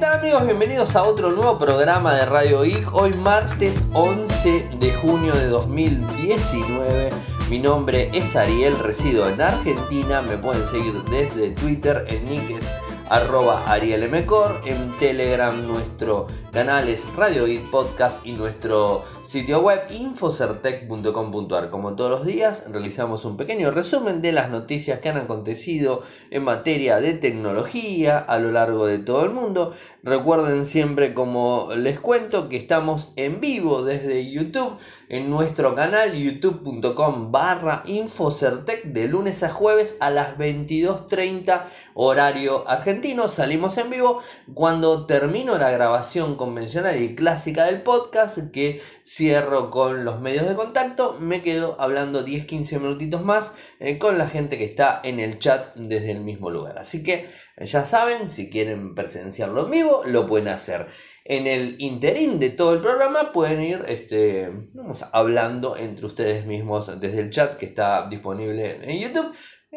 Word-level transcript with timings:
tal 0.00 0.18
amigos? 0.18 0.46
Bienvenidos 0.46 0.96
a 0.96 1.02
otro 1.02 1.30
nuevo 1.30 1.58
programa 1.58 2.14
de 2.14 2.24
Radio 2.24 2.62
Geek. 2.62 2.94
Hoy 2.94 3.12
martes 3.12 3.84
11 3.92 4.70
de 4.80 4.94
junio 4.94 5.34
de 5.34 5.48
2019. 5.48 7.10
Mi 7.50 7.58
nombre 7.58 8.08
es 8.14 8.34
Ariel, 8.34 8.78
resido 8.78 9.28
en 9.28 9.42
Argentina. 9.42 10.22
Me 10.22 10.38
pueden 10.38 10.66
seguir 10.66 10.94
desde 11.10 11.50
Twitter, 11.50 12.06
en 12.08 12.26
nick 12.30 12.48
es 12.48 12.72
arroba 13.10 13.68
arielmcor, 13.68 14.60
en 14.64 14.96
Telegram 14.98 15.66
nuestro 15.66 16.28
canal 16.52 16.88
es 16.88 17.12
Radio 17.16 17.44
Podcast 17.68 18.24
y 18.24 18.30
nuestro 18.30 19.02
sitio 19.24 19.60
web 19.60 19.80
infocertec.com.ar. 19.90 21.70
Como 21.70 21.96
todos 21.96 22.10
los 22.10 22.24
días 22.24 22.64
realizamos 22.70 23.24
un 23.24 23.36
pequeño 23.36 23.72
resumen 23.72 24.22
de 24.22 24.30
las 24.30 24.48
noticias 24.48 25.00
que 25.00 25.08
han 25.08 25.16
acontecido 25.16 26.02
en 26.30 26.44
materia 26.44 27.00
de 27.00 27.14
tecnología 27.14 28.16
a 28.16 28.38
lo 28.38 28.52
largo 28.52 28.86
de 28.86 29.00
todo 29.00 29.24
el 29.24 29.32
mundo. 29.32 29.74
Recuerden 30.04 30.64
siempre 30.64 31.12
como 31.12 31.70
les 31.76 31.98
cuento 31.98 32.48
que 32.48 32.56
estamos 32.56 33.12
en 33.16 33.40
vivo 33.40 33.82
desde 33.82 34.30
YouTube 34.30 34.76
en 35.10 35.28
nuestro 35.28 35.74
canal 35.74 36.14
youtube.com 36.14 37.32
barra 37.32 37.82
Infocertec 37.84 38.84
de 38.84 39.08
lunes 39.08 39.42
a 39.42 39.50
jueves 39.50 39.96
a 39.98 40.10
las 40.10 40.38
22.30 40.38 41.64
horario 41.94 42.66
argentino. 42.68 43.26
Salimos 43.26 43.76
en 43.78 43.90
vivo 43.90 44.22
cuando 44.54 45.06
termino 45.06 45.58
la 45.58 45.70
grabación 45.72 46.36
convencional 46.36 47.02
y 47.02 47.16
clásica 47.16 47.64
del 47.64 47.82
podcast 47.82 48.38
que 48.52 48.80
cierro 49.04 49.70
con 49.70 50.04
los 50.04 50.20
medios 50.20 50.48
de 50.48 50.54
contacto. 50.54 51.16
Me 51.18 51.42
quedo 51.42 51.76
hablando 51.80 52.24
10-15 52.24 52.78
minutitos 52.78 53.24
más 53.24 53.52
eh, 53.80 53.98
con 53.98 54.16
la 54.16 54.28
gente 54.28 54.58
que 54.58 54.64
está 54.64 55.00
en 55.02 55.18
el 55.18 55.40
chat 55.40 55.74
desde 55.74 56.12
el 56.12 56.20
mismo 56.20 56.50
lugar. 56.50 56.78
Así 56.78 57.02
que 57.02 57.28
ya 57.58 57.84
saben, 57.84 58.28
si 58.28 58.48
quieren 58.48 58.94
presenciarlo 58.94 59.64
en 59.64 59.70
vivo, 59.72 60.02
lo 60.06 60.26
pueden 60.26 60.48
hacer 60.48 60.86
en 61.30 61.46
el 61.46 61.76
interín 61.78 62.40
de 62.40 62.50
todo 62.50 62.74
el 62.74 62.80
programa 62.80 63.30
pueden 63.30 63.62
ir 63.62 63.84
este, 63.86 64.48
vamos, 64.74 65.04
hablando 65.12 65.76
entre 65.76 66.04
ustedes 66.06 66.44
mismos 66.44 66.98
desde 66.98 67.20
el 67.20 67.30
chat 67.30 67.54
que 67.54 67.66
está 67.66 68.08
disponible 68.08 68.80
en 68.82 68.98
YouTube. 68.98 69.32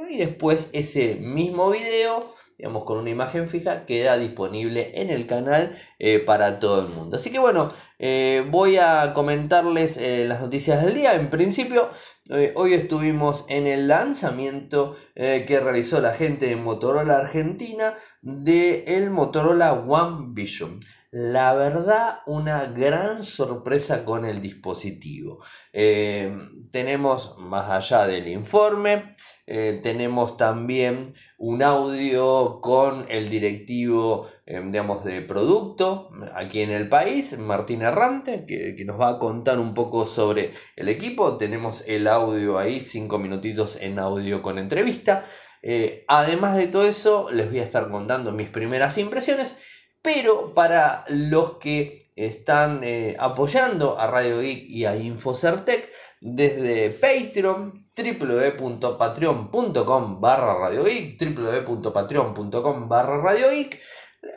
Y 0.09 0.17
después 0.17 0.69
ese 0.73 1.13
mismo 1.13 1.69
video, 1.69 2.33
digamos 2.57 2.85
con 2.85 2.97
una 2.97 3.11
imagen 3.11 3.47
fija, 3.47 3.85
queda 3.85 4.17
disponible 4.17 4.99
en 4.99 5.11
el 5.11 5.27
canal 5.27 5.77
eh, 5.99 6.17
para 6.17 6.59
todo 6.59 6.87
el 6.87 6.91
mundo. 6.91 7.17
Así 7.17 7.31
que 7.31 7.37
bueno, 7.37 7.71
eh, 7.99 8.43
voy 8.49 8.77
a 8.77 9.13
comentarles 9.13 9.97
eh, 9.97 10.25
las 10.25 10.41
noticias 10.41 10.83
del 10.83 10.95
día. 10.95 11.13
En 11.13 11.29
principio, 11.29 11.87
hoy 12.55 12.73
estuvimos 12.73 13.45
en 13.47 13.67
el 13.67 13.87
lanzamiento 13.87 14.95
que 15.13 15.59
realizó 15.59 16.01
la 16.01 16.13
gente 16.13 16.47
de 16.47 16.55
Motorola 16.55 17.17
Argentina 17.17 17.93
de 18.23 18.85
el 18.87 19.11
Motorola 19.11 19.73
One 19.73 20.29
Vision. 20.33 20.79
La 21.15 21.53
verdad, 21.53 22.21
una 22.25 22.65
gran 22.65 23.21
sorpresa 23.21 24.03
con 24.03 24.25
el 24.25 24.41
dispositivo. 24.41 25.43
Eh, 25.71 26.35
tenemos, 26.71 27.35
más 27.37 27.69
allá 27.69 28.07
del 28.07 28.27
informe, 28.29 29.11
eh, 29.45 29.79
tenemos 29.83 30.37
también 30.37 31.13
un 31.37 31.61
audio 31.61 32.59
con 32.61 33.05
el 33.11 33.29
directivo, 33.29 34.27
eh, 34.47 34.59
digamos, 34.65 35.03
de 35.03 35.21
producto 35.21 36.09
aquí 36.33 36.61
en 36.61 36.71
el 36.71 36.89
país, 36.89 37.37
Martín 37.37 37.83
Errante, 37.83 38.45
que, 38.47 38.75
que, 38.75 38.83
nos 38.83 38.99
va 38.99 39.09
a 39.09 39.19
contar 39.19 39.59
un 39.59 39.75
poco 39.75 40.07
sobre 40.07 40.51
el 40.75 40.89
equipo. 40.89 41.37
Tenemos 41.37 41.83
el 41.85 42.07
audio 42.07 42.57
ahí, 42.57 42.81
cinco 42.81 43.19
minutitos 43.19 43.77
en 43.79 43.99
audio 43.99 44.41
con 44.41 44.57
entrevista. 44.57 45.23
además 46.07 46.57
de 46.57 46.67
todo 46.67 46.85
eso, 46.87 47.29
les 47.29 47.49
voy 47.51 47.59
a 47.59 47.63
estar 47.63 47.89
contando 47.91 48.31
mis 48.31 48.49
primeras 48.49 48.97
impresiones 48.97 49.55
pero 50.03 50.53
para 50.53 51.03
los 51.07 51.57
que 51.57 52.11
están 52.15 52.83
eh, 52.83 53.15
apoyando 53.17 53.99
a 53.99 54.05
Radio 54.05 54.41
Geek 54.41 54.69
y 54.69 54.85
a 54.85 54.95
Infocertec 54.95 55.89
desde 56.21 56.91
Patreon, 56.91 57.73
www.patreon.com 57.97 60.21
barra 60.21 60.53
Radio 60.59 60.83
Geek, 60.83 61.19
www.patreon.com 61.19 62.87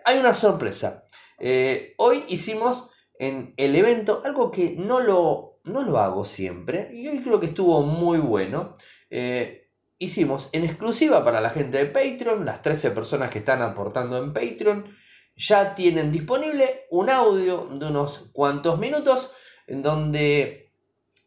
hay 0.04 0.18
una 0.18 0.34
sorpresa. 0.34 1.04
Eh, 1.38 1.94
hoy 1.98 2.24
hicimos 2.28 2.88
en 3.18 3.54
el 3.56 3.74
evento 3.76 4.20
algo 4.24 4.50
que 4.50 4.74
no 4.76 5.00
lo, 5.00 5.60
no 5.64 5.82
lo 5.82 5.98
hago 5.98 6.24
siempre 6.24 6.90
y 6.92 7.08
hoy 7.08 7.20
creo 7.20 7.40
que 7.40 7.46
estuvo 7.46 7.82
muy 7.82 8.18
bueno. 8.18 8.74
Eh, 9.10 9.70
hicimos 9.98 10.50
en 10.52 10.64
exclusiva 10.64 11.24
para 11.24 11.40
la 11.40 11.50
gente 11.50 11.78
de 11.78 11.86
Patreon, 11.86 12.44
las 12.44 12.62
13 12.62 12.90
personas 12.92 13.30
que 13.30 13.38
están 13.38 13.62
aportando 13.62 14.18
en 14.18 14.32
Patreon, 14.32 14.84
ya 15.36 15.74
tienen 15.74 16.10
disponible 16.10 16.86
un 16.90 17.10
audio 17.10 17.68
de 17.70 17.86
unos 17.86 18.30
cuantos 18.32 18.78
minutos 18.78 19.30
en 19.66 19.82
donde 19.82 20.72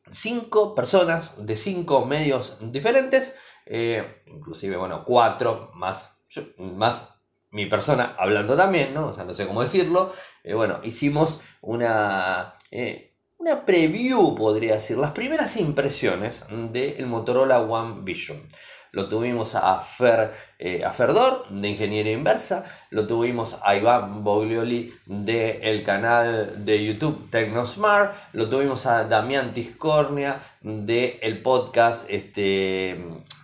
cinco 0.09 0.74
personas 0.74 1.46
de 1.46 1.56
cinco 1.56 2.06
medios 2.06 2.58
diferentes, 2.59 3.36
eh, 3.66 4.24
inclusive, 4.25 4.78
bueno, 4.78 5.03
cuatro 5.06 5.69
más, 5.75 6.18
más 6.58 7.09
mi 7.52 7.66
persona 7.66 8.16
hablando 8.18 8.56
también, 8.56 8.94
¿no? 8.94 9.08
O 9.08 9.14
sea, 9.14 9.24
no 9.24 9.34
sé 9.34 9.48
cómo 9.48 9.62
decirlo. 9.62 10.12
Eh, 10.44 10.53
bueno, 10.53 10.80
hicimos 10.84 11.42
una, 11.62 12.56
eh, 12.72 13.16
una 13.38 13.66
preview, 13.66 14.36
podría 14.36 14.75
decir, 14.75 14.98
las 14.98 15.12
primeras 15.12 15.58
impresiones 15.58 16.46
del 16.50 17.06
Motorola 17.06 17.59
One 17.62 18.02
Vision. 18.03 18.46
Lo 18.92 19.08
tuvimos 19.08 19.56
a 19.56 19.80
Fer, 19.82 20.32
eh, 20.58 20.84
a 20.84 20.92
Ferdor 20.92 21.48
de 21.50 21.70
Ingeniería 21.70 22.14
Inversa, 22.14 22.64
lo 22.90 23.06
tuvimos 23.06 23.58
a 23.64 23.76
Iván 23.76 24.24
Boglioli 24.24 24.92
del 25.06 25.84
canal 25.84 26.66
de 26.66 26.84
YouTube 26.84 27.30
Tecnosmart, 27.30 28.14
lo 28.34 28.50
tuvimos 28.50 28.86
a 28.88 29.04
Damián 29.04 29.54
Tiscornia 29.54 30.40
del 30.62 31.20
el 31.22 31.42
podcast 31.42 32.10
este, 32.10 33.00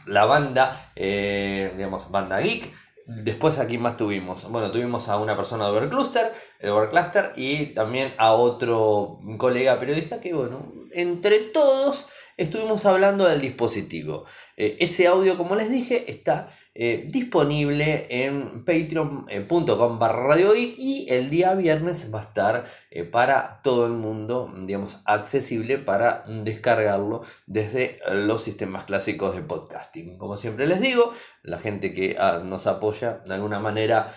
La 0.08 0.26
Banda, 0.26 0.92
eh, 0.96 1.74
digamos, 1.76 2.10
Banda 2.10 2.40
Geek. 2.40 2.72
Después 3.08 3.60
aquí 3.60 3.78
más 3.78 3.98
tuvimos. 3.98 4.50
Bueno, 4.50 4.72
tuvimos 4.72 5.10
a 5.10 5.18
una 5.18 5.38
persona 5.38 5.66
de 5.66 5.72
Overcluster, 5.72 6.34
el 6.60 6.72
Overcluster, 6.72 7.34
y 7.36 7.68
también 7.68 8.16
a 8.18 8.34
otro 8.34 9.20
colega 9.38 9.78
periodista 9.78 10.20
que, 10.20 10.34
bueno, 10.34 10.74
entre 10.92 11.40
todos 11.40 12.08
estuvimos 12.38 12.86
hablando 12.86 13.26
del 13.26 13.42
dispositivo. 13.42 14.26
Eh, 14.58 14.78
ese 14.80 15.08
audio, 15.08 15.38
como 15.38 15.56
les 15.56 15.70
dije, 15.70 16.10
está 16.12 16.50
eh, 16.74 17.08
disponible 17.10 18.08
en 18.10 18.66
patreon.com 18.66 20.00
barra 20.00 20.36
y 20.38 21.08
el 21.10 21.30
día 21.30 21.56
viernes 21.56 22.14
va 22.14 22.20
a 22.20 22.24
estar 22.24 22.66
eh, 22.92 23.04
para 23.04 23.62
todo 23.64 23.86
el 23.86 23.94
mundo, 23.94 24.52
digamos, 24.66 25.02
accesible 25.06 25.78
para 25.78 26.26
descargarlo 26.28 27.24
desde 27.46 28.00
los 28.12 28.44
sistemas 28.44 28.84
clásicos 28.84 29.36
de 29.36 29.42
podcasting. 29.42 30.18
Como 30.18 30.36
siempre 30.36 30.68
les 30.68 30.82
digo, 30.82 31.12
la 31.44 31.60
gente 31.60 31.94
que 31.94 32.18
ah, 32.20 32.42
nos 32.44 32.68
apoya 32.68 33.24
de 33.26 33.34
alguna 33.34 33.60
manera 33.60 34.12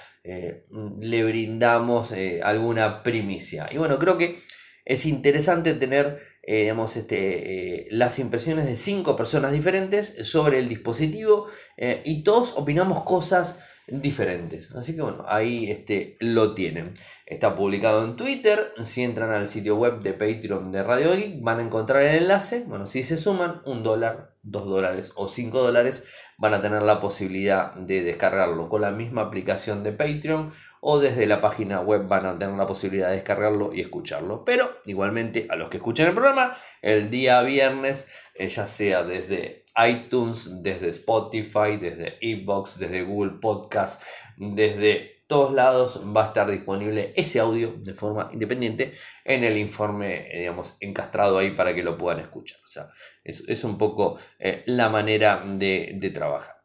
le 1.00 1.24
brindamos 1.24 2.12
alguna 2.42 3.02
primicia. 3.02 3.66
Y 3.72 3.78
bueno, 3.78 3.98
creo 3.98 4.18
que 4.18 4.38
es 4.84 5.06
interesante 5.06 5.72
tener 5.72 6.18
eh, 6.50 6.74
este, 6.96 7.80
eh, 7.82 7.86
las 7.90 8.18
impresiones 8.18 8.64
de 8.64 8.76
cinco 8.78 9.16
personas 9.16 9.52
diferentes 9.52 10.14
sobre 10.22 10.58
el 10.58 10.66
dispositivo 10.66 11.46
eh, 11.76 12.00
y 12.06 12.22
todos 12.22 12.54
opinamos 12.56 13.02
cosas 13.02 13.56
diferentes. 13.90 14.74
Así 14.74 14.94
que 14.94 15.02
bueno, 15.02 15.24
ahí 15.26 15.70
este, 15.70 16.16
lo 16.20 16.54
tienen. 16.54 16.94
Está 17.26 17.54
publicado 17.54 18.04
en 18.04 18.16
Twitter. 18.16 18.72
Si 18.82 19.02
entran 19.02 19.30
al 19.32 19.48
sitio 19.48 19.76
web 19.76 20.00
de 20.00 20.12
Patreon 20.12 20.72
de 20.72 20.82
Radio 20.82 21.14
Geek, 21.14 21.42
van 21.42 21.58
a 21.58 21.62
encontrar 21.62 22.02
el 22.02 22.22
enlace. 22.22 22.64
Bueno, 22.66 22.86
si 22.86 23.02
se 23.02 23.16
suman 23.16 23.62
un 23.64 23.82
dólar, 23.82 24.36
dos 24.42 24.66
dólares 24.66 25.12
o 25.14 25.28
cinco 25.28 25.60
dólares, 25.60 26.04
van 26.38 26.54
a 26.54 26.60
tener 26.60 26.82
la 26.82 27.00
posibilidad 27.00 27.74
de 27.74 28.02
descargarlo 28.02 28.68
con 28.68 28.80
la 28.80 28.90
misma 28.90 29.22
aplicación 29.22 29.82
de 29.82 29.92
Patreon 29.92 30.52
o 30.80 30.98
desde 30.98 31.26
la 31.26 31.40
página 31.40 31.80
web 31.80 32.06
van 32.06 32.26
a 32.26 32.38
tener 32.38 32.54
la 32.56 32.66
posibilidad 32.66 33.08
de 33.08 33.16
descargarlo 33.16 33.72
y 33.74 33.80
escucharlo. 33.80 34.44
Pero 34.44 34.78
igualmente 34.84 35.46
a 35.50 35.56
los 35.56 35.68
que 35.68 35.78
escuchen 35.78 36.06
el 36.06 36.14
programa, 36.14 36.56
el 36.82 37.10
día 37.10 37.42
viernes, 37.42 38.06
eh, 38.34 38.48
ya 38.48 38.66
sea 38.66 39.02
desde 39.02 39.64
iTunes, 39.86 40.62
desde 40.62 40.88
Spotify, 40.88 41.76
desde 41.80 42.18
Ebox, 42.20 42.78
desde 42.78 43.02
Google 43.02 43.38
Podcast, 43.40 44.02
desde 44.36 45.18
todos 45.28 45.52
lados 45.52 46.00
va 46.16 46.24
a 46.24 46.26
estar 46.28 46.50
disponible 46.50 47.12
ese 47.14 47.38
audio 47.38 47.74
de 47.76 47.94
forma 47.94 48.30
independiente 48.32 48.94
en 49.24 49.44
el 49.44 49.58
informe, 49.58 50.26
digamos, 50.32 50.76
encastrado 50.80 51.36
ahí 51.36 51.50
para 51.50 51.74
que 51.74 51.82
lo 51.82 51.98
puedan 51.98 52.18
escuchar. 52.18 52.58
O 52.64 52.66
sea, 52.66 52.88
es, 53.22 53.62
un 53.62 53.76
poco 53.76 54.18
eh, 54.38 54.62
la 54.66 54.88
manera 54.88 55.44
de, 55.46 56.10
trabajar. 56.14 56.56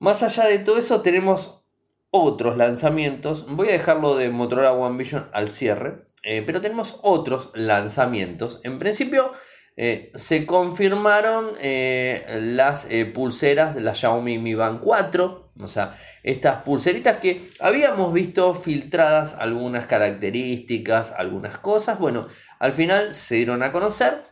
Más 0.00 0.24
allá 0.24 0.46
de 0.46 0.58
todo 0.58 0.76
eso, 0.76 1.02
tenemos 1.02 1.62
otros 2.10 2.56
lanzamientos. 2.56 3.46
Voy 3.46 3.68
a 3.68 3.72
dejarlo 3.72 4.16
de 4.16 4.30
Motorola 4.30 4.72
One 4.72 4.98
Vision 4.98 5.30
al 5.32 5.48
cierre, 5.48 6.04
eh, 6.24 6.42
pero 6.44 6.60
tenemos 6.60 6.98
otros 7.02 7.50
lanzamientos. 7.54 8.60
En 8.64 8.80
principio, 8.80 9.30
eh, 9.78 10.10
se 10.14 10.46
confirmaron 10.46 11.50
eh, 11.60 12.24
las 12.40 12.86
eh, 12.88 13.04
pulseras 13.04 13.74
de 13.74 13.82
la 13.82 13.94
Xiaomi 13.94 14.38
Mi 14.38 14.54
Band 14.54 14.80
4. 14.80 15.52
O 15.58 15.68
sea, 15.68 15.94
estas 16.22 16.62
pulseritas 16.62 17.18
que 17.18 17.50
habíamos 17.60 18.12
visto 18.12 18.54
filtradas 18.54 19.34
algunas 19.34 19.86
características, 19.86 21.12
algunas 21.12 21.58
cosas, 21.58 21.98
bueno, 21.98 22.26
al 22.58 22.72
final 22.72 23.14
se 23.14 23.36
dieron 23.36 23.62
a 23.62 23.72
conocer. 23.72 24.24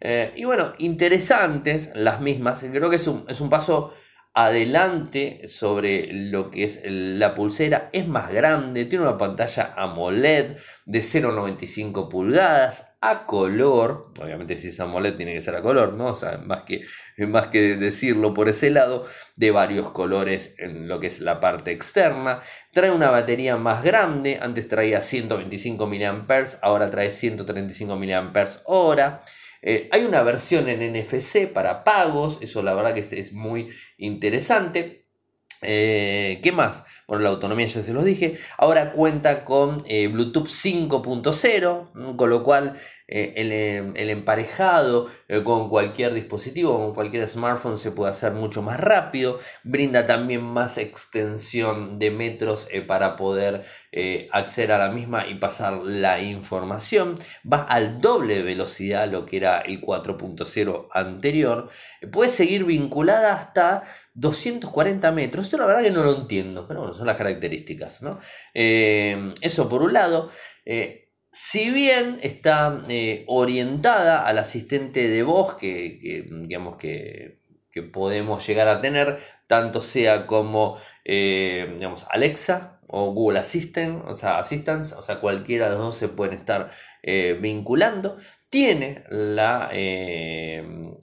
Eh, 0.00 0.32
y 0.36 0.44
bueno, 0.44 0.72
interesantes 0.78 1.90
las 1.94 2.20
mismas. 2.20 2.64
Creo 2.70 2.90
que 2.90 2.96
es 2.96 3.06
un, 3.06 3.24
es 3.28 3.40
un 3.40 3.50
paso 3.50 3.92
adelante 4.38 5.48
sobre 5.48 6.12
lo 6.12 6.50
que 6.50 6.64
es 6.64 6.82
la 6.84 7.34
pulsera, 7.34 7.88
es 7.94 8.06
más 8.06 8.30
grande, 8.30 8.84
tiene 8.84 9.06
una 9.06 9.16
pantalla 9.16 9.72
AMOLED 9.78 10.58
de 10.84 10.98
0,95 10.98 12.10
pulgadas 12.10 12.96
a 13.00 13.24
color, 13.24 14.12
obviamente 14.20 14.56
si 14.56 14.68
es 14.68 14.78
AMOLED 14.78 15.16
tiene 15.16 15.32
que 15.32 15.40
ser 15.40 15.56
a 15.56 15.62
color, 15.62 15.94
¿no? 15.94 16.14
Más 16.44 16.62
que, 16.66 16.82
más 17.26 17.46
que 17.46 17.78
decirlo 17.78 18.34
por 18.34 18.50
ese 18.50 18.68
lado, 18.68 19.06
de 19.36 19.52
varios 19.52 19.88
colores 19.88 20.54
en 20.58 20.86
lo 20.86 21.00
que 21.00 21.06
es 21.06 21.20
la 21.20 21.40
parte 21.40 21.70
externa, 21.72 22.40
trae 22.74 22.90
una 22.90 23.08
batería 23.08 23.56
más 23.56 23.82
grande, 23.82 24.38
antes 24.42 24.68
traía 24.68 25.00
125 25.00 25.86
mAh, 25.86 26.44
ahora 26.60 26.90
trae 26.90 27.10
135 27.10 27.96
mAh. 27.96 29.22
Eh, 29.68 29.88
hay 29.90 30.04
una 30.04 30.22
versión 30.22 30.68
en 30.68 30.80
NFC 30.80 31.52
para 31.52 31.82
pagos, 31.82 32.38
eso 32.40 32.62
la 32.62 32.72
verdad 32.72 32.94
que 32.94 33.00
es, 33.00 33.32
muy 33.32 33.66
interesante. 33.98 35.05
Eh, 35.66 36.40
¿Qué 36.42 36.52
más? 36.52 36.84
Bueno, 37.06 37.22
la 37.22 37.30
autonomía 37.30 37.66
ya 37.66 37.82
se 37.82 37.92
los 37.92 38.04
dije. 38.04 38.36
Ahora 38.58 38.90
cuenta 38.90 39.44
con 39.44 39.84
eh, 39.86 40.08
Bluetooth 40.08 40.48
5.0, 40.48 42.16
con 42.16 42.30
lo 42.30 42.42
cual 42.42 42.76
eh, 43.06 43.34
em, 43.36 43.92
el, 43.94 44.10
emparejado 44.10 45.06
eh, 45.28 45.44
con 45.44 45.68
cualquier 45.68 46.12
dispositivo, 46.14 46.76
con 46.76 46.94
cualquier 46.94 47.28
smartphone 47.28 47.78
se 47.78 47.92
puede 47.92 48.10
hacer 48.10 48.32
mucho 48.32 48.60
más 48.60 48.80
rápido, 48.80 49.38
brinda 49.62 50.04
también 50.08 50.42
más 50.42 50.78
extensión 50.78 52.00
de 52.00 52.10
metros 52.10 52.66
para 52.88 53.14
poder 53.14 53.64
acceder 54.32 54.72
a 54.72 54.78
la 54.78 54.90
misma 54.90 55.26
y 55.26 55.36
pasar 55.36 55.74
la 55.84 56.20
información, 56.20 57.14
va 57.50 57.62
al 57.62 58.00
doble 58.00 58.42
velocidad 58.42 59.08
lo 59.08 59.24
que 59.24 59.38
era 59.38 59.60
el 59.60 59.80
4.0 59.80 60.88
anterior, 60.92 61.70
puede 62.12 62.28
seguir 62.28 62.64
vinculada 62.64 63.32
hasta 63.32 63.84
240 64.16 65.12
metros, 65.12 65.46
esto 65.46 65.58
la 65.58 65.66
verdad 65.66 65.82
que 65.82 65.90
no 65.90 66.02
lo 66.02 66.16
entiendo, 66.16 66.66
pero 66.66 66.80
bueno, 66.80 66.94
son 66.94 67.06
las 67.06 67.16
características, 67.16 68.02
¿no? 68.02 68.18
eso 68.54 69.68
por 69.68 69.82
un 69.82 69.92
lado. 69.92 70.30
Si 71.38 71.70
bien 71.70 72.18
está 72.22 72.80
eh, 72.88 73.24
orientada 73.26 74.24
al 74.26 74.38
asistente 74.38 75.06
de 75.06 75.22
voz 75.22 75.52
que, 75.56 76.26
digamos 76.30 76.78
que, 76.78 77.42
podemos 77.92 78.46
llegar 78.46 78.68
a 78.68 78.80
tener, 78.80 79.18
tanto 79.46 79.82
sea 79.82 80.26
como 80.26 80.78
eh, 81.04 81.74
digamos, 81.76 82.06
Alexa 82.08 82.80
o 82.88 83.12
Google 83.12 83.38
Assistant, 83.38 84.02
o 84.06 84.16
sea, 84.16 84.38
Assistance, 84.38 84.94
o 84.94 85.02
sea, 85.02 85.20
cualquiera 85.20 85.66
de 85.66 85.72
los 85.72 85.80
dos 85.80 85.96
se 85.96 86.08
pueden 86.08 86.34
estar 86.34 86.70
eh, 87.02 87.38
vinculando, 87.38 88.16
tiene 88.48 89.04
la, 89.10 89.70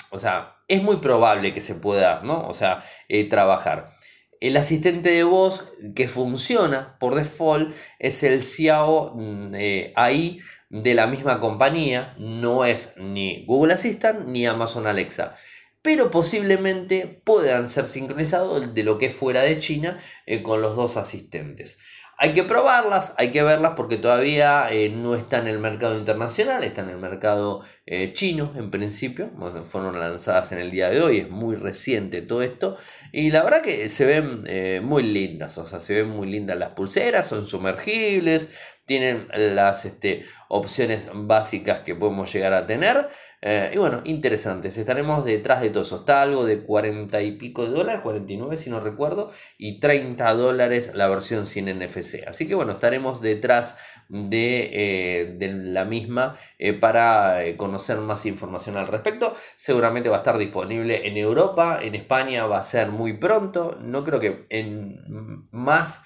o 0.10 0.18
sea, 0.18 0.53
es 0.68 0.82
muy 0.82 0.98
probable 0.98 1.54
que 1.54 1.62
se 1.62 1.76
pueda, 1.76 2.22
¿no? 2.24 2.48
O 2.48 2.54
sea, 2.54 2.84
trabajar. 3.30 3.92
El 4.40 4.58
asistente 4.58 5.10
de 5.10 5.24
voz 5.24 5.70
que 5.96 6.08
funciona 6.08 6.98
por 7.00 7.16
default 7.16 7.74
es 8.00 8.24
el 8.24 8.44
Xiao 8.44 9.14
mm, 9.16 9.56
eh, 9.56 9.94
AI 9.96 10.40
de 10.70 10.96
la 10.96 11.08
misma 11.08 11.40
compañía, 11.40 12.16
no 12.20 12.66
es 12.66 12.94
ni 12.98 13.46
Google 13.46 13.76
Assistant 13.76 14.28
ni 14.28 14.46
Amazon 14.46 14.88
Alexa 14.88 15.36
pero 15.84 16.10
posiblemente 16.10 17.22
puedan 17.26 17.68
ser 17.68 17.86
sincronizados 17.88 18.74
de 18.74 18.84
lo 18.84 18.98
que 18.98 19.10
fuera 19.10 19.42
de 19.42 19.60
China 19.60 20.00
eh, 20.26 20.42
con 20.42 20.62
los 20.62 20.76
dos 20.78 20.96
asistentes. 20.98 21.78
Hay 22.18 22.34
que 22.34 22.44
probarlas, 22.44 23.14
hay 23.18 23.32
que 23.32 23.44
verlas 23.44 23.74
porque 23.76 23.98
todavía 23.98 24.72
eh, 24.72 24.90
no 24.90 25.16
está 25.16 25.40
en 25.40 25.48
el 25.48 25.60
mercado 25.60 25.98
internacional, 25.98 26.64
está 26.64 26.82
en 26.82 26.90
el 26.90 26.98
mercado 26.98 27.62
eh, 27.86 28.14
chino 28.14 28.54
en 28.56 28.72
principio. 28.72 29.32
fueron 29.66 30.00
lanzadas 30.00 30.52
en 30.52 30.60
el 30.60 30.72
día 30.72 30.90
de 30.90 31.02
hoy, 31.02 31.18
es 31.20 31.30
muy 31.30 31.56
reciente 31.56 32.22
todo 32.22 32.42
esto. 32.44 32.78
Y 33.12 33.32
la 33.32 33.44
verdad 33.44 33.62
que 33.62 33.90
se 33.90 34.06
ven 34.06 34.44
eh, 34.46 34.80
muy 34.84 35.04
lindas, 35.04 35.58
o 35.58 35.66
sea, 35.66 35.80
se 35.82 35.96
ven 35.96 36.10
muy 36.10 36.28
lindas 36.28 36.58
las 36.58 36.70
pulseras, 36.70 37.26
son 37.26 37.48
sumergibles, 37.48 38.52
tienen 38.86 39.28
las 39.34 39.86
este, 39.86 40.26
opciones 40.50 41.10
básicas 41.14 41.82
que 41.82 41.96
podemos 41.96 42.32
llegar 42.34 42.54
a 42.54 42.66
tener. 42.66 43.08
Eh, 43.46 43.72
y 43.74 43.78
bueno, 43.78 44.02
interesantes. 44.06 44.78
Estaremos 44.78 45.26
detrás 45.26 45.62
de 45.62 45.70
todo 45.70 45.84
eso. 45.84 45.98
Está 45.98 46.22
algo 46.22 46.46
de 46.46 46.64
40 46.64 47.22
y 47.22 47.34
pico 47.34 47.66
de 47.66 47.72
dólares, 47.72 48.02
49 48.02 48.56
si 48.56 48.70
no 48.70 48.80
recuerdo, 48.80 49.32
y 49.58 49.80
30 49.82 50.34
dólares 50.34 50.92
la 50.94 51.10
versión 51.10 51.46
sin 51.46 51.66
NFC. 51.66 52.26
Así 52.26 52.48
que 52.48 52.56
bueno, 52.56 52.72
estaremos 52.72 53.22
detrás 53.22 53.76
de, 54.08 54.70
eh, 54.72 55.38
la 55.40 55.84
misma 55.84 56.38
eh, 56.58 56.74
para 56.74 57.40
conocer 57.58 57.98
más 57.98 58.26
información 58.26 58.78
al 58.78 58.88
respecto. 58.88 59.36
Seguramente 59.58 60.08
va 60.08 60.16
a 60.16 60.20
estar 60.20 60.38
disponible 60.38 61.06
en 61.08 61.18
Europa, 61.18 61.80
en 61.82 61.96
España 61.96 62.46
va 62.46 62.60
a 62.60 62.64
ser 62.64 62.90
muy 62.90 63.14
pronto. 63.18 63.78
No 63.82 64.06
creo 64.06 64.22
que 64.22 64.46
en 64.50 65.48
más 65.52 66.04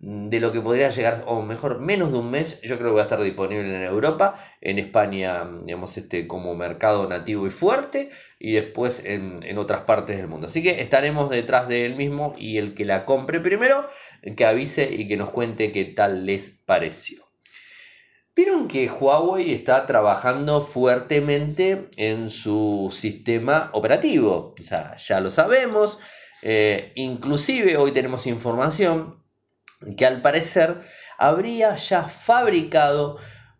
de 0.00 0.38
lo 0.38 0.52
que 0.52 0.60
podría 0.60 0.90
llegar, 0.90 1.24
o 1.26 1.42
mejor, 1.42 1.80
menos 1.80 2.12
de 2.12 2.18
un 2.18 2.30
mes, 2.30 2.60
yo 2.62 2.78
creo 2.78 2.90
que 2.90 2.94
va 2.94 3.00
a 3.00 3.04
estar 3.04 3.20
disponible 3.20 3.74
en 3.74 3.82
Europa, 3.82 4.34
en 4.60 4.78
España, 4.78 5.44
digamos, 5.64 5.96
este, 5.98 6.28
como 6.28 6.54
mercado 6.54 7.08
nativo 7.08 7.48
y 7.48 7.50
fuerte, 7.50 8.10
y 8.38 8.52
después 8.52 9.02
en, 9.04 9.58
otras 9.58 9.82
partes 9.82 10.16
del 10.16 10.28
mundo. 10.28 10.46
Así 10.46 10.62
que 10.62 10.82
estaremos 10.82 11.30
detrás 11.30 11.66
de 11.66 11.84
él 11.84 11.96
mismo 11.96 12.32
y 12.38 12.58
el 12.58 12.74
que 12.74 12.84
la 12.84 13.04
compre 13.04 13.40
primero, 13.40 13.86
que 14.36 14.46
avise 14.46 14.88
y 14.88 15.08
que 15.08 15.16
nos 15.16 15.30
cuente 15.30 15.72
qué 15.72 15.84
tal 15.84 16.26
les 16.26 16.50
pareció. 16.50 17.24
Vieron 18.36 18.68
que 18.68 18.88
Huawei 18.88 19.52
está 19.52 19.84
trabajando 19.84 20.60
fuertemente 20.60 21.88
en 21.96 22.30
su 22.30 22.88
sistema 22.92 23.68
operativo, 23.72 24.54
o 24.56 24.62
sea, 24.62 24.96
ya 24.96 25.18
lo 25.18 25.28
sabemos, 25.28 25.98
eh, 26.42 26.92
inclusive 26.94 27.76
hoy 27.76 27.90
tenemos 27.90 28.28
información 28.28 29.17
que 29.96 30.06
al 30.06 30.22
parecer 30.22 30.78
habría 31.18 31.76
ya 31.76 32.08
fabricado 32.08 33.16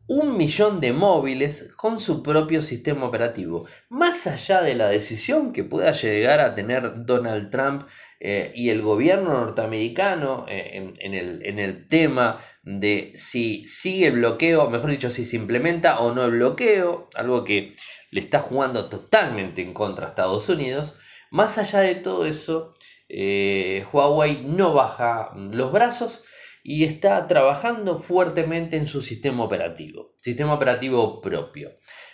un 0.09 0.39
millón 0.39 0.81
de 0.81 0.95
móviles 0.95 1.69
con 1.77 2.01
su 2.01 2.23
propio 2.23 2.63
sistema 2.63 3.05
operativo. 3.05 3.69
Más 3.91 4.27
allá 4.27 4.63
de 4.63 4.75
la 4.75 4.89
decisión 4.89 5.53
que 5.53 5.65
pueda 5.65 5.93
llegar 5.93 6.41
a 6.41 6.55
tener 6.55 7.05
Donald 7.05 7.51
Trump 7.51 7.87
eh, 8.19 8.51
y 8.55 8.71
el 8.71 8.81
gobierno 8.81 9.33
norteamericano 9.33 10.47
eh, 10.49 10.95
en, 10.99 11.15
el, 11.15 11.45
en, 11.45 11.59
el, 11.59 11.87
tema 11.87 12.41
de 12.63 13.13
si 13.15 13.65
sigue 13.67 14.07
el 14.07 14.15
bloqueo, 14.15 14.71
mejor 14.71 14.91
dicho, 14.91 15.11
si 15.11 15.27
se 15.27 15.37
implementa 15.37 16.01
o 16.01 16.15
no 16.15 16.25
el 16.25 16.33
bloqueo, 16.33 17.11
algo 17.15 17.45
que 17.45 17.73
le 18.11 18.21
está 18.21 18.41
jugando 18.41 18.89
totalmente 18.89 19.61
en 19.61 19.75
contra 19.75 20.07
a 20.07 20.09
Estados 20.09 20.49
Unidos, 20.49 20.97
más 21.31 21.59
allá 21.59 21.81
de 21.81 21.95
todo 21.95 22.25
eso, 22.25 22.75
eh, 23.09 23.85
Huawei 23.93 24.43
no 24.45 24.73
baja 24.73 25.31
los 25.35 25.73
brazos 25.73 26.25
y 26.63 26.85
está 26.85 27.27
trabajando 27.27 27.99
fuertemente 27.99 28.77
en 28.77 28.87
su 28.87 29.01
sistema 29.01 29.45
operativo, 29.45 30.15
sistema 30.21 30.55
operativo 30.55 31.21
propio. 31.21 31.71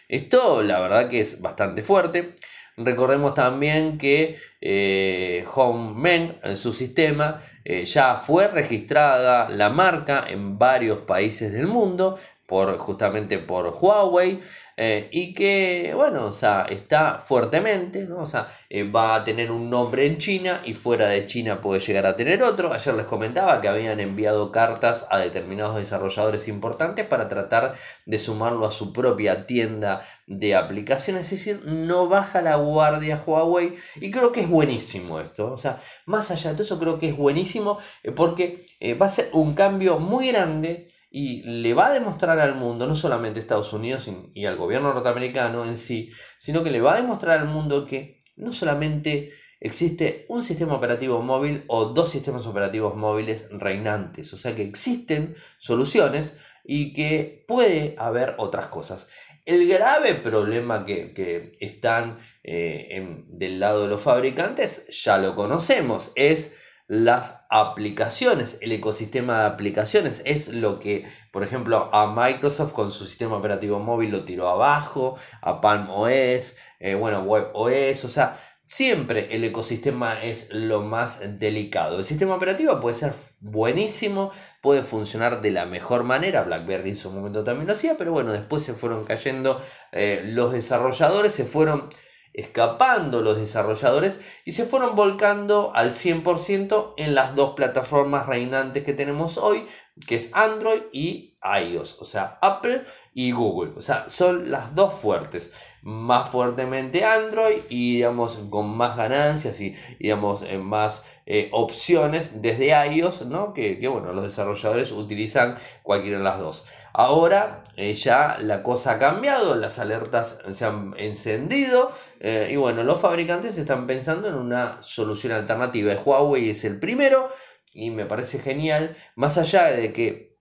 Esto 0.08 0.62
la 0.62 0.80
verdad 0.80 1.08
que 1.08 1.20
es 1.20 1.40
bastante 1.40 1.82
fuerte. 1.82 2.34
Recordemos 2.76 3.34
también 3.34 3.98
que 3.98 4.36
eh, 4.60 5.44
HomeMeng, 5.54 6.40
en 6.42 6.56
su 6.56 6.72
sistema, 6.72 7.40
eh, 7.64 7.84
ya 7.84 8.16
fue 8.16 8.48
registrada 8.48 9.48
la 9.48 9.70
marca 9.70 10.26
en 10.28 10.58
varios 10.58 11.00
países 11.00 11.52
del 11.52 11.68
mundo, 11.68 12.18
por, 12.46 12.76
justamente 12.78 13.38
por 13.38 13.72
Huawei. 13.80 14.40
Eh, 14.76 15.08
y 15.12 15.34
que, 15.34 15.92
bueno, 15.94 16.26
o 16.26 16.32
sea, 16.32 16.66
está 16.68 17.20
fuertemente, 17.20 18.04
¿no? 18.04 18.18
O 18.18 18.26
sea, 18.26 18.48
eh, 18.68 18.82
va 18.82 19.14
a 19.14 19.24
tener 19.24 19.52
un 19.52 19.70
nombre 19.70 20.04
en 20.06 20.18
China 20.18 20.60
y 20.64 20.74
fuera 20.74 21.06
de 21.06 21.26
China 21.26 21.60
puede 21.60 21.80
llegar 21.80 22.06
a 22.06 22.16
tener 22.16 22.42
otro. 22.42 22.72
Ayer 22.72 22.94
les 22.94 23.06
comentaba 23.06 23.60
que 23.60 23.68
habían 23.68 24.00
enviado 24.00 24.50
cartas 24.50 25.06
a 25.10 25.18
determinados 25.18 25.76
desarrolladores 25.76 26.48
importantes 26.48 27.06
para 27.06 27.28
tratar 27.28 27.74
de 28.04 28.18
sumarlo 28.18 28.66
a 28.66 28.72
su 28.72 28.92
propia 28.92 29.46
tienda 29.46 30.02
de 30.26 30.56
aplicaciones. 30.56 31.32
Es 31.32 31.38
decir, 31.38 31.62
no 31.64 32.08
baja 32.08 32.42
la 32.42 32.56
guardia 32.56 33.22
Huawei 33.24 33.74
y 34.00 34.10
creo 34.10 34.32
que 34.32 34.40
es 34.40 34.48
buenísimo 34.48 35.20
esto. 35.20 35.52
O 35.52 35.58
sea, 35.58 35.78
más 36.06 36.32
allá 36.32 36.52
de 36.52 36.64
eso, 36.64 36.80
creo 36.80 36.98
que 36.98 37.10
es 37.10 37.16
buenísimo 37.16 37.78
eh, 38.02 38.10
porque 38.10 38.60
va 39.00 39.06
a 39.06 39.08
ser 39.08 39.30
un 39.32 39.54
cambio 39.54 40.00
muy 40.00 40.28
grande 40.28 40.93
y 41.16 41.44
le 41.44 41.74
va 41.74 41.86
a 41.86 41.92
demostrar 41.92 42.40
al 42.40 42.56
mundo, 42.56 42.88
no 42.88 42.96
solamente 42.96 43.38
a 43.38 43.42
Estados 43.42 43.72
Unidos 43.72 44.10
y 44.34 44.46
al 44.46 44.56
gobierno 44.56 44.92
norteamericano 44.92 45.64
en 45.64 45.76
sí, 45.76 46.10
sino 46.38 46.64
que 46.64 46.72
le 46.72 46.80
va 46.80 46.94
a 46.94 46.96
demostrar 47.00 47.38
al 47.38 47.46
mundo 47.46 47.86
que 47.86 48.18
no 48.34 48.52
solamente 48.52 49.30
existe 49.60 50.26
un 50.28 50.42
sistema 50.42 50.74
operativo 50.74 51.22
móvil 51.22 51.62
o 51.68 51.84
dos 51.84 52.10
sistemas 52.10 52.48
operativos 52.48 52.96
móviles 52.96 53.46
reinantes, 53.52 54.32
o 54.32 54.36
sea 54.36 54.56
que 54.56 54.64
existen 54.64 55.36
soluciones 55.58 56.34
y 56.64 56.92
que 56.94 57.44
puede 57.46 57.94
haber 57.96 58.34
otras 58.38 58.66
cosas. 58.66 59.06
El 59.46 59.68
grave 59.68 60.16
problema 60.16 60.84
que, 60.84 61.52
están 61.60 62.18
eh, 62.42 63.22
del 63.28 63.60
lado 63.60 63.82
de 63.82 63.88
los 63.88 64.02
fabricantes, 64.02 64.88
ya 64.88 65.18
lo 65.18 65.36
conocemos, 65.36 66.10
es 66.16 66.63
las 66.86 67.46
aplicaciones, 67.48 68.58
el 68.60 68.72
ecosistema 68.72 69.40
de 69.40 69.46
aplicaciones. 69.46 70.22
Es 70.24 70.48
lo 70.48 70.78
que, 70.78 71.06
por 71.32 71.42
ejemplo, 71.42 71.88
a 71.92 72.14
Microsoft 72.14 72.72
con 72.72 72.90
su 72.90 73.06
sistema 73.06 73.36
operativo 73.36 73.78
móvil 73.78 74.10
lo 74.10 74.24
tiró 74.24 74.48
abajo, 74.48 75.16
a 75.40 75.60
Palm 75.60 75.88
OS, 75.90 76.56
eh, 76.80 76.94
bueno, 76.94 77.22
Web 77.22 77.50
OS, 77.54 78.04
o 78.04 78.08
sea, 78.08 78.36
siempre 78.66 79.28
el 79.34 79.44
ecosistema 79.44 80.22
es 80.22 80.48
lo 80.50 80.82
más 80.82 81.20
delicado. 81.38 81.98
El 81.98 82.04
sistema 82.04 82.34
operativo 82.34 82.80
puede 82.80 82.96
ser 82.96 83.14
buenísimo, 83.40 84.30
puede 84.60 84.82
funcionar 84.82 85.40
de 85.40 85.52
la 85.52 85.64
mejor 85.66 86.04
manera, 86.04 86.42
BlackBerry 86.42 86.90
en 86.90 86.96
su 86.96 87.10
momento 87.10 87.44
también 87.44 87.66
lo 87.66 87.72
hacía, 87.74 87.96
pero 87.96 88.12
bueno, 88.12 88.32
después 88.32 88.62
se 88.62 88.74
fueron 88.74 89.04
cayendo 89.04 89.60
eh, 89.92 90.22
los 90.24 90.52
desarrolladores, 90.52 91.32
se 91.32 91.44
fueron 91.44 91.88
escapando 92.34 93.22
los 93.22 93.38
desarrolladores 93.38 94.20
y 94.44 94.52
se 94.52 94.66
fueron 94.66 94.96
volcando 94.96 95.72
al 95.74 95.92
100% 95.92 96.94
en 96.96 97.14
las 97.14 97.34
dos 97.34 97.54
plataformas 97.54 98.26
reinantes 98.26 98.82
que 98.84 98.92
tenemos 98.92 99.38
hoy, 99.38 99.64
que 100.06 100.16
es 100.16 100.30
Android 100.34 100.82
y 100.92 101.34
iOS, 101.44 101.98
o 102.00 102.04
sea, 102.04 102.38
Apple 102.40 102.84
y 103.12 103.32
Google, 103.32 103.72
o 103.76 103.82
sea, 103.82 104.08
son 104.08 104.50
las 104.50 104.74
dos 104.74 104.94
fuertes, 104.94 105.52
más 105.82 106.30
fuertemente 106.30 107.04
Android 107.04 107.58
y 107.68 107.96
digamos 107.96 108.38
con 108.48 108.74
más 108.74 108.96
ganancias 108.96 109.60
y 109.60 109.76
digamos 109.98 110.42
más 110.58 111.04
eh, 111.26 111.50
opciones 111.52 112.40
desde 112.40 112.70
iOS, 112.90 113.26
¿no? 113.26 113.52
Que, 113.52 113.78
bueno, 113.86 114.12
los 114.14 114.24
desarrolladores 114.24 114.90
utilizan 114.90 115.56
cualquiera 115.82 116.18
de 116.18 116.24
las 116.24 116.38
dos. 116.38 116.64
Ahora 116.94 117.62
eh, 117.76 117.92
ya 117.92 118.38
la 118.40 118.62
cosa 118.62 118.92
ha 118.92 118.98
cambiado, 118.98 119.54
las 119.54 119.78
alertas 119.78 120.38
se 120.50 120.64
han 120.64 120.94
encendido 120.96 121.90
eh, 122.26 122.48
y 122.52 122.56
bueno, 122.56 122.82
los 122.84 123.02
fabricantes 123.02 123.58
están 123.58 123.86
pensando 123.86 124.28
en 124.28 124.34
una 124.34 124.82
solución 124.82 125.34
alternativa. 125.34 125.92
Huawei 125.92 126.48
es 126.48 126.64
el 126.64 126.78
primero 126.80 127.28
y 127.74 127.90
me 127.90 128.06
parece 128.06 128.38
genial, 128.38 128.96
más 129.14 129.36
allá 129.36 129.64
de 129.66 129.92
que 129.92 130.38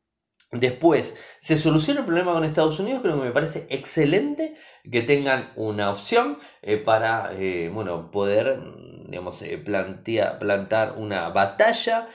después 0.54 1.36
se 1.40 1.58
solucione 1.58 2.00
el 2.00 2.06
problema 2.06 2.32
con 2.32 2.46
Estados 2.46 2.80
Unidos, 2.80 3.02
creo 3.02 3.20
que 3.20 3.26
me 3.26 3.34
parece 3.34 3.68
excelente 3.70 4.56
que 4.90 5.02
tengan 5.02 5.52
una 5.58 5.92
opción 5.92 6.38
eh, 6.62 6.78
para 6.78 7.32
eh, 7.38 7.70
bueno, 7.74 8.12
poder 8.12 8.62
digamos, 9.10 9.42
eh, 9.42 9.58
plantar 9.58 10.94
una 10.96 11.28
batalla, 11.30 12.08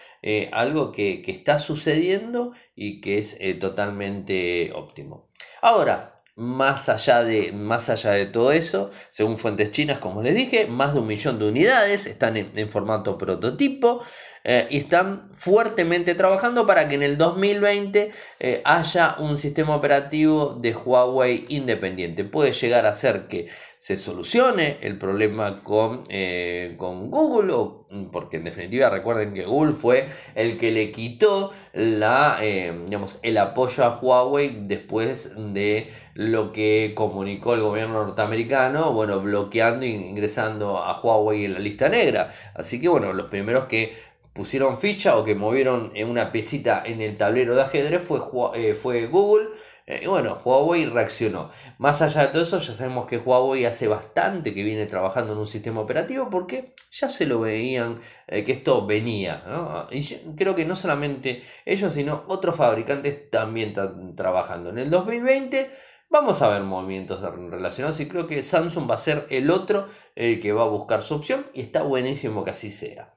algo 0.50 0.92
que, 0.92 1.20
que, 1.20 1.30
está 1.30 1.58
sucediendo 1.58 2.54
y 2.74 3.02
que 3.02 3.18
es 3.18 3.36
totalmente 3.60 4.72
óptimo. 4.74 5.28
Ahora, 5.60 6.14
más 6.38 6.88
allá, 6.88 7.24
de, 7.24 7.50
más 7.50 7.90
allá 7.90 8.12
de 8.12 8.26
todo 8.26 8.52
eso, 8.52 8.90
según 9.10 9.36
fuentes 9.36 9.72
chinas, 9.72 9.98
como 9.98 10.22
les 10.22 10.36
dije, 10.36 10.66
más 10.66 10.94
de 10.94 11.00
un 11.00 11.08
millón 11.08 11.38
de 11.40 11.48
unidades 11.48 12.06
están 12.06 12.36
en, 12.36 12.68
formato 12.68 13.18
prototipo 13.18 14.00
eh, 14.44 14.68
y 14.70 14.78
están 14.78 15.30
fuertemente 15.32 16.14
trabajando 16.14 16.64
para 16.64 16.86
que 16.86 16.94
en 16.94 17.02
el 17.02 17.18
2020 17.18 18.12
eh, 18.38 18.62
haya 18.64 19.16
un 19.18 19.36
sistema 19.36 19.74
operativo 19.74 20.56
de 20.60 20.72
Huawei 20.74 21.44
independiente. 21.48 22.22
Puede 22.22 22.52
llegar 22.52 22.86
a 22.86 22.92
ser 22.92 23.26
que 23.26 23.48
se 23.78 23.96
solucione 23.96 24.78
el 24.82 24.98
problema 24.98 25.62
con, 25.62 26.02
eh, 26.08 26.74
con 26.76 27.12
Google, 27.12 27.52
o, 27.52 27.86
porque 28.10 28.38
en 28.38 28.44
definitiva 28.44 28.90
recuerden 28.90 29.32
que 29.32 29.44
Google 29.44 29.72
fue 29.72 30.08
el 30.34 30.58
que 30.58 30.72
le 30.72 30.90
quitó 30.90 31.52
la, 31.72 32.38
eh, 32.42 32.76
digamos, 32.86 33.20
el 33.22 33.38
apoyo 33.38 33.84
a 33.84 33.96
Huawei 33.96 34.62
después 34.64 35.32
de 35.36 35.88
lo 36.18 36.52
que 36.52 36.94
comunicó 36.96 37.54
el 37.54 37.60
gobierno 37.60 38.04
norteamericano, 38.04 38.92
bueno, 38.92 39.20
bloqueando 39.20 39.86
e 39.86 39.90
ingresando 39.90 40.78
a 40.78 41.00
Huawei 41.00 41.44
en 41.44 41.54
la 41.54 41.60
lista 41.60 41.88
negra. 41.88 42.28
Así 42.54 42.80
que 42.80 42.88
bueno, 42.88 43.12
los 43.12 43.30
primeros 43.30 43.66
que 43.66 43.96
pusieron 44.32 44.76
ficha 44.76 45.16
o 45.16 45.24
que 45.24 45.36
movieron 45.36 45.92
una 46.08 46.32
pesita 46.32 46.82
en 46.84 47.00
el 47.00 47.16
tablero 47.16 47.54
de 47.54 47.62
ajedrez 47.62 48.02
fue, 48.02 48.18
eh, 48.54 48.74
fue 48.74 49.06
Google. 49.06 49.50
Eh, 49.86 50.00
y 50.02 50.06
bueno, 50.08 50.34
Huawei 50.34 50.86
reaccionó. 50.86 51.50
Más 51.78 52.02
allá 52.02 52.22
de 52.22 52.28
todo 52.28 52.42
eso, 52.42 52.58
ya 52.58 52.74
sabemos 52.74 53.06
que 53.06 53.18
Huawei 53.18 53.64
hace 53.64 53.86
bastante 53.86 54.52
que 54.52 54.64
viene 54.64 54.86
trabajando 54.86 55.34
en 55.34 55.38
un 55.38 55.46
sistema 55.46 55.80
operativo 55.80 56.28
porque 56.28 56.74
ya 56.90 57.08
se 57.08 57.26
lo 57.26 57.40
veían 57.40 58.00
eh, 58.26 58.42
que 58.42 58.50
esto 58.50 58.84
venía. 58.86 59.86
Y 59.92 60.04
creo 60.34 60.56
que 60.56 60.64
no 60.64 60.74
solamente 60.74 61.42
ellos, 61.64 61.92
sino 61.92 62.24
otros 62.26 62.56
fabricantes 62.56 63.30
también 63.30 63.68
están 63.68 64.16
trabajando. 64.16 64.70
En 64.70 64.78
el 64.78 64.90
2020 64.90 65.70
vamos 66.10 66.42
a 66.42 66.48
ver 66.48 66.62
movimientos 66.62 67.20
relacionados 67.50 68.00
y 68.00 68.08
creo 68.08 68.26
que 68.26 68.42
Samsung 68.42 68.90
va 68.90 68.94
a 68.94 68.98
ser 68.98 69.26
el 69.30 69.50
otro 69.50 69.86
que 70.14 70.52
va 70.52 70.62
a 70.62 70.68
buscar 70.68 71.02
su 71.02 71.14
opción 71.14 71.46
y 71.54 71.60
está 71.60 71.82
buenísimo 71.82 72.44
que 72.44 72.50
así 72.50 72.70
sea. 72.70 73.14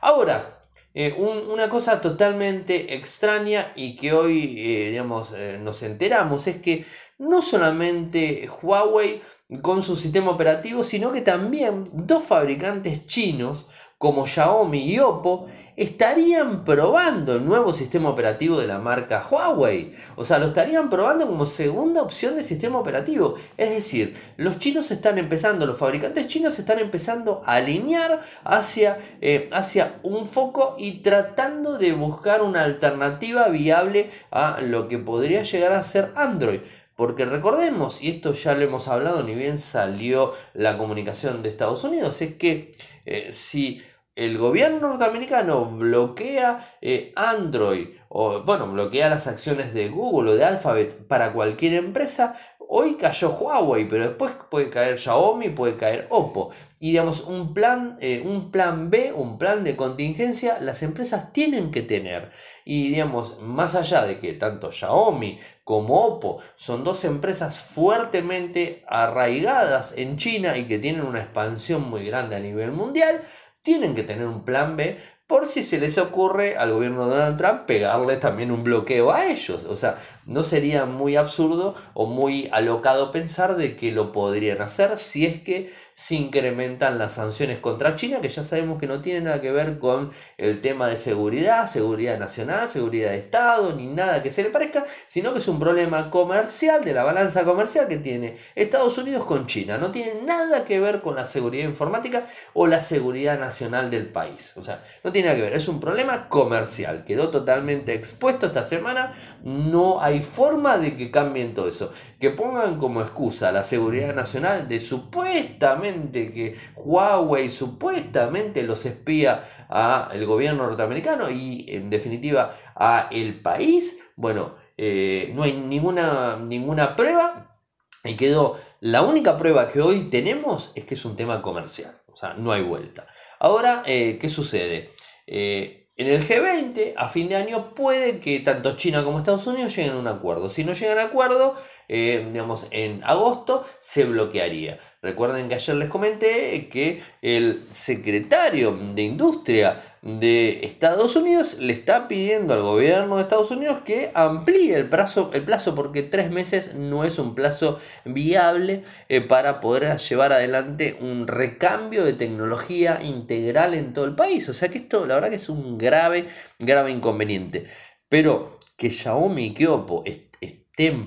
Ahora, 0.00 0.60
eh, 0.96 1.12
una 1.18 1.68
cosa 1.68 2.00
totalmente 2.00 2.94
extraña 2.94 3.72
y 3.74 3.96
que 3.96 4.12
hoy 4.12 4.54
eh, 4.58 4.90
digamos, 4.90 5.32
eh, 5.32 5.58
nos 5.60 5.82
enteramos 5.82 6.46
es 6.46 6.58
que 6.58 6.86
no 7.18 7.42
solamente 7.42 8.48
Huawei 8.62 9.20
con 9.60 9.82
su 9.82 9.96
sistema 9.96 10.30
operativo, 10.30 10.84
sino 10.84 11.10
que 11.10 11.20
también 11.20 11.82
dos 11.92 12.22
fabricantes 12.22 13.06
chinos 13.06 13.66
como 13.98 14.26
Xiaomi 14.26 14.80
y 14.80 14.98
Oppo 14.98 15.46
estarían 15.76 16.64
probando 16.64 17.36
el 17.36 17.44
nuevo 17.44 17.72
sistema 17.72 18.08
operativo 18.08 18.60
de 18.60 18.66
la 18.66 18.78
marca 18.78 19.24
Huawei. 19.28 19.94
O 20.16 20.24
sea, 20.24 20.38
lo 20.38 20.46
estarían 20.46 20.88
probando 20.88 21.26
como 21.26 21.46
segunda 21.46 22.02
opción 22.02 22.36
de 22.36 22.44
sistema 22.44 22.78
operativo. 22.78 23.34
Es 23.56 23.70
decir, 23.70 24.16
los 24.36 24.58
chinos 24.58 24.90
están 24.90 25.18
empezando, 25.18 25.66
los 25.66 25.78
fabricantes 25.78 26.26
chinos 26.26 26.58
están 26.58 26.78
empezando 26.78 27.42
a 27.44 27.54
alinear 27.54 28.20
hacia, 28.44 28.98
eh, 29.20 29.48
hacia 29.52 29.98
un 30.02 30.26
foco 30.26 30.76
y 30.78 31.02
tratando 31.02 31.78
de 31.78 31.92
buscar 31.92 32.42
una 32.42 32.62
alternativa 32.62 33.48
viable 33.48 34.10
a 34.30 34.60
lo 34.60 34.88
que 34.88 34.98
podría 34.98 35.42
llegar 35.42 35.72
a 35.72 35.82
ser 35.82 36.12
Android. 36.14 36.60
Porque 36.96 37.24
recordemos, 37.24 38.02
y 38.02 38.10
esto 38.10 38.32
ya 38.34 38.54
lo 38.54 38.62
hemos 38.62 38.86
hablado, 38.86 39.24
ni 39.24 39.34
bien 39.34 39.58
salió 39.58 40.32
la 40.52 40.78
comunicación 40.78 41.42
de 41.42 41.48
Estados 41.48 41.82
Unidos, 41.82 42.22
es 42.22 42.34
que 42.34 42.70
eh, 43.04 43.32
si 43.32 43.82
el 44.14 44.38
gobierno 44.38 44.88
norteamericano 44.88 45.66
bloquea 45.66 46.64
eh, 46.80 47.12
Android 47.16 47.88
o 48.08 48.42
bueno, 48.42 48.70
bloquea 48.70 49.08
las 49.08 49.26
acciones 49.26 49.74
de 49.74 49.88
Google 49.88 50.30
o 50.30 50.36
de 50.36 50.44
Alphabet 50.44 51.08
para 51.08 51.32
cualquier 51.32 51.74
empresa, 51.74 52.36
hoy 52.76 52.96
cayó 52.96 53.30
Huawei, 53.30 53.86
pero 53.86 54.08
después 54.08 54.34
puede 54.50 54.68
caer 54.68 54.98
Xiaomi, 54.98 55.50
puede 55.50 55.76
caer 55.76 56.08
Oppo. 56.10 56.50
Y 56.80 56.90
digamos, 56.90 57.20
un 57.20 57.54
plan, 57.54 57.96
eh, 58.00 58.20
un 58.26 58.50
plan 58.50 58.90
B, 58.90 59.12
un 59.14 59.38
plan 59.38 59.62
de 59.62 59.76
contingencia, 59.76 60.58
las 60.60 60.82
empresas 60.82 61.32
tienen 61.32 61.70
que 61.70 61.82
tener. 61.82 62.32
Y 62.64 62.88
digamos, 62.88 63.38
más 63.40 63.76
allá 63.76 64.04
de 64.04 64.18
que 64.18 64.32
tanto 64.32 64.72
Xiaomi 64.72 65.38
como 65.62 66.04
Oppo 66.04 66.40
son 66.56 66.82
dos 66.82 67.04
empresas 67.04 67.60
fuertemente 67.60 68.82
arraigadas 68.88 69.94
en 69.96 70.16
China 70.16 70.56
y 70.56 70.64
que 70.64 70.80
tienen 70.80 71.02
una 71.02 71.20
expansión 71.20 71.88
muy 71.88 72.04
grande 72.04 72.34
a 72.34 72.40
nivel 72.40 72.72
mundial, 72.72 73.22
tienen 73.62 73.94
que 73.94 74.02
tener 74.02 74.26
un 74.26 74.44
plan 74.44 74.76
B 74.76 74.98
por 75.26 75.46
si 75.46 75.62
se 75.62 75.78
les 75.78 75.96
ocurre 75.96 76.56
al 76.56 76.72
gobierno 76.72 77.06
de 77.06 77.16
Donald 77.16 77.38
Trump 77.38 77.62
pegarle 77.62 78.18
también 78.18 78.52
un 78.52 78.62
bloqueo 78.62 79.10
a 79.10 79.26
ellos. 79.26 79.64
O 79.64 79.76
sea, 79.76 79.96
no 80.26 80.42
sería 80.42 80.84
muy 80.84 81.16
absurdo 81.16 81.74
o 81.94 82.06
muy 82.06 82.48
alocado 82.52 83.10
pensar 83.10 83.56
de 83.56 83.74
que 83.74 83.90
lo 83.90 84.12
podrían 84.12 84.60
hacer 84.60 84.98
si 84.98 85.24
es 85.24 85.40
que 85.40 85.72
se 85.94 86.16
incrementan 86.16 86.98
las 86.98 87.12
sanciones 87.12 87.58
contra 87.58 87.94
China, 87.94 88.20
que 88.20 88.28
ya 88.28 88.42
sabemos 88.42 88.80
que 88.80 88.88
no 88.88 89.00
tiene 89.00 89.20
nada 89.20 89.40
que 89.40 89.52
ver 89.52 89.78
con 89.78 90.10
el 90.38 90.60
tema 90.60 90.88
de 90.88 90.96
seguridad, 90.96 91.68
seguridad 91.68 92.18
nacional, 92.18 92.68
seguridad 92.68 93.10
de 93.10 93.18
Estado, 93.18 93.74
ni 93.74 93.86
nada 93.86 94.22
que 94.22 94.32
se 94.32 94.42
le 94.42 94.50
parezca, 94.50 94.84
sino 95.06 95.32
que 95.32 95.38
es 95.38 95.46
un 95.46 95.60
problema 95.60 96.10
comercial, 96.10 96.84
de 96.84 96.94
la 96.94 97.04
balanza 97.04 97.44
comercial 97.44 97.86
que 97.86 97.98
tiene 97.98 98.36
Estados 98.56 98.98
Unidos 98.98 99.24
con 99.24 99.46
China. 99.46 99.78
No 99.78 99.92
tiene 99.92 100.22
nada 100.22 100.64
que 100.64 100.80
ver 100.80 101.00
con 101.00 101.14
la 101.14 101.26
seguridad 101.26 101.68
informática 101.68 102.26
o 102.54 102.66
la 102.66 102.80
seguridad 102.80 103.38
nacional 103.38 103.90
del 103.90 104.08
país. 104.08 104.52
O 104.56 104.62
sea, 104.62 104.82
no 105.04 105.12
tiene 105.12 105.23
nada 105.24 105.36
que 105.36 105.42
ver, 105.42 105.52
es 105.54 105.68
un 105.68 105.80
problema 105.80 106.28
comercial. 106.28 107.04
Quedó 107.04 107.30
totalmente 107.30 107.94
expuesto 107.94 108.46
esta 108.46 108.64
semana, 108.64 109.12
no 109.42 110.00
hay 110.00 110.22
forma 110.22 110.78
de 110.78 110.96
que 110.96 111.10
cambien 111.10 111.54
todo 111.54 111.68
eso. 111.68 111.90
Que 112.20 112.30
pongan 112.30 112.78
como 112.78 113.00
excusa 113.00 113.52
la 113.52 113.62
seguridad 113.62 114.14
nacional 114.14 114.68
de 114.68 114.80
supuestamente 114.80 116.32
que 116.32 116.56
Huawei 116.76 117.50
supuestamente 117.50 118.62
los 118.62 118.86
espía 118.86 119.42
a 119.68 120.10
el 120.12 120.26
gobierno 120.26 120.66
norteamericano 120.66 121.30
y 121.30 121.66
en 121.68 121.90
definitiva 121.90 122.54
a 122.74 123.08
el 123.10 123.40
país, 123.40 123.98
bueno, 124.16 124.54
eh, 124.76 125.32
no 125.34 125.42
hay 125.42 125.52
ninguna, 125.52 126.36
ninguna 126.36 126.96
prueba 126.96 127.58
y 128.04 128.16
quedó, 128.16 128.58
la 128.80 129.02
única 129.02 129.38
prueba 129.38 129.68
que 129.68 129.80
hoy 129.80 130.04
tenemos 130.10 130.72
es 130.74 130.84
que 130.84 130.94
es 130.94 131.04
un 131.04 131.16
tema 131.16 131.40
comercial, 131.40 132.02
o 132.12 132.16
sea, 132.16 132.34
no 132.34 132.52
hay 132.52 132.62
vuelta. 132.62 133.06
Ahora, 133.38 133.82
eh, 133.86 134.18
¿qué 134.20 134.28
sucede? 134.28 134.90
Eh, 135.26 135.84
en 135.96 136.08
el 136.08 136.26
G20, 136.26 136.94
a 136.96 137.08
fin 137.08 137.28
de 137.28 137.36
año, 137.36 137.72
puede 137.74 138.18
que 138.18 138.40
tanto 138.40 138.72
China 138.72 139.04
como 139.04 139.18
Estados 139.18 139.46
Unidos 139.46 139.76
lleguen 139.76 139.92
a 139.92 139.98
un 139.98 140.08
acuerdo. 140.08 140.48
Si 140.48 140.64
no 140.64 140.72
llegan 140.72 140.98
a 140.98 141.04
acuerdo, 141.04 141.54
eh, 141.88 142.26
digamos, 142.32 142.66
en 142.70 143.02
agosto, 143.04 143.64
se 143.78 144.04
bloquearía. 144.04 144.78
Recuerden 145.02 145.48
que 145.48 145.56
ayer 145.56 145.76
les 145.76 145.90
comenté 145.90 146.68
que 146.68 147.02
el 147.20 147.66
secretario 147.68 148.72
de 148.72 149.02
Industria 149.02 149.76
de 150.00 150.60
Estados 150.64 151.14
Unidos 151.14 151.58
le 151.58 151.74
está 151.74 152.08
pidiendo 152.08 152.54
al 152.54 152.62
gobierno 152.62 153.16
de 153.16 153.22
Estados 153.22 153.50
Unidos 153.50 153.82
que 153.84 154.10
amplíe 154.14 154.74
el 154.74 154.88
plazo, 154.88 155.30
el 155.34 155.44
plazo 155.44 155.74
porque 155.74 156.02
tres 156.02 156.30
meses 156.30 156.74
no 156.74 157.04
es 157.04 157.18
un 157.18 157.34
plazo 157.34 157.78
viable 158.06 158.82
eh, 159.10 159.20
para 159.20 159.60
poder 159.60 159.96
llevar 159.98 160.32
adelante 160.32 160.96
un 161.00 161.26
recambio 161.26 162.04
de 162.04 162.14
tecnología 162.14 163.00
integral 163.02 163.74
en 163.74 163.92
todo 163.92 164.06
el 164.06 164.14
país. 164.14 164.48
O 164.48 164.52
sea 164.52 164.70
que 164.70 164.78
esto 164.78 165.04
la 165.06 165.16
verdad 165.16 165.30
que 165.30 165.36
es 165.36 165.48
un 165.50 165.76
grave, 165.76 166.26
grave 166.58 166.90
inconveniente. 166.90 167.66
Pero 168.08 168.58
que 168.76 168.90
Xiaomi 168.90 169.46
y 169.46 169.54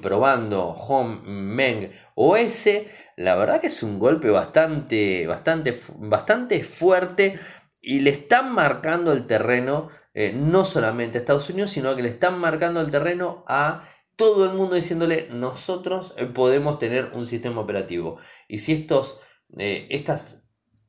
probando 0.02 0.68
Home 0.68 1.22
Meng 1.26 1.92
OS, 2.16 2.70
la 3.18 3.36
verdad 3.36 3.60
que 3.60 3.68
es 3.68 3.84
un 3.84 4.00
golpe 4.00 4.30
bastante, 4.30 5.28
bastante, 5.28 5.78
bastante 5.98 6.64
fuerte 6.64 7.40
y 7.82 8.00
le 8.02 8.12
están 8.12 8.54
marcando 8.54 9.12
el 9.12 9.26
terreno, 9.26 9.90
eh, 10.14 10.34
no 10.34 10.66
solamente 10.66 11.18
a 11.18 11.22
Estados 11.22 11.50
Unidos, 11.50 11.72
sino 11.72 11.96
que 11.96 12.04
le 12.04 12.10
están 12.10 12.40
marcando 12.40 12.82
el 12.82 12.92
terreno 12.92 13.44
a 13.48 13.82
todo 14.16 14.46
el 14.46 14.58
mundo 14.58 14.76
diciéndole, 14.76 15.28
nosotros 15.30 16.14
eh, 16.18 16.26
podemos 16.26 16.80
tener 16.80 17.12
un 17.14 17.28
sistema 17.28 17.62
operativo. 17.62 18.18
Y 18.48 18.60
si 18.60 18.74
estos, 18.74 19.20
eh, 19.58 19.88
estas 19.90 20.44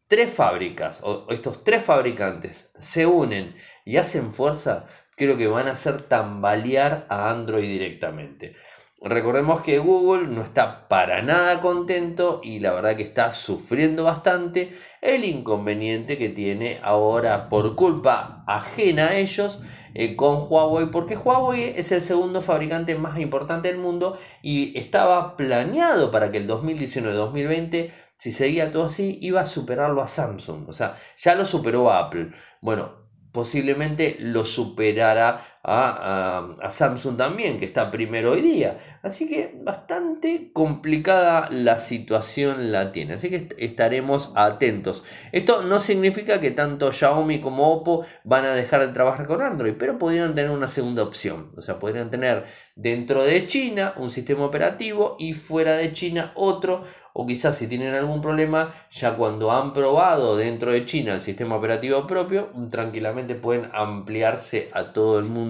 tres 0.07 0.33
fábricas 0.33 1.01
o 1.03 1.27
estos 1.29 1.63
tres 1.63 1.85
fabricantes 1.85 2.73
se 2.75 3.07
unen 3.07 3.55
y 3.85 3.99
hacen 3.99 4.33
fuerza, 4.33 4.87
creo 5.19 5.37
que 5.37 5.49
van 5.49 5.67
a 5.67 5.73
hacer 5.73 6.03
tambalear 6.03 7.07
a 7.11 7.29
Android 7.29 7.69
directamente. 7.69 8.55
Recordemos 9.01 9.61
que 9.61 9.79
Google 9.79 10.27
no 10.27 10.43
está 10.43 10.89
para 10.89 11.23
nada 11.23 11.61
contento 11.61 12.41
y 12.43 12.59
la 12.59 12.73
verdad 12.73 12.97
que 12.97 13.05
está 13.05 13.31
sufriendo 13.31 14.03
bastante 14.03 14.71
el 15.01 15.25
inconveniente 15.25 16.19
que 16.19 16.31
tiene 16.31 16.81
ahora 16.83 17.49
por 17.49 17.77
culpa 17.77 18.43
ajena 18.49 19.09
a 19.09 19.17
ellos 19.17 19.61
eh, 19.95 20.17
con 20.17 20.39
Huawei, 20.49 20.91
porque 20.91 21.17
Huawei 21.17 21.75
es 21.77 21.93
el 21.93 22.01
segundo 22.01 22.41
fabricante 22.41 22.97
más 22.97 23.21
importante 23.21 23.69
del 23.69 23.79
mundo 23.79 24.19
y 24.43 24.77
estaba 24.77 25.37
planeado 25.37 26.11
para 26.11 26.33
que 26.33 26.39
el 26.39 26.49
2019-2020, 26.49 27.93
si 28.17 28.33
seguía 28.33 28.73
todo 28.73 28.87
así, 28.87 29.17
iba 29.23 29.41
a 29.41 29.45
superarlo 29.45 30.03
a 30.03 30.09
Samsung. 30.09 30.69
O 30.69 30.73
sea, 30.73 30.97
ya 31.17 31.37
lo 31.37 31.45
superó 31.45 31.93
Apple. 31.93 32.33
Bueno, 32.61 32.98
posiblemente 33.33 34.17
lo 34.21 34.45
superará 34.45 35.58
a, 35.65 36.69
Samsung 36.69 37.17
también, 37.17 37.59
que 37.59 37.65
está 37.65 37.91
primero 37.91 38.33
hoy 38.33 38.43
día. 38.43 38.79
Así 39.03 39.29
que 39.29 39.59
bastante 39.63 40.51
complicada 40.53 41.49
la 41.51 41.79
situación 41.79 42.73
la 42.73 42.93
tiene. 42.93 43.15
Así 43.15 43.31
que 43.31 43.49
estaremos 43.59 44.33
atentos. 44.35 45.03
Esto 45.33 45.63
no 45.63 45.81
significa 45.81 46.41
que 46.41 46.51
tanto 46.51 46.93
Xiaomi 46.93 47.41
como 47.41 47.73
Oppo 47.73 48.05
van 48.25 48.45
a 48.45 48.55
dejar 48.55 48.81
de 48.81 48.93
trabajar 48.93 49.27
con 49.27 49.43
Android, 49.43 49.75
pero 49.79 49.99
podrían 49.99 50.35
tener 50.35 50.51
una 50.51 50.69
segunda 50.69 51.03
opción. 51.03 51.49
O 51.57 51.63
sea, 51.63 51.79
podrían 51.79 52.11
tener 52.11 52.45
dentro 52.77 53.25
de 53.25 53.47
China 53.47 53.95
un 53.97 54.11
sistema 54.11 54.45
operativo 54.45 55.17
y 55.19 55.33
fuera 55.35 55.73
de 55.73 55.93
China 55.93 56.33
otro. 56.37 56.83
O 57.21 57.27
quizás 57.27 57.57
si 57.57 57.67
tienen 57.67 57.95
algún 57.95 58.21
problema, 58.21 58.73
ya 58.91 59.17
cuando 59.17 59.51
han 59.51 59.73
probado 59.73 60.37
dentro 60.37 60.71
de 60.71 60.85
China 60.85 61.15
el 61.15 61.21
sistema 61.21 61.57
operativo 61.57 62.07
propio, 62.07 62.51
tranquilamente 62.71 63.35
pueden 63.35 63.69
ampliarse 63.73 64.71
a 64.73 64.93
todo 64.93 65.19
el 65.19 65.25
mundo 65.25 65.48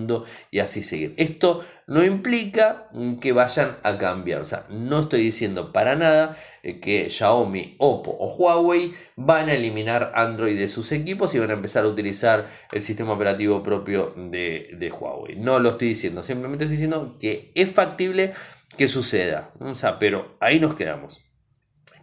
y 0.51 0.61
así 0.61 0.83
seguir. 0.83 1.15
Esto 1.17 1.65
no 1.87 2.05
implica 2.05 2.87
que 3.21 3.33
vayan 3.33 3.79
a 3.83 3.97
cambiar. 3.97 4.41
O 4.41 4.45
sea, 4.45 4.67
no 4.69 5.01
estoy 5.01 5.21
diciendo 5.23 5.73
para 5.73 5.97
nada 5.97 6.37
eh, 6.63 6.81
que 6.81 7.09
Xiaomi, 7.11 7.77
Oppo 7.79 8.11
o 8.19 8.35
Huawei 8.35 8.93
van 9.17 9.49
a 9.49 9.55
eliminar 9.55 10.13
Android 10.15 10.59
de 10.59 10.69
sus 10.69 10.93
equipos 10.93 11.35
y 11.35 11.39
van 11.39 11.51
a 11.51 11.55
empezar 11.55 11.85
a 11.85 11.89
utilizar 11.89 12.47
el 12.73 12.83
sistema 12.83 13.13
operativo 13.13 13.63
propio 13.63 14.13
de, 14.17 14.71
de 14.79 14.91
Huawei. 14.91 15.37
No 15.37 15.59
lo 15.59 15.71
estoy 15.71 15.89
diciendo, 15.89 16.23
simplemente 16.23 16.65
estoy 16.65 16.77
diciendo 16.77 17.17
que 17.19 17.51
es 17.55 17.71
factible 17.71 18.33
que 18.77 18.89
suceda. 18.89 19.53
O 19.61 19.75
sea, 19.75 19.99
pero 19.99 20.37
ahí 20.41 20.61
nos 20.61 20.75
quedamos. 20.75 21.25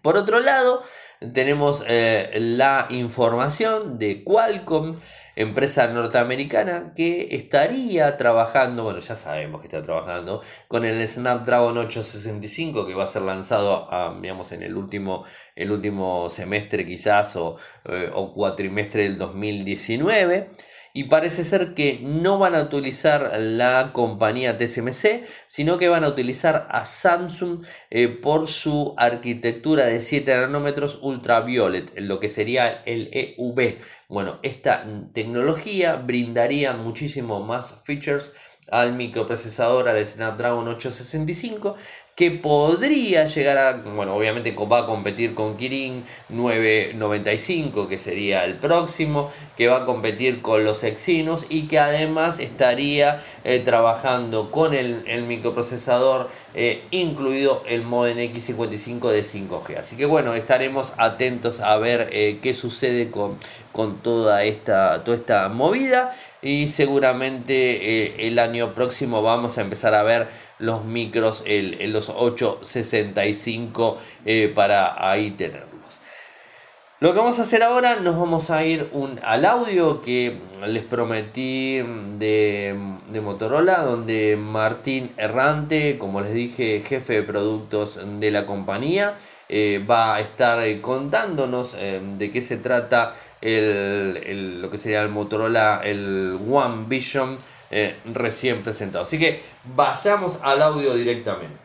Por 0.02 0.18
otro 0.18 0.40
lado, 0.40 0.84
tenemos 1.34 1.84
eh, 1.88 2.30
la 2.40 2.88
información 2.90 3.98
de 3.98 4.24
Qualcomm 4.24 4.96
empresa 5.36 5.88
norteamericana 5.88 6.94
que 6.96 7.28
estaría 7.32 8.18
trabajando, 8.18 8.84
bueno, 8.84 9.00
ya 9.00 9.16
sabemos 9.16 9.62
que 9.62 9.68
está 9.68 9.82
trabajando 9.82 10.42
con 10.68 10.86
el 10.86 11.06
Snapdragon 11.08 11.78
865 11.78 12.86
que 12.86 12.94
va 12.94 13.04
a 13.04 13.08
ser 13.08 13.24
lanzado, 13.24 13.92
a, 13.94 14.18
digamos, 14.22 14.52
en 14.52 14.64
el 14.64 14.76
último, 14.76 15.26
el 15.56 15.72
último 15.72 16.30
semestre 16.30 16.86
quizás 16.86 17.36
o, 17.36 17.58
eh, 17.86 18.10
o 18.14 18.34
cuatrimestre 18.34 19.04
del 19.04 19.18
2019 19.18 20.52
y 20.96 21.04
parece 21.04 21.44
ser 21.44 21.74
que 21.74 22.00
no 22.02 22.40
van 22.40 22.56
a 22.56 22.62
utilizar 22.62 23.38
la 23.38 23.92
compañía 23.92 24.58
TSMC, 24.58 25.26
sino 25.46 25.78
que 25.78 25.90
van 25.90 26.06
a 26.06 26.08
utilizar 26.08 26.70
a 26.72 26.86
Samsung 26.86 27.66
eh, 27.90 28.08
por 28.08 28.48
su 28.48 28.96
arquitectura 28.96 29.88
de 29.88 30.00
7 30.00 30.34
nanómetros 30.38 31.00
ultraviolet, 31.02 32.00
lo 32.00 32.22
que 32.22 32.30
sería 32.30 32.82
el 32.86 33.10
EUV. 33.12 33.78
Bueno, 34.08 34.40
esta 34.42 34.86
tecnología 35.12 35.98
brindaría 35.98 36.72
muchísimo 36.72 37.42
más 37.42 37.74
features 37.84 38.32
al 38.72 38.94
microprocesador 38.94 39.90
al 39.90 40.04
Snapdragon 40.06 40.66
865 40.70 41.76
que 42.16 42.32
podría 42.32 43.28
llegar 43.28 43.58
a, 43.58 43.74
bueno, 43.74 44.16
obviamente 44.16 44.56
va 44.56 44.80
a 44.80 44.86
competir 44.86 45.34
con 45.36 45.58
Kirin 45.58 46.02
995, 46.30 47.90
que 47.90 48.00
sería 48.00 48.46
el 48.46 48.56
próximo, 48.56 49.30
que 49.58 49.68
va 49.68 49.80
a 49.80 49.86
competir 49.86 50.42
con 50.42 50.64
los 50.64 50.86
Exynos 50.86 51.46
y 51.50 51.68
que 51.68 51.78
además 51.78 52.40
estaría 52.40 53.22
eh, 53.44 53.60
trabajando 53.60 54.50
con 54.50 54.74
el, 54.74 55.04
microprocesador 55.28 56.30
eh, 56.54 56.84
incluido 56.92 57.62
el 57.68 57.82
modem 57.82 58.18
X55 58.18 59.10
de 59.10 59.20
5G. 59.20 59.78
Así 59.78 59.98
que 59.98 60.06
bueno, 60.06 60.36
estaremos 60.36 60.94
atentos 60.96 61.60
a 61.60 61.76
ver 61.76 62.08
eh, 62.14 62.40
qué 62.42 62.54
sucede 62.54 63.10
con, 63.10 63.38
con 63.74 63.98
toda, 63.98 64.46
esta, 64.46 65.04
toda 65.04 65.18
esta 65.18 65.50
movida 65.50 66.16
y 66.42 66.70
seguramente 66.70 68.28
el 68.28 68.38
año 68.38 68.74
próximo 68.74 69.24
vamos 69.24 69.58
a 69.58 69.62
empezar 69.62 69.96
a 69.96 70.04
ver 70.04 70.28
los 70.60 70.86
micros, 70.86 71.44
el, 71.46 71.92
los 71.92 72.10
865 72.10 73.98
eh, 74.26 74.52
para 74.54 75.10
ahí 75.10 75.32
tenerlos. 75.32 75.70
Lo 77.02 77.14
que 77.14 77.20
vamos 77.20 77.40
a 77.40 77.42
hacer 77.42 77.62
ahora, 77.62 77.98
nos 77.98 78.18
vamos 78.18 78.50
a 78.50 78.64
ir 78.64 78.90
un, 78.94 79.20
al 79.24 79.44
audio 79.44 80.00
que 80.00 80.40
les 80.66 80.82
prometí 80.82 81.80
de, 82.18 82.98
de, 83.10 83.22
Motorola, 83.22 83.82
donde 83.82 84.38
Martín 84.38 85.12
Errante, 85.18 85.98
como 85.98 86.22
les 86.22 86.34
dije, 86.34 86.82
jefe 86.88 87.16
de 87.16 87.24
productos 87.24 88.00
de 88.20 88.32
la 88.32 88.46
compañía, 88.46 89.14
eh, 89.50 89.86
va 89.88 90.16
a 90.16 90.22
estar 90.22 90.64
eh, 90.64 90.82
contándonos 90.82 91.76
de 91.76 92.32
qué 92.32 92.42
se 92.42 92.58
trata 92.58 93.14
el, 93.42 94.62
lo 94.62 94.72
que 94.72 94.78
sería 94.78 95.04
el 95.04 95.10
Motorola, 95.10 95.82
el 95.84 96.40
One 96.50 96.86
Vision 96.88 97.38
eh, 97.72 97.96
recién 98.14 98.62
presentado. 98.62 99.04
Así 99.04 99.18
que 99.18 99.42
vayamos 99.76 100.40
al 100.42 100.62
audio 100.62 100.94
directamente. 100.94 101.65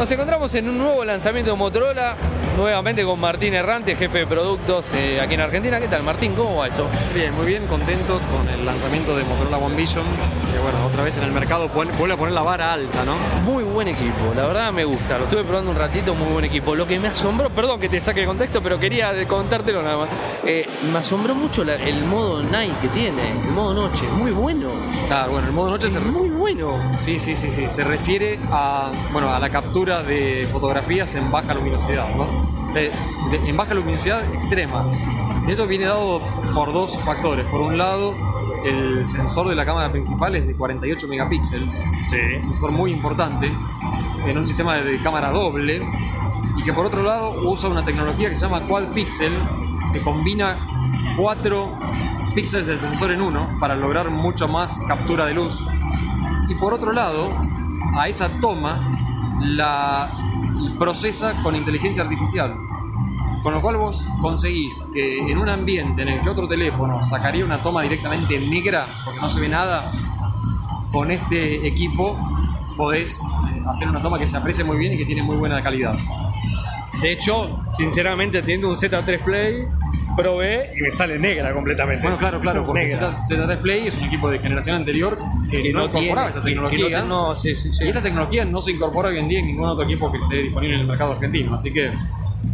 Nos 0.00 0.10
encontramos 0.10 0.54
en 0.54 0.66
un 0.66 0.78
nuevo 0.78 1.04
lanzamiento 1.04 1.50
de 1.50 1.58
Motorola, 1.58 2.16
nuevamente 2.56 3.04
con 3.04 3.20
Martín 3.20 3.52
Errante, 3.52 3.94
jefe 3.94 4.20
de 4.20 4.26
productos 4.26 4.86
eh, 4.94 5.20
aquí 5.20 5.34
en 5.34 5.42
Argentina. 5.42 5.78
¿Qué 5.78 5.88
tal, 5.88 6.02
Martín? 6.04 6.32
¿Cómo 6.34 6.56
va 6.56 6.68
eso? 6.68 6.88
Bien, 7.14 7.34
muy 7.36 7.44
bien, 7.44 7.66
contento 7.66 8.18
con 8.30 8.48
el 8.48 8.64
lanzamiento 8.64 9.14
de 9.14 9.24
Motorola 9.24 9.58
One 9.58 9.76
Vision. 9.76 10.04
Que 10.50 10.58
bueno, 10.58 10.86
otra 10.86 11.04
vez 11.04 11.18
en 11.18 11.24
el 11.24 11.32
mercado 11.32 11.68
vuelve 11.68 12.14
a 12.14 12.16
poner 12.16 12.32
la 12.32 12.40
vara 12.40 12.72
alta, 12.72 13.04
¿no? 13.04 13.14
Muy 13.44 13.62
buen 13.62 13.88
equipo, 13.88 14.32
la 14.34 14.46
verdad 14.46 14.72
me 14.72 14.84
gusta. 14.86 15.18
Lo 15.18 15.24
estuve 15.24 15.44
probando 15.44 15.70
un 15.70 15.76
ratito, 15.76 16.14
muy 16.14 16.32
buen 16.32 16.46
equipo. 16.46 16.74
Lo 16.74 16.86
que 16.86 16.98
me 16.98 17.08
asombró, 17.08 17.50
perdón 17.50 17.78
que 17.78 17.90
te 17.90 18.00
saque 18.00 18.20
el 18.20 18.26
contexto, 18.26 18.62
pero 18.62 18.80
quería 18.80 19.12
contártelo 19.28 19.82
nada 19.82 19.98
más. 19.98 20.18
Eh, 20.46 20.66
me 20.94 20.98
asombró 20.98 21.34
mucho 21.34 21.62
el 21.62 22.04
modo 22.06 22.42
night 22.42 22.78
que 22.80 22.88
tiene, 22.88 23.20
el 23.44 23.50
modo 23.52 23.74
noche, 23.74 24.06
muy 24.16 24.30
bueno. 24.30 24.68
Claro, 25.08 25.32
bueno, 25.32 25.46
el 25.46 25.52
modo 25.52 25.70
noche 25.72 25.88
es 25.88 26.00
muy 26.00 26.30
bueno. 26.30 26.80
Sí, 26.96 27.18
sí, 27.18 27.36
sí, 27.36 27.50
sí. 27.50 27.68
Se 27.68 27.84
refiere 27.84 28.40
a, 28.50 28.90
bueno, 29.12 29.30
a 29.30 29.38
la 29.38 29.50
captura 29.50 29.89
de 29.98 30.48
fotografías 30.52 31.16
en 31.16 31.30
baja 31.32 31.52
luminosidad, 31.52 32.06
en 33.44 33.56
baja 33.56 33.74
luminosidad 33.74 34.22
extrema. 34.32 34.84
Eso 35.48 35.66
viene 35.66 35.86
dado 35.86 36.20
por 36.54 36.72
dos 36.72 36.96
factores. 37.00 37.44
Por 37.46 37.60
un 37.60 37.76
lado, 37.76 38.14
el 38.64 39.06
sensor 39.08 39.48
de 39.48 39.56
la 39.56 39.66
cámara 39.66 39.90
principal 39.90 40.36
es 40.36 40.46
de 40.46 40.54
48 40.54 41.08
megapíxeles, 41.08 41.86
un 42.36 42.42
sensor 42.42 42.70
muy 42.70 42.92
importante, 42.92 43.50
en 44.26 44.38
un 44.38 44.46
sistema 44.46 44.76
de 44.76 44.96
cámara 44.98 45.30
doble, 45.30 45.82
y 46.56 46.62
que 46.62 46.72
por 46.72 46.86
otro 46.86 47.02
lado 47.02 47.32
usa 47.50 47.68
una 47.68 47.84
tecnología 47.84 48.28
que 48.28 48.36
se 48.36 48.42
llama 48.42 48.60
Quad 48.68 48.92
Pixel, 48.94 49.32
que 49.92 50.00
combina 50.00 50.56
cuatro 51.16 51.76
píxeles 52.34 52.68
del 52.68 52.78
sensor 52.78 53.10
en 53.10 53.22
uno 53.22 53.44
para 53.58 53.74
lograr 53.74 54.08
mucho 54.08 54.46
más 54.46 54.80
captura 54.86 55.26
de 55.26 55.34
luz. 55.34 55.66
Y 56.48 56.54
por 56.54 56.72
otro 56.74 56.92
lado, 56.92 57.28
a 57.98 58.08
esa 58.08 58.28
toma 58.40 58.80
la 59.40 60.08
procesa 60.78 61.32
con 61.42 61.56
inteligencia 61.56 62.02
artificial. 62.02 62.56
Con 63.42 63.54
lo 63.54 63.62
cual 63.62 63.76
vos 63.76 64.06
conseguís 64.20 64.80
que 64.92 65.18
en 65.30 65.38
un 65.38 65.48
ambiente 65.48 66.02
en 66.02 66.08
el 66.08 66.20
que 66.20 66.28
otro 66.28 66.46
teléfono 66.46 67.02
sacaría 67.02 67.44
una 67.44 67.58
toma 67.62 67.82
directamente 67.82 68.38
negra, 68.38 68.84
porque 69.04 69.20
no 69.20 69.28
se 69.30 69.40
ve 69.40 69.48
nada, 69.48 69.82
con 70.92 71.10
este 71.10 71.66
equipo 71.66 72.16
podés 72.76 73.20
eh, 73.20 73.62
hacer 73.66 73.88
una 73.88 74.00
toma 74.00 74.18
que 74.18 74.26
se 74.26 74.36
aprecie 74.36 74.64
muy 74.64 74.76
bien 74.76 74.92
y 74.92 74.98
que 74.98 75.04
tiene 75.04 75.22
muy 75.22 75.36
buena 75.36 75.62
calidad. 75.62 75.94
De 77.00 77.12
hecho, 77.12 77.48
sinceramente, 77.76 78.42
teniendo 78.42 78.68
un 78.68 78.76
Z3 78.76 79.24
Play, 79.24 79.66
probé 80.16 80.66
y 80.76 80.80
me 80.82 80.90
sale 80.90 81.18
negra 81.18 81.52
completamente. 81.52 82.02
Bueno, 82.02 82.18
claro, 82.18 82.40
claro, 82.40 82.66
porque 82.66 82.84
Negra. 82.84 83.10
Z- 83.12 83.36
Z3 83.46 83.56
Play 83.58 83.86
es 83.86 83.94
un 83.96 84.04
equipo 84.04 84.30
de 84.30 84.38
generación 84.38 84.76
anterior 84.76 85.16
que, 85.50 85.62
Que 85.62 85.72
no, 85.72 85.80
no 85.80 85.84
incorporaba 85.86 86.02
tiene- 86.14 86.28
esta 86.28 86.40
que 86.40 86.48
tecnología. 86.48 87.00
no- 87.02 87.28
no, 87.28 87.34
sí, 87.36 87.54
sí, 87.54 87.70
sí. 87.72 87.84
Y 87.84 87.88
esta 87.88 88.02
tecnología 88.02 88.44
no 88.44 88.60
se 88.62 88.72
incorpora 88.72 89.08
hoy 89.08 89.18
en 89.18 89.28
día 89.28 89.40
en 89.40 89.46
ningún 89.46 89.68
otro 89.68 89.84
equipo 89.84 90.10
que 90.10 90.18
esté 90.18 90.36
disponible 90.42 90.74
en 90.76 90.80
el 90.82 90.86
mercado 90.86 91.12
argentino. 91.12 91.54
Así 91.54 91.72
que, 91.72 91.90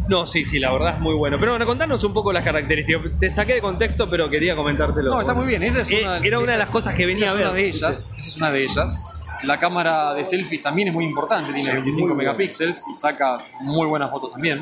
No, 0.09 0.25
sí, 0.27 0.45
sí, 0.45 0.59
la 0.61 0.73
verdad 0.73 0.95
es 0.95 1.01
muy 1.01 1.15
bueno. 1.15 1.37
Pero 1.39 1.53
bueno, 1.53 1.67
contanos 1.67 2.03
un 2.05 2.13
poco 2.13 2.33
las 2.33 2.45
características. 2.45 3.03
Te 3.19 3.29
saqué 3.29 3.55
de 3.55 3.61
contexto, 3.61 4.09
pero 4.09 4.29
quería 4.31 4.55
comentártelo. 4.55 5.11
no, 5.11 5.21
está 5.21 5.35
muy 5.35 5.47
bien. 5.47 5.63
Esa 5.65 5.81
es 5.81 5.91
Eh, 5.91 6.01
una, 6.03 6.19
era 6.19 6.39
una 6.39 6.53
de 6.53 6.59
las 6.59 6.71
cosas 6.71 6.95
que 6.95 7.07
venía 7.07 7.25
esa 7.27 7.35
a 7.35 7.37
es 7.37 7.41
una 7.43 7.53
de 7.53 7.67
ellas. 7.67 8.13
Esa 8.17 8.29
es 8.29 8.37
una 8.37 8.51
de 8.53 8.63
ellas. 8.65 9.39
La 9.45 9.59
cámara 9.59 10.15
de 10.15 10.25
selfies 10.25 10.63
también 10.63 10.89
es 10.89 10.95
muy 10.95 11.05
importante, 11.05 11.53
tiene 11.53 11.73
25 11.73 12.07
muy 12.09 12.15
buena. 12.15 12.31
megapíxeles 12.33 12.85
y 12.93 12.97
saca 12.97 13.37
muy 13.65 13.87
buenas 13.89 14.11
fotos 14.11 14.33
también. 14.33 14.59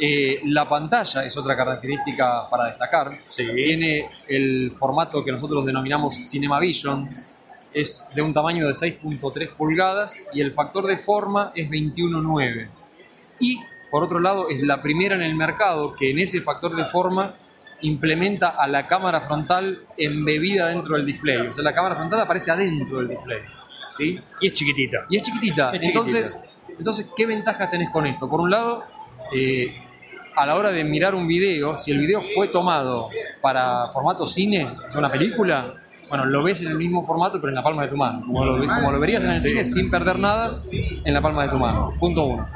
Eh, 0.00 0.40
la 0.44 0.68
pantalla 0.68 1.24
es 1.24 1.36
otra 1.36 1.56
característica 1.56 2.48
para 2.48 2.66
destacar. 2.66 3.10
Tiene 3.36 4.08
el 4.28 4.70
formato 4.70 5.24
que 5.24 5.32
nosotros 5.32 5.64
denominamos 5.66 6.14
Cinema 6.14 6.60
Vision. 6.60 7.08
Es 7.72 8.06
de 8.14 8.22
un 8.22 8.32
tamaño 8.32 8.66
de 8.66 8.72
6.3 8.72 9.50
pulgadas 9.50 10.28
y 10.32 10.40
el 10.40 10.52
factor 10.52 10.86
de 10.86 10.98
forma 10.98 11.52
es 11.54 11.68
21.9. 11.68 12.68
Y 13.40 13.58
por 13.90 14.04
otro 14.04 14.20
lado 14.20 14.48
es 14.50 14.62
la 14.62 14.82
primera 14.82 15.16
en 15.16 15.22
el 15.22 15.34
mercado 15.34 15.94
que 15.94 16.10
en 16.10 16.18
ese 16.18 16.40
factor 16.40 16.74
de 16.76 16.84
forma 16.86 17.34
implementa 17.80 18.48
a 18.48 18.66
la 18.66 18.86
cámara 18.86 19.20
frontal 19.20 19.84
embebida 19.96 20.68
dentro 20.68 20.96
del 20.96 21.06
display. 21.06 21.38
O 21.38 21.52
sea, 21.52 21.62
la 21.64 21.74
cámara 21.74 21.96
frontal 21.96 22.20
aparece 22.20 22.50
adentro 22.50 22.98
del 22.98 23.08
display. 23.08 23.40
¿Sí? 23.90 24.18
Y 24.40 24.46
es 24.46 24.54
chiquitita. 24.54 25.06
Y 25.08 25.16
es 25.16 25.22
chiquitita. 25.22 25.66
Es 25.66 25.72
chiquitita. 25.72 25.86
Entonces, 25.86 26.38
entonces, 26.68 27.10
¿qué 27.16 27.26
ventajas 27.26 27.70
tenés 27.70 27.90
con 27.90 28.06
esto? 28.06 28.28
Por 28.28 28.40
un 28.40 28.50
lado, 28.50 28.84
eh, 29.34 29.74
a 30.38 30.46
la 30.46 30.54
hora 30.54 30.70
de 30.70 30.84
mirar 30.84 31.16
un 31.16 31.26
video, 31.26 31.76
si 31.76 31.90
el 31.90 31.98
video 31.98 32.22
fue 32.22 32.46
tomado 32.46 33.08
para 33.42 33.88
formato 33.92 34.24
cine, 34.24 34.68
o 34.86 34.90
sea, 34.90 35.00
una 35.00 35.10
película, 35.10 35.74
bueno, 36.08 36.26
lo 36.26 36.44
ves 36.44 36.62
en 36.62 36.68
el 36.68 36.76
mismo 36.76 37.04
formato, 37.04 37.40
pero 37.40 37.48
en 37.48 37.56
la 37.56 37.62
palma 37.64 37.82
de 37.82 37.88
tu 37.88 37.96
mano. 37.96 38.24
Como 38.24 38.44
lo, 38.44 38.64
como 38.64 38.92
lo 38.92 39.00
verías 39.00 39.24
en 39.24 39.30
el 39.30 39.40
cine 39.40 39.64
sin 39.64 39.90
perder 39.90 40.16
nada 40.20 40.60
en 40.72 41.12
la 41.12 41.20
palma 41.20 41.42
de 41.42 41.48
tu 41.48 41.58
mano. 41.58 41.92
Punto 41.98 42.24
uno. 42.24 42.48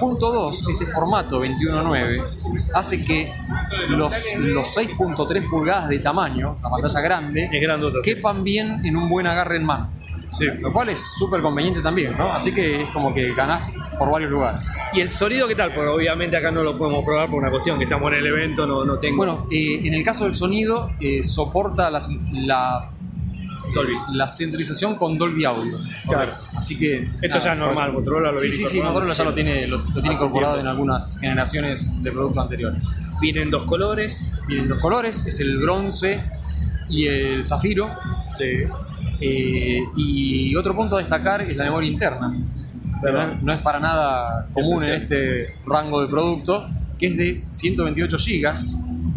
Punto 0.00 0.32
dos, 0.32 0.64
este 0.68 0.86
formato 0.86 1.40
21.9 1.40 2.70
hace 2.74 3.04
que 3.04 3.32
los, 3.88 4.12
los 4.38 4.76
6.3 4.76 5.48
pulgadas 5.48 5.88
de 5.88 6.00
tamaño, 6.00 6.56
la 6.60 6.70
pantalla 6.70 7.00
grande, 7.00 7.48
quepan 8.02 8.42
bien 8.42 8.84
en 8.84 8.96
un 8.96 9.08
buen 9.08 9.28
agarre 9.28 9.58
en 9.58 9.64
mano. 9.64 9.97
Lo 10.60 10.72
cual 10.72 10.88
es 10.90 11.00
súper 11.18 11.40
conveniente 11.40 11.80
también, 11.80 12.16
¿no? 12.16 12.32
Así 12.32 12.52
que 12.52 12.82
es 12.82 12.90
como 12.90 13.12
que 13.14 13.34
ganás 13.34 13.72
por 13.98 14.10
varios 14.10 14.30
lugares. 14.30 14.76
¿Y 14.92 15.00
el 15.00 15.10
sonido 15.10 15.48
qué 15.48 15.54
tal? 15.54 15.72
Porque 15.72 15.88
obviamente 15.88 16.36
acá 16.36 16.50
no 16.50 16.62
lo 16.62 16.76
podemos 16.76 17.04
probar 17.04 17.28
por 17.28 17.40
una 17.42 17.50
cuestión 17.50 17.78
que 17.78 17.84
estamos 17.84 18.12
en 18.12 18.18
el 18.18 18.26
evento, 18.26 18.66
no, 18.66 18.84
no 18.84 18.98
tengo. 18.98 19.16
Bueno, 19.16 19.46
eh, 19.50 19.80
en 19.84 19.94
el 19.94 20.04
caso 20.04 20.24
del 20.24 20.34
sonido, 20.34 20.92
eh, 21.00 21.22
soporta 21.22 21.90
la, 21.90 22.00
la, 22.32 22.90
Dolby. 23.74 23.94
la 24.12 24.28
centralización 24.28 24.94
con 24.96 25.18
Dolby 25.18 25.44
Audio. 25.44 25.76
Claro. 26.08 26.32
Así 26.56 26.78
que. 26.78 27.08
Esto 27.20 27.38
ya 27.42 27.52
es 27.52 27.58
normal, 27.58 27.92
Motorola 27.92 28.32
lo 28.32 28.38
Sí, 28.38 28.52
sí, 28.52 28.66
sí. 28.66 28.80
Motorola 28.80 29.14
ya 29.14 29.24
lo 29.24 29.34
tiene, 29.34 29.66
lo, 29.66 29.78
lo 29.78 30.00
tiene 30.00 30.14
incorporado 30.14 30.54
tiempo. 30.54 30.68
en 30.70 30.76
algunas 30.76 31.18
generaciones 31.20 32.02
de 32.02 32.12
productos 32.12 32.42
anteriores. 32.42 32.90
Vienen 33.20 33.50
dos 33.50 33.64
colores. 33.64 34.42
Vienen 34.46 34.68
dos 34.68 34.78
colores, 34.78 35.24
es 35.26 35.40
el 35.40 35.58
bronce 35.58 36.20
y 36.88 37.06
el 37.06 37.46
zafiro. 37.46 37.90
Sí. 38.38 38.64
Eh, 39.20 39.82
y 39.96 40.54
otro 40.56 40.74
punto 40.74 40.96
a 40.96 40.98
destacar 41.00 41.42
es 41.42 41.56
la 41.56 41.64
memoria 41.64 41.90
interna. 41.90 42.34
No, 43.02 43.22
es- 43.22 43.42
no 43.42 43.52
es 43.52 43.58
para 43.60 43.78
nada 43.80 44.46
común 44.52 44.82
en 44.84 44.90
este 45.02 45.46
rango 45.66 46.00
de 46.02 46.08
producto, 46.08 46.64
que 46.98 47.06
es 47.08 47.16
de 47.16 47.34
128 47.36 48.16
GB 48.18 48.54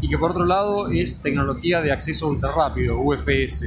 y 0.01 0.07
que 0.09 0.17
por 0.17 0.31
otro 0.31 0.45
lado 0.45 0.89
es 0.89 1.21
tecnología 1.21 1.81
de 1.81 1.91
acceso 1.91 2.27
ultra 2.27 2.51
rápido, 2.55 2.99
UFS. 2.99 3.65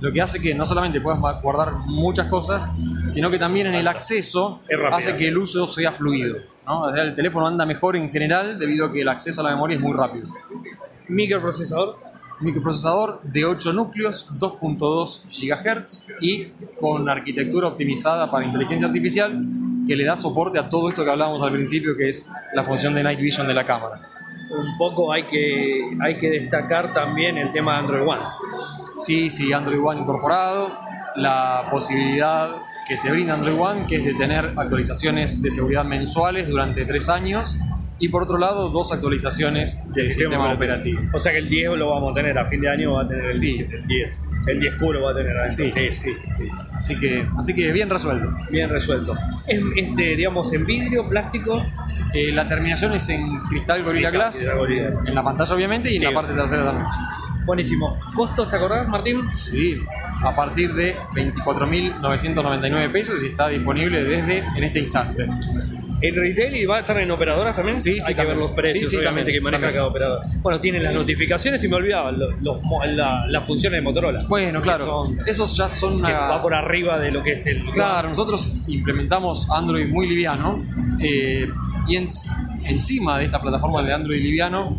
Lo 0.00 0.12
que 0.12 0.20
hace 0.20 0.38
que 0.38 0.54
no 0.54 0.66
solamente 0.66 1.00
puedas 1.00 1.18
guardar 1.42 1.72
muchas 1.86 2.26
cosas, 2.28 2.70
sino 3.08 3.30
que 3.30 3.38
también 3.38 3.66
en 3.68 3.74
el 3.74 3.88
acceso 3.88 4.60
hace 4.96 5.16
que 5.16 5.28
el 5.28 5.38
uso 5.38 5.66
sea 5.66 5.92
fluido. 5.92 6.36
¿no? 6.66 6.82
O 6.82 6.92
sea, 6.92 7.02
el 7.02 7.14
teléfono 7.14 7.46
anda 7.46 7.64
mejor 7.64 7.96
en 7.96 8.10
general 8.10 8.58
debido 8.58 8.86
a 8.86 8.92
que 8.92 9.00
el 9.00 9.08
acceso 9.08 9.40
a 9.40 9.44
la 9.44 9.50
memoria 9.50 9.76
es 9.76 9.80
muy 9.82 9.92
rápido. 9.92 10.28
Microprocesador. 11.08 11.98
Microprocesador 12.40 13.22
de 13.22 13.44
8 13.44 13.72
núcleos, 13.72 14.28
2.2 14.38 15.22
GHz 15.28 16.06
y 16.20 16.46
con 16.78 17.08
arquitectura 17.08 17.68
optimizada 17.68 18.30
para 18.30 18.44
inteligencia 18.44 18.86
artificial 18.86 19.42
que 19.86 19.96
le 19.96 20.04
da 20.04 20.16
soporte 20.16 20.58
a 20.58 20.68
todo 20.68 20.88
esto 20.88 21.04
que 21.04 21.10
hablábamos 21.10 21.42
al 21.42 21.52
principio, 21.52 21.96
que 21.96 22.08
es 22.08 22.26
la 22.54 22.64
función 22.64 22.94
de 22.94 23.02
Night 23.02 23.20
Vision 23.20 23.46
de 23.46 23.54
la 23.54 23.64
cámara. 23.64 24.00
Un 24.50 24.76
poco 24.76 25.12
hay 25.12 25.24
que, 25.24 25.82
hay 26.02 26.16
que 26.18 26.30
destacar 26.30 26.92
también 26.92 27.38
el 27.38 27.52
tema 27.52 27.72
de 27.74 27.78
Android 27.78 28.08
One. 28.08 28.22
Sí, 28.98 29.30
sí, 29.30 29.52
Android 29.52 29.80
One 29.82 30.00
incorporado, 30.00 30.70
la 31.16 31.68
posibilidad 31.70 32.50
que 32.88 32.96
te 32.96 33.10
brinda 33.10 33.34
Android 33.34 33.58
One, 33.58 33.86
que 33.88 33.96
es 33.96 34.04
de 34.04 34.14
tener 34.14 34.52
actualizaciones 34.56 35.42
de 35.42 35.50
seguridad 35.50 35.84
mensuales 35.84 36.48
durante 36.48 36.84
tres 36.84 37.08
años, 37.08 37.58
y 37.98 38.08
por 38.08 38.22
otro 38.24 38.36
lado, 38.38 38.68
dos 38.68 38.92
actualizaciones 38.92 39.80
del 39.92 40.06
sistema, 40.06 40.52
operativo. 40.52 41.00
O 41.12 41.18
sea 41.18 41.32
que 41.32 41.38
el 41.38 41.48
10 41.48 41.78
lo 41.78 41.90
vamos 41.90 42.12
a 42.12 42.14
tener, 42.14 42.38
a 42.38 42.46
fin 42.46 42.60
de 42.60 42.68
año 42.68 42.94
va 42.94 43.02
a 43.02 43.08
tener 43.08 43.26
el, 43.26 43.34
Sí. 43.34 43.54
17, 43.54 43.76
el 43.76 43.86
10. 43.86 44.18
El 44.48 44.60
10 44.60 44.74
Q 44.76 44.92
lo 44.92 45.02
va 45.02 45.12
a 45.12 45.14
tener. 45.14 45.50
Sí, 45.50 45.72
sí, 45.72 45.92
sí. 45.92 46.12
sí. 46.28 46.46
Así 46.74 46.98
que, 46.98 47.26
así 47.38 47.54
que 47.54 47.72
bien 47.72 47.88
resuelto. 47.88 48.28
Bien 48.50 48.68
resuelto. 48.68 49.14
Es, 49.46 49.62
es, 49.76 49.98
eh, 49.98 50.14
digamos, 50.16 50.52
en 50.52 50.66
vidrio, 50.66 51.08
plástico. 51.08 51.64
Eh, 52.12 52.32
la 52.32 52.46
terminación 52.46 52.92
es 52.92 53.08
en 53.08 53.40
cristal 53.40 53.82
Gorilla 53.82 54.10
Glass, 54.10 54.36
cristal 54.36 54.58
Gorilla. 54.58 54.94
en 55.06 55.14
la 55.14 55.22
pantalla 55.22 55.54
obviamente 55.54 55.90
y 55.90 55.96
en 55.96 56.04
la 56.04 56.12
parte 56.12 56.34
trasera 56.34 56.64
también. 56.64 56.86
Buenísimo. 57.46 57.96
¿Costos, 58.14 58.50
te 58.50 58.56
acordás, 58.56 58.88
Martín? 58.88 59.20
Sí, 59.36 59.80
a 60.22 60.34
partir 60.34 60.74
de 60.74 60.96
24.999 61.14 62.90
pesos 62.92 63.22
y 63.22 63.26
está 63.26 63.48
disponible 63.48 64.02
desde 64.02 64.38
en 64.56 64.64
este 64.64 64.80
instante. 64.80 65.26
¿En 66.02 66.14
retail 66.14 66.54
y 66.56 66.66
va 66.66 66.76
a 66.76 66.80
estar 66.80 66.98
en 66.98 67.10
operadoras 67.10 67.56
también? 67.56 67.80
Sí, 67.80 67.94
sí, 67.94 68.00
Hay 68.06 68.14
que 68.14 68.24
ver 68.24 68.36
los 68.36 68.50
precios, 68.52 68.84
Sí, 68.84 68.86
sí, 68.90 68.96
obviamente, 68.96 69.32
también, 69.32 69.36
que 69.38 69.40
maneja 69.40 69.60
también. 69.62 69.76
cada 69.78 69.86
operador. 69.88 70.20
Bueno, 70.42 70.60
tienen 70.60 70.82
las 70.82 70.92
notificaciones 70.92 71.64
y 71.64 71.68
me 71.68 71.76
olvidaba, 71.76 72.12
los, 72.12 72.34
los 72.42 72.62
mo- 72.62 72.84
la- 72.84 73.26
las 73.26 73.44
funciones 73.44 73.78
de 73.80 73.82
Motorola. 73.82 74.18
Bueno, 74.28 74.60
claro, 74.60 74.84
son- 74.84 75.18
esos 75.26 75.56
ya 75.56 75.68
son 75.70 75.92
que 75.94 75.96
una... 76.00 76.18
va 76.28 76.42
por 76.42 76.52
arriba 76.54 76.98
de 76.98 77.10
lo 77.10 77.22
que 77.22 77.32
es 77.32 77.46
el. 77.46 77.64
Claro, 77.72 78.08
nosotros 78.08 78.52
implementamos 78.66 79.48
Android 79.50 79.88
muy 79.88 80.06
liviano 80.06 80.62
eh, 81.00 81.48
y 81.88 81.96
en- 81.96 82.06
encima 82.64 83.18
de 83.18 83.24
esta 83.24 83.40
plataforma 83.40 83.82
de 83.82 83.94
Android 83.94 84.20
liviano 84.20 84.76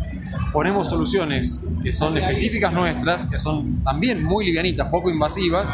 ponemos 0.52 0.88
soluciones 0.88 1.64
que 1.82 1.92
son 1.92 2.16
específicas 2.16 2.72
nuestras, 2.72 3.24
que 3.24 3.38
son 3.38 3.82
también 3.82 4.22
muy 4.22 4.44
livianitas, 4.44 4.88
poco 4.88 5.10
invasivas, 5.10 5.66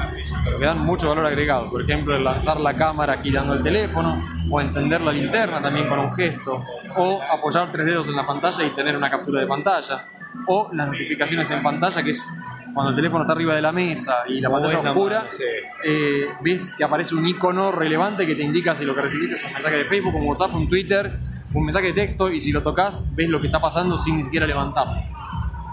pero 0.44 0.58
que 0.58 0.64
dan 0.64 0.78
mucho 0.80 1.08
valor 1.08 1.26
agregado. 1.26 1.68
Por 1.70 1.82
ejemplo, 1.82 2.16
el 2.16 2.24
lanzar 2.24 2.60
la 2.60 2.74
cámara 2.74 3.18
girando 3.22 3.54
el 3.54 3.62
teléfono 3.62 4.16
o 4.54 4.60
encender 4.60 5.00
la 5.00 5.10
linterna 5.10 5.60
también 5.60 5.88
con 5.88 5.98
un 5.98 6.12
gesto 6.14 6.64
o 6.96 7.20
apoyar 7.22 7.72
tres 7.72 7.86
dedos 7.86 8.06
en 8.08 8.14
la 8.14 8.24
pantalla 8.24 8.62
y 8.64 8.70
tener 8.70 8.96
una 8.96 9.10
captura 9.10 9.40
de 9.40 9.46
pantalla 9.48 10.06
o 10.46 10.70
las 10.72 10.86
notificaciones 10.86 11.50
en 11.50 11.60
pantalla 11.60 12.02
que 12.04 12.10
es 12.10 12.24
cuando 12.72 12.90
el 12.90 12.96
teléfono 12.96 13.22
está 13.24 13.32
arriba 13.32 13.54
de 13.54 13.62
la 13.62 13.72
mesa 13.72 14.24
y 14.28 14.40
la 14.40 14.48
Como 14.48 14.62
pantalla 14.62 14.90
oscura 14.90 15.18
mano, 15.20 15.30
sí. 15.32 15.44
eh, 15.84 16.26
ves 16.40 16.72
que 16.76 16.84
aparece 16.84 17.14
un 17.16 17.26
icono 17.26 17.72
relevante 17.72 18.26
que 18.26 18.34
te 18.36 18.42
indica 18.42 18.74
si 18.76 18.84
lo 18.84 18.94
que 18.94 19.02
recibiste 19.02 19.34
es 19.34 19.44
un 19.44 19.52
mensaje 19.52 19.76
de 19.76 19.84
Facebook, 19.84 20.14
un 20.14 20.26
WhatsApp, 20.28 20.54
un 20.54 20.68
Twitter, 20.68 21.18
un 21.52 21.64
mensaje 21.64 21.86
de 21.88 21.92
texto 21.92 22.30
y 22.30 22.38
si 22.40 22.52
lo 22.52 22.62
tocas 22.62 23.02
ves 23.14 23.28
lo 23.28 23.40
que 23.40 23.46
está 23.46 23.60
pasando 23.60 23.96
sin 23.96 24.16
ni 24.18 24.22
siquiera 24.24 24.46
levantarlo. 24.46 25.02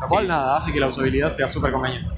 Lo 0.02 0.08
cual 0.08 0.28
nada, 0.28 0.58
hace 0.58 0.72
que 0.74 0.80
la 0.80 0.88
usabilidad 0.88 1.32
sea 1.32 1.48
súper 1.48 1.72
conveniente. 1.72 2.16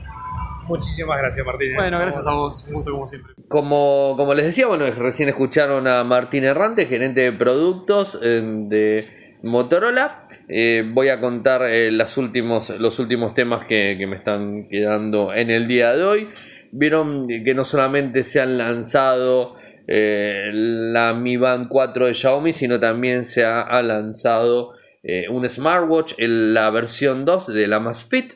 Muchísimas 0.67 1.17
gracias, 1.19 1.45
Martín. 1.45 1.75
Bueno, 1.75 1.99
gracias 1.99 2.25
a 2.27 2.33
vos, 2.33 2.65
un 2.67 2.73
gusto 2.75 2.91
como 2.91 3.07
siempre. 3.07 3.33
Como, 3.47 4.15
como 4.17 4.33
les 4.33 4.45
decía, 4.45 4.67
bueno, 4.67 4.85
recién 4.91 5.29
escucharon 5.29 5.87
a 5.87 6.03
Martín 6.03 6.43
Errante, 6.43 6.85
gerente 6.85 7.21
de 7.21 7.31
productos 7.33 8.19
eh, 8.23 8.41
de 8.67 9.07
Motorola. 9.43 10.27
Eh, 10.47 10.83
voy 10.91 11.09
a 11.09 11.19
contar 11.19 11.63
eh, 11.63 11.91
las 11.91 12.17
últimos, 12.17 12.69
los 12.79 12.99
últimos 12.99 13.33
temas 13.33 13.65
que, 13.67 13.95
que 13.97 14.07
me 14.07 14.15
están 14.17 14.67
quedando 14.69 15.33
en 15.33 15.49
el 15.49 15.67
día 15.67 15.93
de 15.93 16.03
hoy. 16.03 16.29
Vieron 16.71 17.27
que 17.27 17.53
no 17.53 17.65
solamente 17.65 18.23
se 18.23 18.41
han 18.41 18.57
lanzado 18.57 19.55
eh, 19.87 20.49
la 20.53 21.13
Mi 21.13 21.37
Band 21.37 21.67
4 21.69 22.07
de 22.07 22.13
Xiaomi, 22.13 22.53
sino 22.53 22.79
también 22.79 23.23
se 23.25 23.43
ha, 23.45 23.61
ha 23.61 23.81
lanzado 23.83 24.71
eh, 25.03 25.27
un 25.29 25.47
smartwatch, 25.47 26.13
el- 26.17 26.53
la 26.53 26.69
versión 26.71 27.25
2 27.25 27.47
de 27.53 27.67
la 27.67 27.75
Amazfit. 27.77 28.33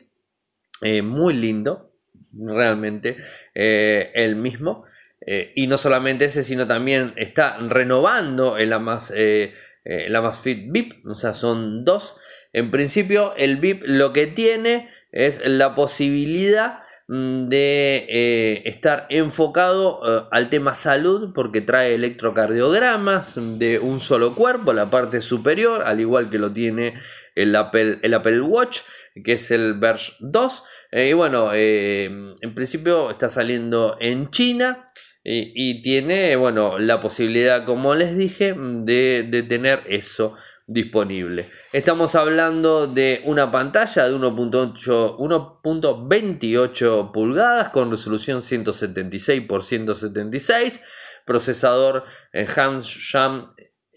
Eh, 0.82 1.02
muy 1.02 1.34
lindo, 1.34 1.87
realmente, 2.32 3.16
eh, 3.54 4.10
el 4.14 4.36
mismo. 4.36 4.84
Eh, 5.26 5.52
y 5.56 5.66
no 5.66 5.76
solamente 5.76 6.26
ese, 6.26 6.42
sino 6.42 6.66
también 6.66 7.12
está 7.16 7.58
renovando 7.58 8.56
el 8.56 8.72
Amas, 8.72 9.12
eh, 9.14 9.54
el 9.84 10.14
Amazfit 10.14 10.70
VIP, 10.70 11.06
o 11.06 11.14
sea, 11.14 11.32
son 11.32 11.84
dos. 11.84 12.16
En 12.52 12.70
principio, 12.70 13.34
el 13.36 13.56
VIP 13.56 13.82
lo 13.84 14.12
que 14.12 14.26
tiene 14.26 14.88
es 15.12 15.44
la 15.44 15.74
posibilidad 15.74 16.82
Mm, 17.10 17.48
de 17.48 18.04
eh, 18.06 18.68
estar 18.68 19.06
enfocado 19.08 20.00
eh, 20.04 20.28
al 20.30 20.50
tema 20.50 20.74
salud 20.74 21.32
porque 21.34 21.62
trae 21.62 21.94
electrocardiogramas 21.94 23.36
de 23.58 23.78
un 23.78 23.98
solo 23.98 24.34
cuerpo, 24.34 24.74
la 24.74 24.90
parte 24.90 25.22
superior, 25.22 25.84
al 25.84 26.00
igual 26.00 26.28
que 26.28 26.38
lo 26.38 26.52
tiene 26.52 27.00
el 27.38 27.54
Apple, 27.56 27.98
el 28.02 28.14
Apple 28.14 28.40
Watch, 28.40 28.80
que 29.24 29.32
es 29.32 29.50
el 29.50 29.74
Verge 29.74 30.12
2. 30.20 30.64
Eh, 30.92 31.08
y 31.10 31.12
bueno, 31.12 31.50
en 31.54 32.54
principio 32.54 33.10
está 33.10 33.28
saliendo 33.28 33.96
en 34.00 34.30
China. 34.30 34.84
Y, 35.30 35.82
tiene, 35.82 36.36
bueno, 36.36 36.78
la 36.78 37.00
posibilidad, 37.00 37.66
como 37.66 37.94
les 37.94 38.16
dije, 38.16 38.54
de, 38.56 39.26
de 39.28 39.42
tener 39.42 39.82
eso 39.86 40.34
disponible. 40.68 41.50
Estamos 41.72 42.14
hablando 42.14 42.86
de 42.86 43.22
una 43.24 43.50
pantalla 43.50 44.06
de 44.06 44.14
1.28 44.14 47.10
pulgadas 47.10 47.70
con 47.70 47.90
resolución 47.90 48.42
176 48.42 49.44
x 49.50 49.66
176, 49.66 50.82
procesador 51.24 52.04
Hamsham 52.54 53.42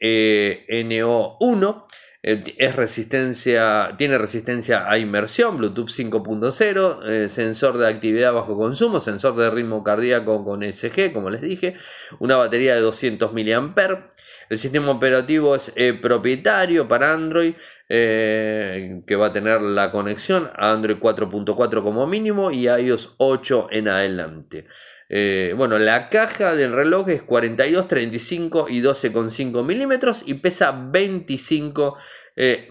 eh, 0.01 0.65
NO1. 0.69 1.83
Es 2.23 2.75
resistencia, 2.75 3.95
tiene 3.97 4.19
resistencia 4.19 4.87
a 4.87 4.99
inmersión, 4.99 5.57
Bluetooth 5.57 5.89
5.0, 5.89 7.09
eh, 7.09 7.29
sensor 7.29 7.79
de 7.79 7.87
actividad 7.87 8.31
bajo 8.31 8.55
consumo, 8.55 8.99
sensor 8.99 9.35
de 9.35 9.49
ritmo 9.49 9.83
cardíaco 9.83 10.45
con 10.45 10.61
SG, 10.61 11.13
como 11.13 11.31
les 11.31 11.41
dije, 11.41 11.77
una 12.19 12.35
batería 12.35 12.75
de 12.75 12.81
200 12.81 13.33
mAh, 13.33 14.11
el 14.51 14.57
sistema 14.57 14.91
operativo 14.91 15.55
es 15.55 15.71
eh, 15.77 15.93
propietario 15.93 16.85
para 16.85 17.13
Android, 17.13 17.55
eh, 17.87 19.01
que 19.07 19.15
va 19.15 19.27
a 19.27 19.31
tener 19.31 19.61
la 19.61 19.91
conexión 19.91 20.51
a 20.57 20.73
Android 20.73 20.97
4.4 20.97 21.81
como 21.81 22.05
mínimo 22.05 22.51
y 22.51 22.67
iOS 22.67 23.15
8 23.17 23.69
en 23.71 23.87
adelante. 23.87 24.67
Eh, 25.13 25.53
bueno, 25.57 25.77
la 25.77 26.07
caja 26.07 26.55
del 26.55 26.71
reloj 26.71 27.09
es 27.09 27.21
42, 27.21 27.85
35 27.85 28.67
y 28.69 28.81
12,5 28.81 29.61
milímetros 29.65 30.23
y 30.25 30.35
pesa 30.35 30.71
25 30.71 31.97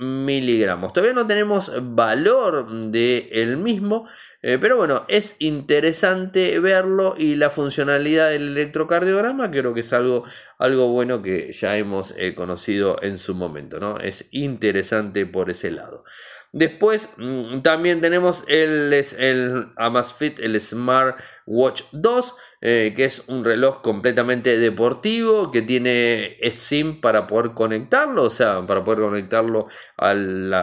miligramos. 0.00 0.92
Todavía 0.94 1.14
no 1.14 1.26
tenemos 1.26 1.70
valor 1.94 2.66
del 2.90 3.58
mismo, 3.58 4.08
eh, 4.40 4.56
pero 4.58 4.78
bueno, 4.78 5.04
es 5.06 5.36
interesante 5.38 6.58
verlo 6.60 7.14
y 7.18 7.36
la 7.36 7.50
funcionalidad 7.50 8.30
del 8.30 8.48
electrocardiograma 8.56 9.50
creo 9.50 9.74
que 9.74 9.80
es 9.80 9.92
algo, 9.92 10.24
algo 10.58 10.88
bueno 10.88 11.22
que 11.22 11.52
ya 11.52 11.76
hemos 11.76 12.14
eh, 12.16 12.34
conocido 12.34 12.96
en 13.02 13.18
su 13.18 13.34
momento, 13.34 13.78
¿no? 13.78 14.00
Es 14.00 14.26
interesante 14.30 15.26
por 15.26 15.50
ese 15.50 15.70
lado. 15.70 16.04
Después 16.52 17.10
mm, 17.16 17.60
también 17.60 18.00
tenemos 18.00 18.44
el, 18.48 18.92
el 19.18 19.68
Amazfit, 19.76 20.40
el 20.40 20.60
Smart 20.60 21.20
Watch 21.52 21.82
2, 21.90 22.34
eh, 22.60 22.92
que 22.94 23.04
es 23.04 23.24
un 23.26 23.44
reloj 23.44 23.82
completamente 23.82 24.56
deportivo, 24.56 25.50
que 25.50 25.62
tiene 25.62 26.36
SIM 26.52 27.00
para 27.00 27.26
poder 27.26 27.54
conectarlo, 27.54 28.22
o 28.22 28.30
sea, 28.30 28.64
para 28.68 28.84
poder 28.84 29.00
conectarlo 29.00 29.66
a, 29.96 30.12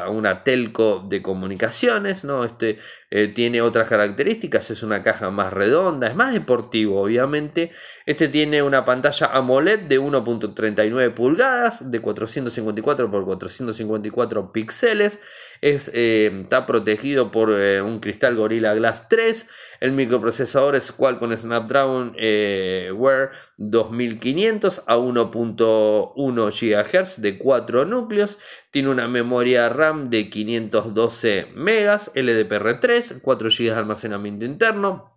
una 0.09 0.45
telco 0.45 1.05
de 1.05 1.21
comunicaciones, 1.21 2.23
¿no? 2.23 2.45
Este 2.45 2.79
eh, 3.11 3.27
tiene 3.27 3.61
otras 3.61 3.89
características, 3.89 4.71
es 4.71 4.81
una 4.81 5.03
caja 5.03 5.29
más 5.29 5.51
redonda, 5.51 6.07
es 6.07 6.15
más 6.15 6.33
deportivo, 6.33 7.01
obviamente. 7.01 7.71
Este 8.05 8.29
tiene 8.29 8.63
una 8.63 8.85
pantalla 8.85 9.27
AMOLED 9.33 9.79
de 9.81 9.99
1.39 9.99 11.13
pulgadas, 11.13 11.91
de 11.91 11.99
454 11.99 13.07
x 13.07 13.23
454 13.25 14.53
píxeles. 14.53 15.19
Eh, 15.61 16.41
está 16.41 16.65
protegido 16.65 17.31
por 17.31 17.49
un 17.49 17.99
cristal 17.99 18.35
Gorilla 18.35 18.73
Glass 18.73 19.09
3. 19.09 19.47
El 19.79 19.91
microprocesador 19.91 20.75
es 20.75 20.91
Qualcomm 20.91 21.35
Snapdragon 21.37 22.13
eh, 22.17 22.91
Wear 22.95 23.31
2500 23.57 24.83
a 24.87 24.97
1.1 24.97 26.93
GHz 26.95 27.21
de 27.21 27.37
4 27.37 27.85
núcleos. 27.85 28.37
Tiene 28.71 28.89
una 28.89 29.07
memoria 29.07 29.69
RAM 29.69 30.09
de 30.09 30.29
512 30.29 31.47
MB, 31.55 31.67
LDPR3, 32.15 33.21
4 33.21 33.49
GB 33.49 33.63
de 33.65 33.71
almacenamiento 33.71 34.45
interno. 34.45 35.16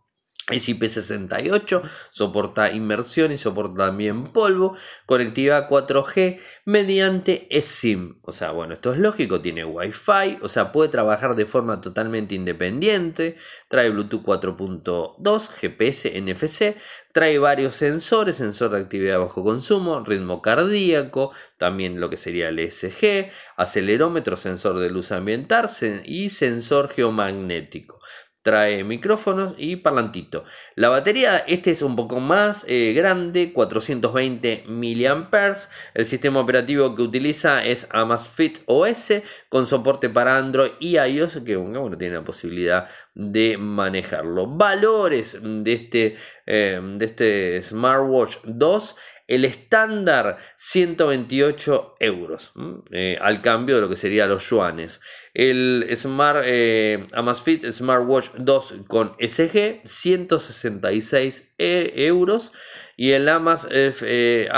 Es 0.50 0.68
IP68, 0.68 1.82
soporta 2.10 2.72
inmersión 2.72 3.32
y 3.32 3.38
soporta 3.38 3.86
también 3.86 4.24
polvo, 4.24 4.76
conectividad 5.06 5.68
4G 5.68 6.40
mediante 6.64 7.46
eSIM. 7.50 8.18
O 8.22 8.32
sea, 8.32 8.50
bueno, 8.50 8.74
esto 8.74 8.92
es 8.92 8.98
lógico, 8.98 9.40
tiene 9.40 9.64
Wi-Fi, 9.64 10.38
o 10.42 10.48
sea, 10.48 10.72
puede 10.72 10.88
trabajar 10.88 11.36
de 11.36 11.46
forma 11.46 11.80
totalmente 11.80 12.34
independiente, 12.34 13.36
trae 13.68 13.90
Bluetooth 13.90 14.22
4.2, 14.22 15.48
GPS, 15.48 16.20
NFC, 16.20 16.76
trae 17.12 17.38
varios 17.38 17.76
sensores, 17.76 18.36
sensor 18.36 18.70
de 18.70 18.78
actividad 18.78 19.18
bajo 19.18 19.42
consumo, 19.42 20.00
ritmo 20.04 20.42
cardíaco, 20.42 21.32
también 21.58 22.00
lo 22.00 22.10
que 22.10 22.16
sería 22.16 22.48
el 22.48 22.58
ESG, 22.58 23.30
acelerómetro, 23.56 24.36
sensor 24.36 24.78
de 24.78 24.90
luz 24.90 25.12
ambiental 25.12 25.68
y 26.04 26.30
sensor 26.30 26.88
geomagnético 26.88 28.00
trae 28.42 28.84
micrófonos 28.84 29.54
y 29.58 29.76
parlantito. 29.76 30.44
La 30.74 30.88
batería, 30.88 31.38
este 31.38 31.70
es 31.70 31.82
un 31.82 31.96
poco 31.96 32.20
más 32.20 32.64
eh, 32.68 32.92
grande, 32.94 33.52
420 33.52 34.64
mAh. 34.66 35.56
El 35.94 36.04
sistema 36.04 36.40
operativo 36.40 36.94
que 36.94 37.02
utiliza 37.02 37.64
es 37.64 37.86
Amazfit 37.90 38.60
OS 38.66 39.12
con 39.48 39.66
soporte 39.66 40.08
para 40.08 40.38
Android 40.38 40.72
y 40.80 40.96
iOS, 40.98 41.40
que 41.44 41.56
bueno, 41.56 41.96
tiene 41.98 42.14
la 42.14 42.24
posibilidad 42.24 42.88
de 43.14 43.58
manejarlo. 43.58 44.46
Valores 44.46 45.38
de 45.42 45.72
este, 45.72 46.16
eh, 46.46 46.80
de 46.82 47.04
este 47.04 47.62
Smartwatch 47.62 48.38
2 48.44 48.96
el 49.30 49.44
estándar 49.44 50.38
128 50.56 51.94
euros 52.00 52.52
eh, 52.90 53.16
al 53.20 53.40
cambio 53.40 53.76
de 53.76 53.80
lo 53.80 53.88
que 53.88 53.94
sería 53.94 54.26
los 54.26 54.50
yuanes. 54.50 55.00
El 55.34 55.88
Smart 55.94 56.42
eh, 56.44 57.06
Amazfit 57.12 57.64
Smartwatch 57.64 58.30
2 58.38 58.74
con 58.88 59.14
SG 59.20 59.82
166 59.84 61.52
e, 61.58 61.92
euros 62.06 62.50
y 62.96 63.12
el 63.12 63.28
Amaz, 63.28 63.68
eh, 63.70 64.48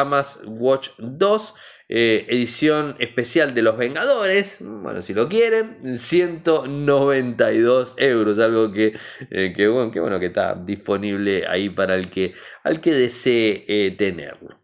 Watch 0.47 0.89
2 0.97 1.55
edición 1.95 2.97
especial 3.01 3.53
de 3.53 3.61
los 3.61 3.77
Vengadores, 3.77 4.61
bueno, 4.63 5.03
si 5.03 5.13
lo 5.13 5.29
quieren, 5.29 5.99
192 5.99 7.95
euros, 7.99 8.39
algo 8.39 8.73
que, 8.73 8.93
que, 9.29 9.69
bueno, 9.69 9.91
que, 9.91 10.01
bueno, 10.01 10.19
que 10.19 10.25
está 10.27 10.55
disponible 10.55 11.47
ahí 11.47 11.69
para 11.69 11.95
el 11.97 12.09
que, 12.09 12.33
al 12.63 12.81
que 12.81 12.95
desee 12.95 13.91
tenerlo. 13.99 14.62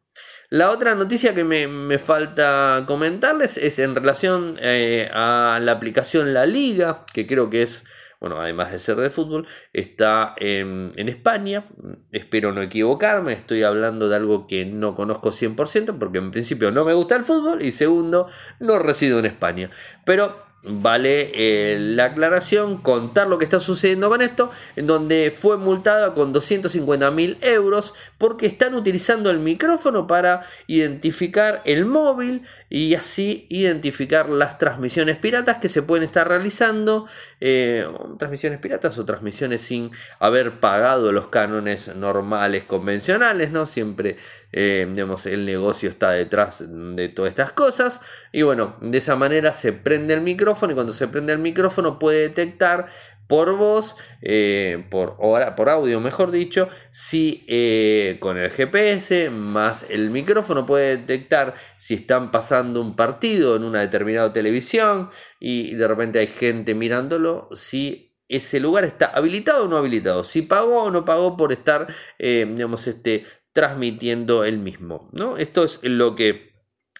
La 0.50 0.70
otra 0.70 0.94
noticia 0.94 1.34
que 1.34 1.44
me, 1.44 1.98
falta 1.98 2.84
comentarles 2.86 3.58
es 3.58 3.78
en 3.78 3.94
relación 3.94 4.56
eh, 4.62 5.10
a 5.12 5.60
la 5.62 5.72
aplicación 5.72 6.32
La 6.32 6.46
Liga, 6.46 7.04
que 7.12 7.26
creo 7.26 7.50
que 7.50 7.60
es, 7.60 7.84
bueno, 8.18 8.40
además 8.40 8.72
de 8.72 8.78
ser 8.78 8.96
de 8.96 9.10
fútbol, 9.10 9.46
está 9.74 10.34
en, 10.38 10.92
en 10.96 11.10
España. 11.10 11.68
Espero 12.12 12.54
no 12.54 12.62
equivocarme, 12.62 13.34
estoy 13.34 13.62
hablando 13.62 14.08
de 14.08 14.16
algo 14.16 14.46
que 14.46 14.64
no 14.64 14.94
conozco 14.94 15.32
100%, 15.32 15.98
porque 15.98 16.16
en 16.16 16.30
principio 16.30 16.70
no 16.70 16.86
me 16.86 16.94
gusta 16.94 17.16
el 17.16 17.24
fútbol 17.24 17.60
y 17.60 17.70
segundo, 17.70 18.26
no 18.58 18.78
resido 18.78 19.18
en 19.18 19.26
España. 19.26 19.68
Pero 20.06 20.47
vale 20.68 21.30
eh, 21.34 21.78
la 21.78 22.06
aclaración, 22.06 22.78
contar 22.78 23.28
lo 23.28 23.38
que 23.38 23.44
está 23.44 23.60
sucediendo 23.60 24.08
con 24.08 24.22
esto, 24.22 24.50
en 24.76 24.86
donde 24.86 25.34
fue 25.36 25.56
multada 25.56 26.14
con 26.14 26.32
250 26.32 27.10
mil 27.10 27.38
euros 27.40 27.94
porque 28.18 28.46
están 28.46 28.74
utilizando 28.74 29.30
el 29.30 29.38
micrófono 29.38 30.06
para 30.06 30.46
identificar 30.66 31.62
el 31.64 31.84
móvil 31.86 32.42
y 32.68 32.94
así 32.94 33.46
identificar 33.48 34.28
las 34.28 34.58
transmisiones 34.58 35.16
piratas 35.16 35.58
que 35.58 35.68
se 35.68 35.82
pueden 35.82 36.04
estar 36.04 36.28
realizando, 36.28 37.06
eh, 37.40 37.86
transmisiones 38.18 38.60
piratas 38.60 38.98
o 38.98 39.04
transmisiones 39.04 39.62
sin 39.62 39.90
haber 40.18 40.60
pagado 40.60 41.12
los 41.12 41.28
cánones 41.28 41.94
normales, 41.96 42.64
convencionales, 42.64 43.50
¿no? 43.50 43.66
Siempre, 43.66 44.16
eh, 44.52 44.86
digamos, 44.90 45.26
el 45.26 45.44
negocio 45.44 45.88
está 45.88 46.12
detrás 46.12 46.64
de 46.68 47.08
todas 47.08 47.30
estas 47.30 47.52
cosas. 47.52 48.00
Y 48.32 48.42
bueno, 48.42 48.76
de 48.80 48.98
esa 48.98 49.16
manera 49.16 49.52
se 49.52 49.72
prende 49.72 50.14
el 50.14 50.20
micrófono 50.20 50.72
y 50.72 50.74
cuando 50.74 50.92
se 50.92 51.08
prende 51.08 51.32
el 51.32 51.38
micrófono 51.38 51.98
puede 51.98 52.22
detectar 52.22 52.86
por 53.28 53.54
voz, 53.56 53.94
eh, 54.22 54.86
por, 54.90 55.18
por 55.54 55.68
audio 55.68 56.00
mejor 56.00 56.30
dicho, 56.30 56.68
si 56.90 57.44
eh, 57.46 58.16
con 58.20 58.38
el 58.38 58.50
GPS 58.50 59.28
más 59.30 59.84
el 59.90 60.10
micrófono 60.10 60.64
puede 60.64 60.96
detectar 60.96 61.54
si 61.76 61.94
están 61.94 62.30
pasando 62.30 62.80
un 62.80 62.96
partido 62.96 63.54
en 63.54 63.64
una 63.64 63.80
determinada 63.80 64.32
televisión 64.32 65.10
y 65.38 65.74
de 65.74 65.86
repente 65.86 66.18
hay 66.20 66.26
gente 66.26 66.74
mirándolo, 66.74 67.50
si 67.52 68.08
ese 68.28 68.60
lugar 68.60 68.84
está 68.84 69.06
habilitado 69.06 69.64
o 69.64 69.68
no 69.68 69.76
habilitado, 69.76 70.24
si 70.24 70.42
pagó 70.42 70.84
o 70.84 70.90
no 70.90 71.04
pagó 71.04 71.36
por 71.36 71.52
estar, 71.52 71.86
eh, 72.18 72.46
digamos, 72.48 72.86
este, 72.86 73.24
transmitiendo 73.58 74.44
el 74.44 74.58
mismo. 74.58 75.10
¿no? 75.10 75.36
Esto 75.36 75.64
es 75.64 75.80
lo 75.82 76.14
que, 76.14 76.52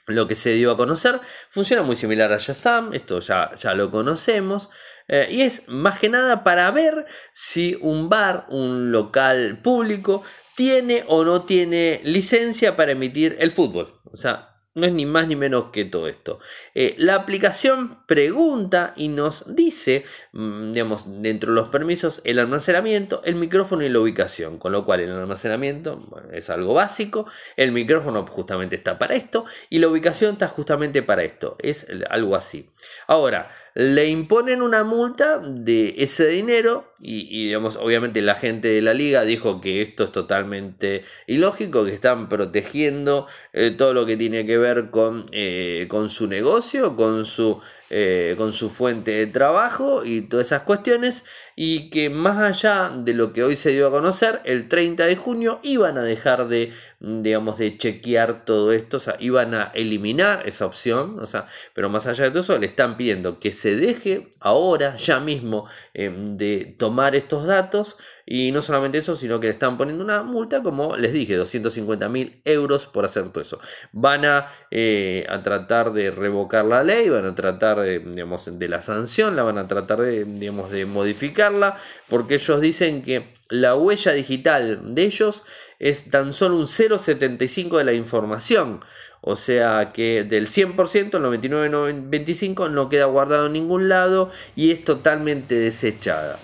lo 0.09 0.27
que 0.27 0.35
se 0.35 0.55
dio 0.55 0.73
a 0.73 0.77
conocer. 0.77 1.21
Funciona 1.51 1.85
muy 1.85 1.95
similar 1.95 2.33
a 2.33 2.39
Shazam, 2.39 2.95
esto 2.95 3.21
ya, 3.21 3.55
ya 3.55 3.75
lo 3.75 3.93
conocemos. 3.93 4.69
Eh, 5.07 5.29
y 5.31 5.43
es 5.43 5.69
más 5.69 6.01
que 6.01 6.09
nada 6.09 6.43
para 6.43 6.69
ver 6.73 7.07
si 7.33 7.79
un 7.81 8.09
bar, 8.09 8.47
un 8.49 8.91
local 8.91 9.61
público, 9.63 10.25
tiene 10.57 11.05
o 11.07 11.25
no 11.25 11.43
tiene 11.43 12.01
licencia 12.03 12.75
para 12.75 12.91
emitir 12.91 13.37
el 13.39 13.53
fútbol. 13.53 13.95
O 14.07 14.17
sea, 14.17 14.58
no 14.79 14.87
es 14.87 14.93
ni 14.93 15.07
más 15.07 15.29
ni 15.29 15.37
menos 15.37 15.71
que 15.73 15.85
todo 15.85 16.09
esto. 16.09 16.39
Eh, 16.75 16.95
la 16.99 17.15
aplicación 17.15 17.99
pregunta 18.07 18.95
y 18.97 19.09
nos 19.09 19.55
dice, 19.55 20.05
mm, 20.33 20.73
digamos, 20.73 21.23
dentro 21.23 21.53
de 21.53 21.61
los 21.61 21.69
permisos, 21.69 22.21
el 22.25 22.39
almacenamiento, 22.39 23.23
el 23.25 23.35
micrófono 23.35 23.83
y 23.83 23.89
la 23.89 24.01
ubicación. 24.01 24.59
Con 24.59 24.73
lo 24.73 24.85
cual 24.85 25.01
el 25.01 25.13
almacenamiento 25.13 26.09
es 26.33 26.51
algo 26.51 26.75
básico, 26.75 27.27
el 27.57 27.73
micrófono 27.73 28.27
justamente 28.27 28.77
está 28.77 28.99
para 28.99 29.15
esto 29.15 29.45
y 29.69 29.79
la 29.79 29.89
ubicación 29.89 30.33
está 30.33 30.49
justamente 30.49 31.03
para 31.03 31.23
esto. 31.23 31.57
Es 31.61 31.87
algo 32.09 32.37
así. 32.37 32.71
Ahora, 33.07 33.51
le 33.79 34.09
imponen 34.09 34.61
una 34.61 34.83
multa 34.83 35.39
de 35.39 35.95
ese 35.99 36.27
dinero 36.27 36.93
y, 37.01 37.47
digamos, 37.47 37.77
obviamente 37.77 38.21
la 38.23 38.35
gente 38.35 38.67
de 38.67 38.83
la 38.83 38.93
liga 38.93 39.23
dijo 39.23 39.61
que 39.61 39.83
esto 39.83 40.03
es 40.03 40.11
totalmente 40.11 41.05
ilógico, 41.29 41.85
que 41.85 41.93
están 41.93 42.29
protegiendo 42.29 43.29
eh, 43.53 43.71
todo 43.71 43.95
lo 43.95 44.05
que 44.05 44.17
tiene 44.17 44.45
que 44.45 44.59
ver 44.59 44.91
con, 44.91 45.27
eh, 45.31 45.87
con 45.89 46.11
su 46.11 46.27
negocio, 46.27 46.97
con 46.97 47.25
su 47.25 47.61
eh, 47.91 48.35
con 48.37 48.53
su 48.53 48.69
fuente 48.69 49.13
de 49.13 49.27
trabajo 49.27 50.05
y 50.05 50.21
todas 50.21 50.47
esas 50.47 50.63
cuestiones 50.63 51.25
y 51.57 51.91
que 51.91 52.11
más 52.11 52.39
allá 52.39 52.93
de 52.95 53.15
lo 53.15 53.33
que 53.33 53.43
hoy 53.43 53.57
se 53.57 53.71
dio 53.71 53.89
a 53.89 53.91
conocer, 53.91 54.41
el 54.45 54.69
30 54.69 55.07
de 55.07 55.17
junio 55.17 55.59
iban 55.63 55.97
a 55.99 56.03
dejar 56.03 56.49
de, 56.49 56.73
digamos, 57.01 57.59
de 57.59 57.79
chequear 57.79 58.45
todo 58.45 58.73
esto, 58.73 58.99
o 58.99 59.01
sea, 59.01 59.17
iban 59.19 59.55
a 59.55 59.73
eliminar 59.75 60.47
esa 60.47 60.67
opción, 60.67 61.19
o 61.19 61.27
sea, 61.27 61.47
pero 61.73 61.89
más 61.89 62.07
allá 62.07 62.25
de 62.25 62.31
todo 62.31 62.43
eso, 62.43 62.59
le 62.59 62.67
están 62.67 62.97
pidiendo 62.97 63.41
que 63.41 63.53
se 63.53 63.75
deje 63.75 64.29
ahora, 64.39 64.97
ya 64.97 65.19
mismo, 65.19 65.67
em, 65.95 66.37
de 66.37 66.77
tomar 66.79 67.17
estos 67.17 67.47
datos 67.47 67.97
y 68.31 68.53
no 68.53 68.61
solamente 68.61 68.99
eso, 68.99 69.17
sino 69.17 69.41
que 69.41 69.47
le 69.47 69.53
están 69.53 69.79
poniendo 69.79 70.05
una 70.05 70.23
multa, 70.23 70.63
como 70.63 70.97
les 70.97 71.15
dije, 71.15 71.35
250 71.35 72.11
mil 72.11 72.41
euros 72.45 72.87
por 72.87 73.07
hacer 73.07 73.31
todo 73.31 73.41
eso. 73.41 73.59
Van 73.93 74.27
a, 74.27 74.49
eh, 74.71 75.25
a 75.31 75.43
tratar 75.43 75.95
de 75.95 76.11
revocar 76.11 76.67
la 76.67 76.85
ley, 76.85 77.09
van 77.09 77.25
a 77.25 77.35
tratar 77.35 77.81
de, 77.81 78.01
digamos, 78.01 78.59
de 78.59 78.69
la 78.69 78.83
sanción, 78.83 79.35
la 79.35 79.45
van 79.45 79.57
a 79.57 79.67
tratar 79.67 80.03
de, 80.03 80.27
digamos, 80.27 80.71
de 80.71 80.85
modificarla, 80.85 81.79
porque 82.09 82.35
ellos 82.35 82.61
dicen 82.61 83.01
que 83.03 83.33
la 83.49 83.75
huella 83.75 84.13
digital 84.13 84.95
de 84.95 85.05
ellos 85.05 85.43
es 85.79 86.11
tan 86.11 86.35
solo 86.35 86.57
un 86.57 86.67
0,75 86.67 87.79
de 87.79 87.85
la 87.85 87.95
información. 87.95 88.85
O 89.23 89.37
sea 89.37 89.91
que 89.95 90.25
del 90.25 90.47
100%, 90.49 91.17
el 91.17 91.41
99,25 91.41 92.71
no 92.71 92.91
queda 92.91 93.07
guardado 93.07 93.47
en 93.47 93.55
ningún 93.55 93.89
lado 93.89 94.31
y 94.55 94.71
es 94.71 94.85
totalmente 94.85 95.55
desechada. 95.55 96.39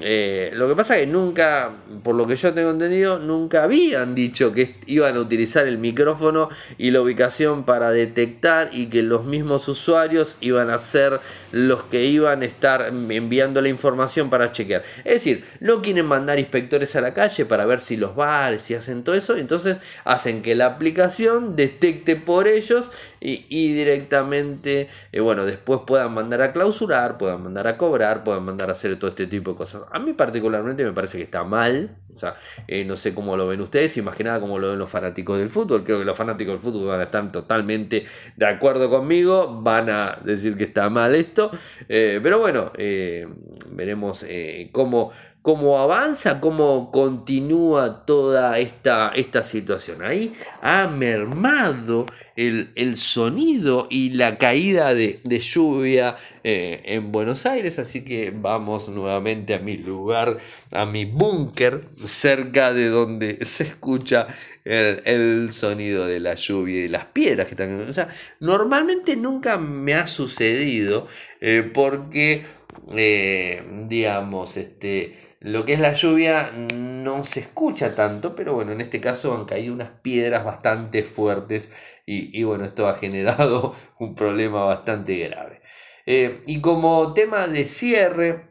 Eh, 0.00 0.52
lo 0.54 0.68
que 0.68 0.76
pasa 0.76 0.96
es 0.98 1.06
que 1.06 1.12
nunca, 1.12 1.72
por 2.02 2.14
lo 2.14 2.26
que 2.26 2.36
yo 2.36 2.54
tengo 2.54 2.70
entendido, 2.70 3.18
nunca 3.18 3.64
habían 3.64 4.14
dicho 4.14 4.52
que 4.52 4.76
iban 4.86 5.16
a 5.16 5.20
utilizar 5.20 5.66
el 5.66 5.78
micrófono 5.78 6.48
y 6.78 6.92
la 6.92 7.00
ubicación 7.00 7.64
para 7.64 7.90
detectar 7.90 8.70
y 8.72 8.86
que 8.86 9.02
los 9.02 9.24
mismos 9.24 9.68
usuarios 9.68 10.36
iban 10.40 10.70
a 10.70 10.78
ser 10.78 11.20
los 11.52 11.82
que 11.84 12.04
iban 12.04 12.42
a 12.42 12.44
estar 12.44 12.88
enviando 12.88 13.60
la 13.60 13.68
información 13.68 14.30
para 14.30 14.52
chequear. 14.52 14.82
Es 15.04 15.14
decir, 15.14 15.44
no 15.60 15.82
quieren 15.82 16.06
mandar 16.06 16.38
inspectores 16.38 16.94
a 16.96 17.00
la 17.00 17.14
calle 17.14 17.44
para 17.44 17.66
ver 17.66 17.80
si 17.80 17.96
los 17.96 18.14
bares 18.14 18.70
y 18.70 18.74
hacen 18.74 19.04
todo 19.04 19.14
eso, 19.14 19.36
entonces 19.36 19.80
hacen 20.04 20.42
que 20.42 20.54
la 20.54 20.66
aplicación 20.66 21.56
detecte 21.56 22.16
por 22.16 22.48
ellos 22.48 22.90
y, 23.20 23.72
directamente, 23.74 24.88
eh, 25.12 25.20
bueno, 25.20 25.44
después 25.44 25.80
puedan 25.86 26.14
mandar 26.14 26.42
a 26.42 26.52
clausurar, 26.52 27.18
puedan 27.18 27.42
mandar 27.42 27.66
a 27.66 27.76
cobrar, 27.76 28.24
puedan 28.24 28.44
mandar 28.44 28.68
a 28.70 28.72
hacer 28.72 28.98
todo 28.98 29.08
este 29.08 29.26
tipo 29.26 29.52
de 29.52 29.56
cosas. 29.56 29.82
A 29.90 29.98
mí 29.98 30.12
particularmente 30.12 30.84
me 30.84 30.92
parece 30.92 31.18
que 31.18 31.24
está 31.24 31.44
mal, 31.44 31.96
o 32.12 32.16
sea, 32.16 32.34
eh, 32.66 32.84
no 32.84 32.96
sé 32.96 33.14
cómo 33.14 33.36
lo 33.36 33.46
ven 33.46 33.60
ustedes 33.60 33.96
y 33.96 34.02
más 34.02 34.14
que 34.14 34.24
nada 34.24 34.40
cómo 34.40 34.58
lo 34.58 34.70
ven 34.70 34.78
los 34.78 34.90
fanáticos 34.90 35.38
del 35.38 35.50
fútbol. 35.50 35.84
Creo 35.84 35.98
que 35.98 36.04
los 36.04 36.16
fanáticos 36.16 36.54
del 36.54 36.60
fútbol 36.62 36.88
van 36.88 37.00
a 37.00 37.04
estar 37.04 37.30
totalmente 37.30 38.04
de 38.36 38.46
acuerdo 38.46 38.90
conmigo, 38.90 39.60
van 39.62 39.90
a 39.90 40.18
decir 40.24 40.56
que 40.56 40.64
está 40.64 40.88
mal 40.88 41.14
esto, 41.14 41.39
eh, 41.88 42.20
pero 42.22 42.38
bueno, 42.40 42.72
veremos 43.70 44.26
cómo 44.72 45.12
cómo 45.42 45.78
avanza, 45.78 46.38
cómo 46.38 46.90
continúa 46.90 48.04
toda 48.04 48.58
esta, 48.58 49.12
esta 49.14 49.42
situación. 49.42 50.02
Ahí 50.02 50.34
ha 50.60 50.86
mermado 50.86 52.06
el, 52.36 52.96
sonido 52.96 53.86
y 53.90 54.10
la 54.10 54.36
caída 54.36 54.94
de, 54.94 55.20
lluvia 55.40 56.16
eh, 56.44 56.82
en 56.84 57.10
Buenos 57.12 57.46
Aires, 57.46 57.78
así 57.78 58.04
que 58.04 58.32
vamos 58.34 58.88
nuevamente 58.88 59.54
a 59.54 59.58
mi 59.58 59.76
lugar, 59.76 60.38
a 60.72 60.84
mi 60.84 61.04
búnker, 61.06 61.84
cerca 62.04 62.72
de 62.72 62.88
donde 62.88 63.44
se 63.44 63.64
escucha 63.64 64.26
el, 64.64 65.52
sonido 65.52 66.06
de 66.06 66.20
la 66.20 66.34
lluvia 66.34 66.84
y 66.84 66.88
las 66.88 67.06
piedras 67.06 67.46
que 67.46 67.52
están... 67.52 67.88
O 67.88 67.92
sea, 67.92 68.08
normalmente 68.40 69.16
nunca 69.16 69.58
me 69.58 69.94
ha 69.94 70.06
sucedido 70.06 71.08
eh, 71.40 71.68
porque, 71.72 72.44
eh, 72.96 73.62
digamos, 73.88 74.56
este 74.56 75.30
lo 75.40 75.64
que 75.64 75.72
es 75.72 75.80
la 75.80 75.94
lluvia 75.94 76.52
no 76.52 77.24
se 77.24 77.40
escucha 77.40 77.94
tanto, 77.94 78.36
pero 78.36 78.52
bueno, 78.52 78.72
en 78.72 78.82
este 78.82 79.00
caso 79.00 79.34
han 79.34 79.46
caído 79.46 79.72
unas 79.72 79.88
piedras 79.88 80.44
bastante 80.44 81.02
fuertes 81.02 81.72
y, 82.04 82.42
bueno, 82.42 82.64
esto 82.64 82.88
ha 82.88 82.94
generado 82.94 83.74
un 83.98 84.14
problema 84.14 84.64
bastante 84.64 85.16
grave. 85.16 85.62
Eh, 86.04 86.42
y 86.46 86.60
como 86.60 87.14
tema 87.14 87.46
de 87.46 87.64
cierre, 87.64 88.49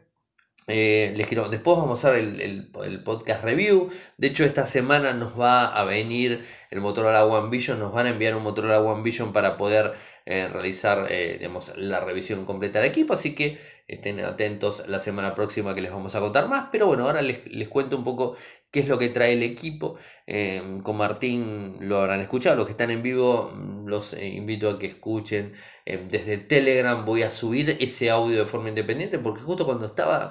eh, 0.66 1.12
les 1.16 1.26
quiero, 1.26 1.48
después 1.48 1.76
vamos 1.76 2.04
a 2.04 2.08
hacer 2.08 2.20
el, 2.20 2.70
el, 2.84 3.02
podcast 3.02 3.42
review. 3.42 3.90
De 4.18 4.28
hecho, 4.28 4.44
esta 4.44 4.66
semana 4.66 5.12
nos 5.12 5.38
va 5.38 5.66
a 5.66 5.84
venir 5.84 6.44
el 6.70 6.80
Motorola 6.80 7.24
One 7.24 7.50
Vision. 7.50 7.78
Nos 7.78 7.92
van 7.92 8.06
a 8.06 8.10
enviar 8.10 8.34
un 8.34 8.42
Motorola 8.42 8.80
One 8.80 9.02
Vision 9.02 9.32
para 9.32 9.56
poder 9.56 9.92
eh, 10.26 10.48
realizar 10.48 11.08
digamos, 11.08 11.72
la 11.76 12.00
revisión 12.00 12.44
completa 12.44 12.80
del 12.80 12.88
equipo. 12.88 13.12
Así 13.12 13.34
que 13.34 13.58
Estén 13.90 14.20
atentos 14.20 14.84
la 14.86 15.00
semana 15.00 15.34
próxima 15.34 15.74
que 15.74 15.80
les 15.80 15.90
vamos 15.90 16.14
a 16.14 16.20
contar 16.20 16.46
más. 16.46 16.68
Pero 16.70 16.86
bueno, 16.86 17.06
ahora 17.06 17.22
les, 17.22 17.44
les 17.52 17.68
cuento 17.68 17.96
un 17.96 18.04
poco 18.04 18.36
qué 18.70 18.78
es 18.78 18.86
lo 18.86 18.98
que 18.98 19.08
trae 19.08 19.32
el 19.32 19.42
equipo. 19.42 19.96
Eh, 20.28 20.78
con 20.84 20.96
Martín 20.96 21.76
lo 21.80 21.98
habrán 21.98 22.20
escuchado. 22.20 22.54
Los 22.54 22.66
que 22.66 22.70
están 22.70 22.92
en 22.92 23.02
vivo 23.02 23.50
mm, 23.52 23.88
los 23.88 24.12
eh, 24.12 24.28
invito 24.28 24.70
a 24.70 24.78
que 24.78 24.86
escuchen. 24.86 25.54
Eh, 25.86 26.06
desde 26.08 26.38
Telegram 26.38 27.04
voy 27.04 27.24
a 27.24 27.32
subir 27.32 27.78
ese 27.80 28.10
audio 28.10 28.38
de 28.38 28.46
forma 28.46 28.68
independiente 28.68 29.18
porque 29.18 29.40
justo 29.40 29.66
cuando 29.66 29.86
estaba 29.86 30.30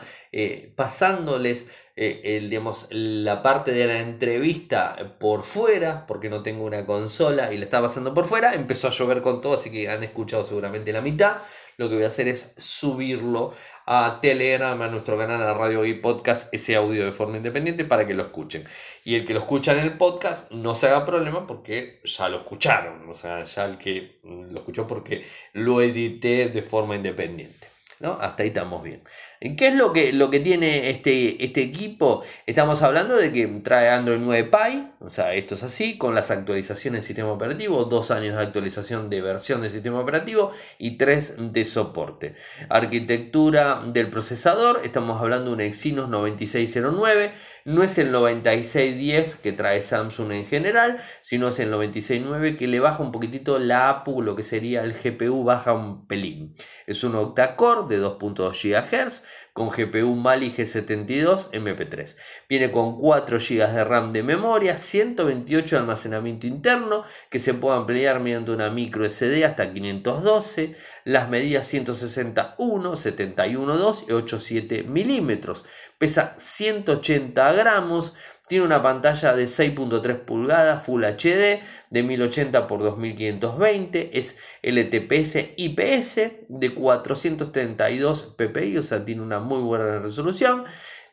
pasándoles 0.76 1.76
el, 1.96 2.50
digamos, 2.50 2.88
la 2.92 3.42
parte 3.42 3.72
de 3.72 3.88
la 3.88 4.00
entrevista 4.00 5.18
por 5.20 5.44
fuera, 5.44 6.06
porque 6.06 6.30
no 6.30 6.44
tengo 6.44 6.64
una 6.64 6.86
consola 6.86 7.52
y 7.54 7.58
la 7.58 7.64
estaba 7.64 7.88
pasando 7.88 8.14
por 8.14 8.26
fuera, 8.26 8.54
empezó 8.54 8.88
a 8.88 8.92
llover 8.92 9.22
con 9.22 9.42
todo, 9.42 9.56
así 9.56 9.70
que 9.72 9.90
han 9.90 10.04
escuchado 10.04 10.44
seguramente 10.44 10.94
la 10.94 11.02
mitad 11.02 11.38
lo 11.80 11.88
que 11.88 11.96
voy 11.96 12.04
a 12.04 12.08
hacer 12.08 12.28
es 12.28 12.54
subirlo 12.58 13.54
a 13.86 14.20
Telegram, 14.22 14.80
a 14.82 14.88
nuestro 14.90 15.18
canal 15.18 15.40
de 15.40 15.54
Radio 15.54 15.86
y 15.86 15.94
Podcast, 15.94 16.54
ese 16.54 16.76
audio 16.76 17.06
de 17.06 17.14
forma 17.14 17.38
independiente 17.38 17.86
para 17.86 18.06
que 18.06 18.14
lo 18.14 18.24
escuchen. 18.24 18.66
Y 19.06 19.16
el 19.16 19.26
que 19.26 19.34
lo 19.34 19.40
escucha 19.40 19.72
en 19.72 19.80
el 19.80 19.98
podcast 19.98 20.52
no 20.52 20.76
se 20.76 20.88
haga 20.88 21.06
problema 21.06 21.48
porque 21.48 22.02
ya 22.04 22.28
lo 22.28 22.40
escucharon, 22.40 23.10
o 23.10 23.14
sea, 23.14 23.46
ya 23.46 23.64
el 23.64 23.78
que 23.78 24.20
lo 24.24 24.60
escuchó 24.60 24.88
porque 24.88 25.26
lo 25.54 25.82
edité 25.82 26.50
de 26.50 26.62
forma 26.62 26.98
independiente. 26.98 27.59
¿No? 28.00 28.14
Hasta 28.22 28.44
ahí 28.44 28.50
estamos 28.50 28.84
bien. 28.84 29.02
¿Qué 29.40 29.68
es 29.68 29.76
lo 29.76 29.94
que, 29.94 30.14
lo 30.14 30.30
que 30.30 30.40
tiene 30.40 30.90
este, 30.90 31.44
este 31.44 31.62
equipo? 31.62 32.24
Estamos 32.46 32.82
hablando 32.82 33.16
de 33.16 33.32
que 33.32 33.48
trae 33.64 33.90
Android 33.90 34.20
9 34.22 34.50
Pie, 34.50 34.88
o 35.00 35.10
sea, 35.10 35.34
esto 35.34 35.56
es 35.56 35.64
así, 35.64 35.98
con 35.98 36.16
las 36.16 36.32
actualizaciones 36.32 37.04
del 37.04 37.08
sistema 37.08 37.32
operativo, 37.32 37.86
dos 37.86 38.12
años 38.12 38.36
de 38.36 38.42
actualización 38.42 39.10
de 39.10 39.22
versión 39.22 39.62
del 39.62 39.70
sistema 39.70 40.00
operativo 40.00 40.52
y 40.78 40.98
tres 40.98 41.36
de 41.38 41.66
soporte. 41.66 42.36
Arquitectura 42.70 43.82
del 43.86 44.10
procesador, 44.10 44.82
estamos 44.84 45.22
hablando 45.22 45.52
de 45.52 45.56
un 45.56 45.62
Exynos 45.62 46.10
9609, 46.10 47.32
no 47.70 47.84
es 47.84 48.00
el 48.00 48.12
9610 48.12 49.36
que 49.36 49.52
trae 49.52 49.82
Samsung 49.82 50.32
en 50.32 50.46
general, 50.46 51.00
sino 51.22 51.50
es 51.50 51.60
el 51.60 51.70
9609 51.70 52.56
que 52.56 52.68
le 52.68 52.80
baja 52.80 53.04
un 53.04 53.12
poquitito 53.12 53.60
la 53.60 53.90
APU, 53.90 54.24
lo 54.24 54.36
que 54.36 54.42
sería 54.42 54.82
el 54.82 54.94
GPU 54.94 55.44
baja 55.44 55.74
un 55.74 56.08
pelín. 56.08 56.52
Es 56.88 57.04
un 57.04 57.14
octa-core 57.14 57.88
de 57.88 58.02
2.2 58.02 58.52
GHz 58.52 59.24
con 59.60 59.68
GPU 59.68 60.16
Mali 60.16 60.50
G72 60.50 61.50
MP3. 61.52 62.16
Viene 62.48 62.72
con 62.72 62.98
4 62.98 63.40
GB 63.40 63.68
de 63.68 63.84
RAM 63.84 64.14
de 64.14 64.24
memoria, 64.24 64.78
128 64.78 65.76
de 65.76 65.82
almacenamiento 65.82 66.48
interno 66.48 67.04
que 67.30 67.40
se 67.40 67.54
puede 67.54 67.76
ampliar 67.76 68.22
mediante 68.22 68.52
una 68.52 68.70
micro 68.70 69.04
SD 69.04 69.44
hasta 69.44 69.74
512, 69.74 70.76
las 71.04 71.28
medidas 71.28 71.68
161, 71.68 72.94
71.2 72.94 74.06
y 74.08 74.14
87 74.14 74.84
milímetros. 74.84 75.66
Pesa 75.98 76.36
180 76.38 77.52
gramos, 77.52 78.14
tiene 78.50 78.66
una 78.66 78.82
pantalla 78.82 79.34
de 79.34 79.44
6.3 79.44 80.26
pulgadas 80.26 80.84
Full 80.84 81.04
HD 81.04 81.62
de 81.92 82.04
1080 82.04 82.58
x 82.58 82.68
2520. 82.68 84.10
Es 84.18 84.38
LTPS 84.64 85.54
IPS 85.56 86.16
de 86.50 86.74
432 86.74 88.34
ppi, 88.36 88.78
o 88.78 88.84
sea, 88.84 89.06
tiene 89.06 89.22
una 89.22 89.40
muy 89.40 89.62
buena 89.62 90.00
resolución. 90.00 90.66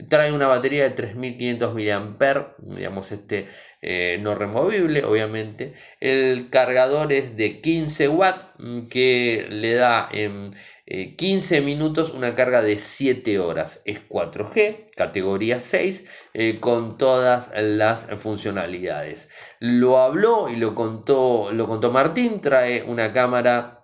Trae 0.09 0.33
una 0.33 0.47
batería 0.47 0.85
de 0.85 0.91
3500 0.91 1.75
mAh, 1.75 2.55
digamos 2.59 3.13
este 3.13 3.47
eh, 3.83 4.19
no 4.21 4.35
removible, 4.35 5.05
obviamente. 5.05 5.75
El 6.01 6.49
cargador 6.49 7.13
es 7.13 7.37
de 7.37 7.61
15 7.61 8.09
watts 8.09 8.47
que 8.89 9.47
le 9.51 9.75
da 9.75 10.09
en 10.11 10.53
15 10.53 10.76
eh, 10.87 11.17
minutos 11.63 12.13
una 12.13 12.35
carga 12.35 12.63
de 12.63 12.79
7 12.79 13.39
horas. 13.39 13.83
Es 13.85 14.01
4G, 14.09 14.87
categoría 14.97 15.61
6, 15.61 16.05
eh, 16.35 16.61
con 16.61 16.97
todas 16.97 17.51
las 17.57 18.07
funcionalidades. 18.19 19.29
Lo 19.61 19.99
habló 19.99 20.49
y 20.49 20.57
lo 20.57 20.75
contó, 20.75 21.51
lo 21.53 21.67
contó 21.67 21.91
Martín, 21.91 22.41
trae 22.41 22.83
una 22.85 23.13
cámara 23.13 23.77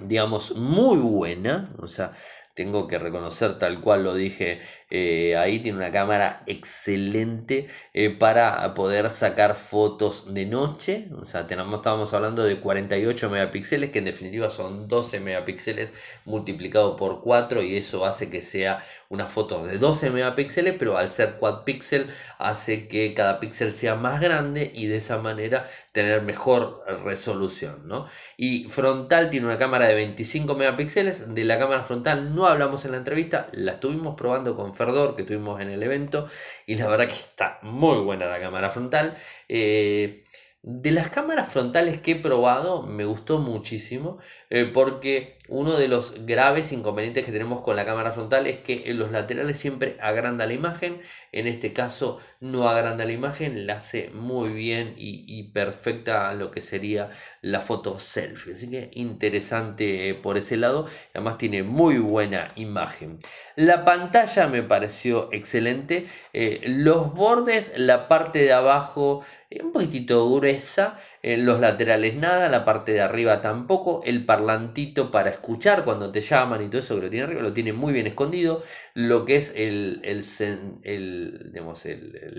digamos 0.00 0.54
muy 0.54 0.96
buena, 0.98 1.74
o 1.78 1.86
sea, 1.86 2.12
tengo 2.54 2.88
que 2.88 2.98
reconocer 2.98 3.58
tal 3.58 3.80
cual 3.80 4.02
lo 4.04 4.14
dije 4.14 4.60
eh, 4.90 5.36
ahí, 5.36 5.58
tiene 5.58 5.78
una 5.78 5.90
cámara 5.90 6.42
excelente 6.46 7.68
eh, 7.92 8.10
para 8.10 8.72
poder 8.74 9.10
sacar 9.10 9.54
fotos 9.54 10.32
de 10.32 10.46
noche, 10.46 11.08
o 11.20 11.24
sea, 11.24 11.46
tenemos, 11.46 11.74
estábamos 11.76 12.14
hablando 12.14 12.42
de 12.44 12.60
48 12.60 13.28
megapíxeles, 13.28 13.90
que 13.90 13.98
en 13.98 14.06
definitiva 14.06 14.48
son 14.48 14.88
12 14.88 15.20
megapíxeles 15.20 15.92
multiplicado 16.24 16.96
por 16.96 17.20
4 17.22 17.62
y 17.62 17.76
eso 17.76 18.06
hace 18.06 18.30
que 18.30 18.40
sea 18.40 18.78
una 19.10 19.26
foto 19.26 19.66
de 19.66 19.78
12 19.78 20.10
megapíxeles, 20.10 20.76
pero 20.78 20.96
al 20.96 21.10
ser 21.10 21.36
quad 21.36 21.64
pixel 21.64 22.08
hace 22.38 22.88
que 22.88 23.14
cada 23.14 23.40
píxel 23.40 23.72
sea 23.72 23.94
más 23.94 24.20
grande 24.20 24.70
y 24.74 24.86
de 24.86 24.96
esa 24.96 25.18
manera 25.18 25.66
tener 25.92 26.22
mejor 26.22 26.84
resolución, 27.04 27.86
¿no? 27.86 28.06
Y 28.36 28.68
frontal 28.68 29.30
tiene 29.30 29.46
una 29.46 29.58
cámara 29.58 29.86
de 29.88 29.94
25 29.94 30.54
megapíxeles, 30.54 31.34
de 31.34 31.44
la 31.44 31.58
cámara 31.58 31.82
frontal 31.82 32.34
no 32.34 32.46
hablamos 32.46 32.84
en 32.84 32.92
la 32.92 32.98
entrevista, 32.98 33.48
la 33.52 33.72
estuvimos 33.72 34.14
probando 34.14 34.56
con 34.56 34.74
Ferdor 34.78 35.16
que 35.16 35.22
estuvimos 35.22 35.60
en 35.60 35.70
el 35.70 35.82
evento 35.82 36.28
y 36.66 36.76
la 36.76 36.86
verdad 36.86 37.08
que 37.08 37.14
está 37.14 37.58
muy 37.62 37.98
buena 37.98 38.26
la 38.26 38.40
cámara 38.40 38.70
frontal. 38.70 39.16
Eh, 39.48 40.24
de 40.62 40.90
las 40.90 41.08
cámaras 41.08 41.52
frontales 41.52 42.00
que 42.00 42.12
he 42.12 42.16
probado 42.16 42.82
me 42.82 43.04
gustó 43.04 43.38
muchísimo 43.38 44.18
eh, 44.50 44.70
porque 44.72 45.37
uno 45.48 45.76
de 45.76 45.88
los 45.88 46.26
graves 46.26 46.72
inconvenientes 46.72 47.24
que 47.24 47.32
tenemos 47.32 47.60
con 47.62 47.76
la 47.76 47.86
cámara 47.86 48.12
frontal 48.12 48.46
es 48.46 48.58
que 48.58 48.90
en 48.90 48.98
los 48.98 49.10
laterales 49.10 49.58
siempre 49.58 49.96
agranda 50.00 50.46
la 50.46 50.52
imagen, 50.52 51.00
en 51.32 51.46
este 51.46 51.72
caso 51.72 52.18
no 52.40 52.68
agranda 52.68 53.04
la 53.04 53.12
imagen, 53.12 53.66
la 53.66 53.74
hace 53.74 54.10
muy 54.10 54.50
bien 54.50 54.94
y, 54.96 55.38
perfecta 55.52 56.32
lo 56.34 56.50
que 56.50 56.60
sería 56.60 57.10
la 57.40 57.60
foto 57.60 57.98
selfie, 57.98 58.54
así 58.54 58.68
que 58.70 58.90
interesante 58.92 60.14
por 60.14 60.36
ese 60.36 60.56
lado, 60.56 60.86
además 61.14 61.38
tiene 61.38 61.62
muy 61.62 61.98
buena 61.98 62.50
imagen. 62.56 63.18
La 63.56 63.84
pantalla 63.84 64.46
me 64.46 64.62
pareció 64.62 65.30
excelente, 65.32 66.06
eh, 66.32 66.60
los 66.66 67.14
bordes, 67.14 67.72
la 67.76 68.08
parte 68.08 68.40
de 68.40 68.52
abajo 68.52 69.24
eh, 69.50 69.62
un 69.62 69.72
poquitito 69.72 70.30
gruesa, 70.30 70.98
en 71.22 71.46
los 71.46 71.58
laterales 71.58 72.14
nada, 72.16 72.50
la 72.50 72.66
parte 72.66 72.92
de 72.92 73.00
arriba 73.00 73.40
tampoco, 73.40 74.02
el 74.04 74.26
parlantito 74.26 75.10
para 75.10 75.30
escuchar 75.38 75.84
cuando 75.84 76.12
te 76.12 76.20
llaman 76.20 76.62
y 76.62 76.68
todo 76.68 76.80
eso 76.80 76.96
que 76.96 77.02
lo 77.02 77.10
tiene 77.10 77.24
arriba, 77.24 77.42
lo 77.42 77.52
tiene 77.52 77.72
muy 77.72 77.92
bien 77.92 78.06
escondido, 78.06 78.62
lo 78.94 79.24
que 79.24 79.36
es 79.36 79.52
el, 79.56 80.00
el, 80.04 81.52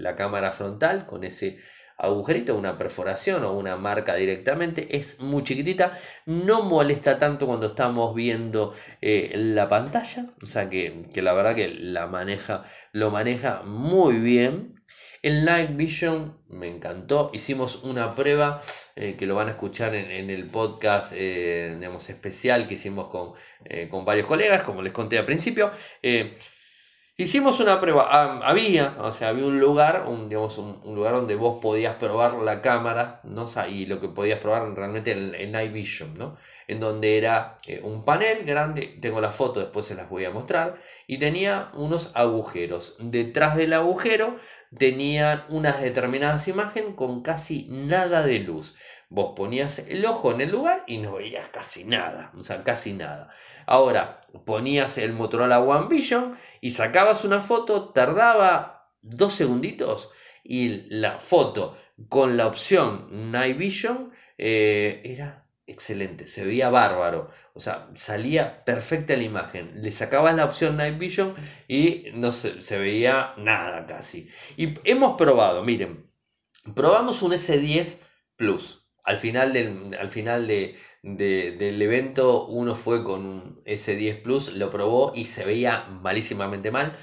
la 0.01 0.15
cámara 0.15 0.51
frontal 0.51 1.05
con 1.05 1.23
ese 1.23 1.57
agujerito, 1.97 2.55
una 2.55 2.77
perforación 2.77 3.43
o 3.43 3.51
una 3.51 3.75
marca 3.75 4.15
directamente, 4.15 4.97
es 4.97 5.19
muy 5.19 5.43
chiquitita, 5.43 5.97
no 6.25 6.63
molesta 6.63 7.17
tanto 7.17 7.45
cuando 7.45 7.67
estamos 7.67 8.15
viendo 8.15 8.73
eh, 9.01 9.31
la 9.35 9.67
pantalla, 9.67 10.27
o 10.41 10.45
sea 10.45 10.69
que, 10.69 11.03
que, 11.13 11.21
la 11.21 11.33
verdad 11.33 11.55
que 11.55 11.67
la 11.67 12.07
maneja, 12.07 12.63
lo 12.93 13.11
maneja 13.11 13.63
muy 13.63 14.15
bien. 14.15 14.75
El 15.21 15.43
Night 15.43 15.75
Vision 15.75 16.37
me 16.47 16.67
encantó. 16.67 17.29
Hicimos 17.33 17.83
una 17.83 18.15
prueba 18.15 18.61
eh, 18.95 19.15
que 19.17 19.25
lo 19.25 19.35
van 19.35 19.49
a 19.49 19.51
escuchar 19.51 19.93
en, 19.95 20.29
el 20.29 20.49
podcast 20.49 21.13
eh, 21.15 21.75
digamos, 21.77 22.09
especial 22.09 22.67
que 22.67 22.75
hicimos 22.75 23.09
con, 23.09 23.33
eh, 23.65 23.89
con, 23.89 24.05
varios 24.05 24.27
colegas, 24.27 24.63
como 24.63 24.81
les 24.81 24.93
conté 24.93 25.17
al 25.17 25.25
principio. 25.25 25.71
Hicimos 27.19 27.59
una 27.59 27.81
prueba, 27.81 28.07
ah, 28.09 28.39
había, 28.45 28.95
o 28.97 29.11
sea, 29.11 29.27
había 29.27 29.45
un 29.45 29.59
lugar, 29.59 30.05
un, 30.07 30.29
digamos, 30.29 30.57
un, 30.57 30.95
lugar 30.95 31.15
donde 31.15 31.35
vos 31.35 31.59
podías 31.61 31.95
probar 31.95 32.35
la 32.35 32.61
cámara, 32.61 33.19
¿no? 33.25 33.45
y 33.67 33.87
lo 33.87 33.99
que 33.99 34.07
podías 34.07 34.39
probar 34.39 34.73
realmente 34.73 35.11
en, 35.11 35.51
Night 35.51 35.73
Vision, 35.73 36.17
¿no? 36.17 36.37
En 36.69 36.79
donde 36.79 37.17
era 37.17 37.57
un 37.83 38.05
panel 38.05 38.45
grande, 38.45 38.95
tengo 39.01 39.19
la 39.19 39.31
foto, 39.31 39.59
después 39.59 39.85
se 39.85 39.95
las 39.95 40.09
voy 40.09 40.23
a 40.23 40.29
mostrar, 40.29 40.77
y 41.07 41.17
tenía 41.17 41.71
unos 41.73 42.11
agujeros. 42.13 42.95
Detrás 42.99 43.57
del 43.57 43.73
agujero 43.73 44.37
tenían 44.77 45.43
unas 45.49 45.81
determinadas 45.81 46.47
imágenes 46.47 46.93
con 46.95 47.21
casi 47.21 47.67
nada 47.69 48.25
de 48.25 48.39
luz. 48.39 48.77
Vos 49.11 49.33
ponías 49.35 49.79
el 49.79 50.05
ojo 50.05 50.31
en 50.31 50.41
el 50.41 50.51
lugar 50.51 50.83
y 50.85 50.99
no 50.99 51.15
veías 51.15 51.49
casi 51.49 51.83
nada, 51.83 52.31
o 52.37 52.43
sea, 52.43 52.63
casi 52.63 52.93
nada. 52.93 53.29
Ahora, 53.65 54.21
ponías 54.45 54.99
el 54.99 55.13
Motorola 55.13 55.59
One 55.59 55.87
Vision 55.87 56.37
y 56.61 56.71
sacabas 56.71 57.25
una 57.25 57.41
foto, 57.41 57.89
tardaba 57.89 58.93
dos 59.01 59.33
segunditos 59.33 60.11
y 60.43 60.83
la 60.89 61.19
foto 61.19 61.75
con 62.07 62.37
la 62.37 62.45
opción 62.45 63.31
Night 63.31 63.57
Vision 63.57 64.11
eh, 64.37 65.01
era 65.03 65.47
excelente, 65.65 66.27
se 66.27 66.45
veía 66.45 66.69
bárbaro, 66.69 67.29
o 67.53 67.59
sea, 67.59 67.89
salía 67.95 68.63
perfecta 68.63 69.15
la 69.15 69.23
imagen, 69.23 69.71
le 69.81 69.91
sacabas 69.91 70.35
la 70.35 70.45
opción 70.45 70.77
Night 70.77 70.99
Vision 70.99 71.33
y 71.67 72.05
no 72.13 72.31
se, 72.31 72.61
se 72.61 72.77
veía 72.77 73.33
nada 73.37 73.87
casi. 73.87 74.29
Y 74.55 74.75
hemos 74.83 75.17
probado, 75.17 75.63
miren, 75.63 76.11
probamos 76.75 77.23
un 77.23 77.31
S10 77.33 77.99
Plus. 78.39 78.78
Al 79.09 79.17
final, 79.17 79.53
del, 79.53 79.97
al 79.99 80.11
final 80.11 80.45
de, 80.45 80.75
del 81.01 81.81
evento 81.81 82.45
uno 82.45 82.75
fue 82.75 83.03
con 83.03 83.25
un 83.25 83.61
S10 83.65 84.21
Plus, 84.21 84.53
lo 84.53 84.69
probó 84.69 85.13
y 85.15 85.25
se 85.25 85.45
veía 85.45 85.85
malísimamente 86.03 86.69
mal. 86.69 86.95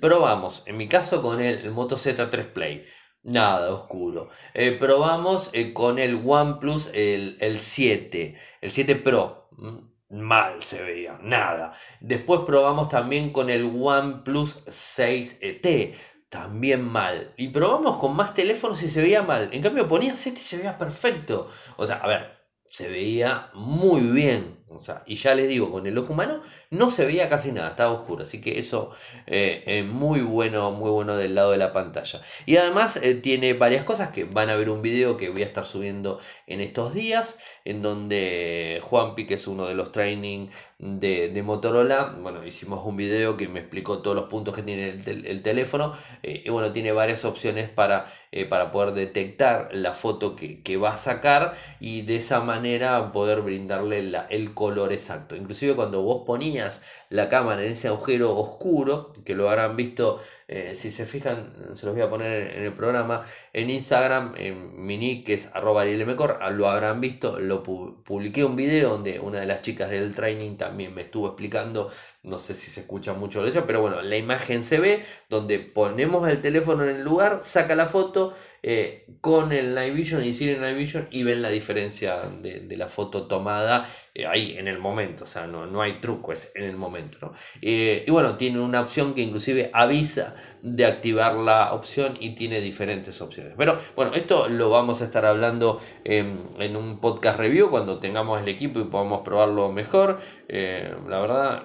probamos, 0.00 0.62
en 0.66 0.76
mi 0.76 0.86
caso 0.86 1.22
con 1.22 1.40
el, 1.40 1.58
el 1.58 1.72
Moto 1.72 1.96
Z3 1.96 2.52
Play 2.52 2.86
Nada 3.24 3.72
oscuro. 3.74 4.28
Eh, 4.52 4.76
probamos 4.78 5.50
eh, 5.54 5.72
con 5.72 5.98
el 5.98 6.22
OnePlus 6.24 6.90
el, 6.94 7.36
el 7.40 7.58
7, 7.58 8.36
el 8.60 8.70
7 8.70 8.94
Pro. 8.94 9.48
Mm, 9.56 9.78
mal 10.10 10.62
se 10.62 10.82
veía, 10.82 11.18
nada. 11.20 11.72
Después 12.00 12.42
probamos 12.46 12.88
también 12.90 13.32
con 13.32 13.50
el 13.50 13.64
OnePlus 13.64 14.66
6T. 14.66 15.94
También 16.34 16.82
mal. 16.82 17.32
Y 17.36 17.50
probamos 17.50 17.96
con 17.98 18.16
más 18.16 18.34
teléfonos 18.34 18.82
y 18.82 18.90
se 18.90 19.00
veía 19.00 19.22
mal. 19.22 19.50
En 19.52 19.62
cambio 19.62 19.86
ponías 19.86 20.26
este 20.26 20.40
y 20.40 20.42
se 20.42 20.56
veía 20.56 20.76
perfecto. 20.76 21.48
O 21.76 21.86
sea, 21.86 21.98
a 21.98 22.08
ver, 22.08 22.38
se 22.70 22.88
veía 22.88 23.50
muy 23.54 24.00
bien. 24.00 24.63
O 24.68 24.80
sea, 24.80 25.02
y 25.06 25.16
ya 25.16 25.34
les 25.34 25.48
digo, 25.48 25.70
con 25.70 25.86
el 25.86 25.96
ojo 25.98 26.14
humano 26.14 26.40
no 26.70 26.90
se 26.90 27.04
veía 27.04 27.28
casi 27.28 27.52
nada, 27.52 27.70
estaba 27.70 27.92
oscuro. 27.92 28.22
Así 28.22 28.40
que 28.40 28.58
eso 28.58 28.90
es 29.26 29.62
eh, 29.66 29.84
muy 29.86 30.20
bueno, 30.20 30.70
muy 30.70 30.90
bueno 30.90 31.16
del 31.16 31.34
lado 31.34 31.52
de 31.52 31.58
la 31.58 31.72
pantalla. 31.72 32.20
Y 32.46 32.56
además 32.56 32.98
eh, 33.02 33.14
tiene 33.14 33.52
varias 33.52 33.84
cosas 33.84 34.08
que 34.08 34.24
van 34.24 34.48
a 34.48 34.56
ver 34.56 34.70
un 34.70 34.80
video 34.82 35.16
que 35.16 35.28
voy 35.28 35.42
a 35.42 35.46
estar 35.46 35.66
subiendo 35.66 36.18
en 36.46 36.60
estos 36.60 36.94
días. 36.94 37.38
En 37.64 37.82
donde 37.82 38.80
Juanpi, 38.82 39.26
que 39.26 39.34
es 39.34 39.46
uno 39.46 39.66
de 39.66 39.74
los 39.74 39.92
training 39.92 40.48
de, 40.78 41.42
Motorola, 41.44 42.16
bueno, 42.20 42.44
hicimos 42.44 42.84
un 42.84 42.96
video 42.96 43.36
que 43.36 43.48
me 43.48 43.60
explicó 43.60 43.98
todos 43.98 44.16
los 44.16 44.26
puntos 44.26 44.54
que 44.54 44.62
tiene 44.62 44.88
el, 44.90 45.42
teléfono. 45.42 45.92
Eh, 46.22 46.42
y 46.44 46.50
bueno, 46.50 46.72
tiene 46.72 46.92
varias 46.92 47.24
opciones 47.24 47.68
para, 47.68 48.10
para 48.48 48.70
poder 48.72 48.94
detectar 48.94 49.68
la 49.72 49.92
foto 49.94 50.36
que, 50.36 50.62
que, 50.62 50.78
va 50.78 50.94
a 50.94 50.96
sacar. 50.96 51.54
Y 51.80 52.02
de 52.02 52.16
esa 52.16 52.40
manera 52.40 53.12
poder 53.12 53.42
brindarle 53.42 54.02
la, 54.02 54.26
el 54.30 54.53
color 54.54 54.92
exacto. 54.92 55.36
Inclusive 55.36 55.74
cuando 55.74 56.02
vos 56.02 56.22
ponías 56.24 56.82
la 57.10 57.28
cámara 57.28 57.64
en 57.64 57.72
ese 57.72 57.88
agujero 57.88 58.36
oscuro, 58.36 59.12
que 59.24 59.34
lo 59.34 59.48
habrán 59.50 59.76
visto 59.76 60.20
eh, 60.54 60.76
si 60.76 60.92
se 60.92 61.04
fijan, 61.04 61.52
se 61.74 61.84
los 61.84 61.96
voy 61.96 62.04
a 62.04 62.08
poner 62.08 62.56
en 62.56 62.62
el 62.62 62.72
programa, 62.72 63.26
en 63.52 63.70
Instagram, 63.70 64.34
en 64.36 64.86
mi 64.86 65.24
que 65.24 65.34
es 65.34 65.50
arroba 65.52 65.82
ah, 65.82 66.50
lo 66.50 66.70
habrán 66.70 67.00
visto, 67.00 67.40
lo 67.40 67.64
publiqué 67.64 68.44
un 68.44 68.54
video 68.54 68.90
donde 68.90 69.18
una 69.18 69.40
de 69.40 69.46
las 69.46 69.62
chicas 69.62 69.90
del 69.90 70.14
training 70.14 70.56
también 70.56 70.94
me 70.94 71.02
estuvo 71.02 71.26
explicando, 71.26 71.90
no 72.22 72.38
sé 72.38 72.54
si 72.54 72.70
se 72.70 72.82
escucha 72.82 73.14
mucho 73.14 73.42
de 73.42 73.48
eso, 73.48 73.66
pero 73.66 73.80
bueno, 73.80 74.00
la 74.00 74.16
imagen 74.16 74.62
se 74.62 74.78
ve, 74.78 75.04
donde 75.28 75.58
ponemos 75.58 76.28
el 76.28 76.40
teléfono 76.40 76.84
en 76.84 76.90
el 76.90 77.02
lugar, 77.02 77.40
saca 77.42 77.74
la 77.74 77.88
foto, 77.88 78.32
eh, 78.62 79.04
con 79.20 79.52
el 79.52 79.74
Night 79.74 79.92
Vision 79.92 80.24
y 80.24 80.32
sin 80.32 80.48
el 80.48 80.60
Night 80.60 80.78
Vision 80.78 81.08
y 81.10 81.22
ven 81.22 81.42
la 81.42 81.50
diferencia 81.50 82.22
de, 82.40 82.76
la 82.78 82.88
foto 82.88 83.26
tomada 83.26 83.86
eh, 84.14 84.24
ahí 84.24 84.56
en 84.56 84.68
el 84.68 84.78
momento, 84.78 85.24
o 85.24 85.26
sea, 85.26 85.46
no, 85.46 85.66
no 85.66 85.82
hay 85.82 86.00
truco, 86.00 86.32
en 86.54 86.64
el 86.64 86.76
momento. 86.76 87.18
¿no? 87.20 87.32
Y 87.60 88.10
bueno, 88.10 88.38
tiene 88.38 88.60
una 88.60 88.80
opción 88.80 89.14
que 89.14 89.20
inclusive 89.20 89.68
avisa 89.74 90.34
de 90.62 90.86
activar 90.86 91.34
la 91.34 91.72
opción 91.72 92.16
y 92.20 92.30
tiene 92.30 92.60
diferentes 92.60 93.20
opciones. 93.20 93.54
Pero 93.56 93.78
bueno, 93.96 94.14
esto 94.14 94.48
lo 94.48 94.70
vamos 94.70 95.02
a 95.02 95.04
estar 95.04 95.24
hablando 95.26 95.80
en 96.04 96.76
un 96.76 97.00
podcast 97.00 97.38
review 97.38 97.70
cuando 97.70 97.98
tengamos 97.98 98.40
el 98.40 98.48
equipo 98.48 98.80
y 98.80 98.84
podamos 98.84 99.20
probarlo 99.22 99.70
mejor. 99.70 100.20
la 100.48 101.20
verdad, 101.20 101.64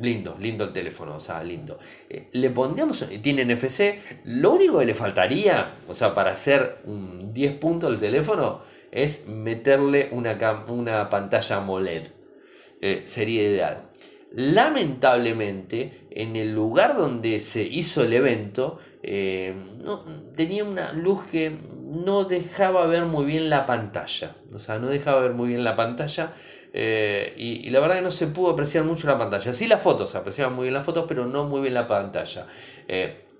lindo, 0.00 0.36
lindo 0.40 0.64
el 0.64 0.72
teléfono, 0.72 1.16
o 1.16 1.20
sea, 1.20 1.42
lindo. 1.42 1.78
le 2.32 2.50
pondríamos, 2.50 3.04
tiene 3.22 3.44
NFC, 3.44 4.00
lo 4.24 4.52
único 4.52 4.78
que 4.78 4.86
le 4.86 4.94
faltaría, 4.94 5.74
o 5.88 5.94
sea, 5.94 6.14
para 6.14 6.32
hacer 6.32 6.78
un 6.84 7.32
10 7.34 7.58
puntos 7.58 7.90
del 7.90 8.00
teléfono 8.00 8.60
es 8.90 9.26
meterle 9.26 10.08
una, 10.12 10.64
una 10.68 11.10
pantalla 11.10 11.56
AMOLED. 11.56 12.04
Eh, 12.80 13.02
sería 13.06 13.42
ideal. 13.42 13.90
Lamentablemente, 14.32 16.06
en 16.10 16.36
el 16.36 16.54
lugar 16.54 16.96
donde 16.96 17.40
se 17.40 17.62
hizo 17.62 18.02
el 18.02 18.12
evento, 18.12 18.78
eh, 19.02 19.54
tenía 20.36 20.64
una 20.64 20.92
luz 20.92 21.24
que 21.30 21.50
no 21.50 22.24
dejaba 22.24 22.86
ver 22.86 23.04
muy 23.04 23.24
bien 23.24 23.48
la 23.50 23.66
pantalla. 23.66 24.36
O 24.52 24.58
sea, 24.58 24.78
no 24.78 24.88
dejaba 24.88 25.20
ver 25.22 25.32
muy 25.32 25.48
bien 25.48 25.64
la 25.64 25.76
pantalla. 25.76 26.34
Eh, 26.74 27.34
y, 27.38 27.70
la 27.70 27.80
verdad 27.80 27.96
que 27.96 28.02
no 28.02 28.10
se 28.10 28.26
pudo 28.26 28.50
apreciar 28.50 28.84
mucho 28.84 29.06
la 29.06 29.18
pantalla. 29.18 29.52
Sí 29.52 29.66
las 29.66 29.80
fotos, 29.80 30.10
se 30.10 30.18
apreciaban 30.18 30.54
muy 30.54 30.64
bien 30.64 30.74
las 30.74 30.84
fotos, 30.84 31.06
pero 31.08 31.26
no 31.26 31.44
muy 31.44 31.62
bien 31.62 31.74
la 31.74 31.86
pantalla. 31.86 32.46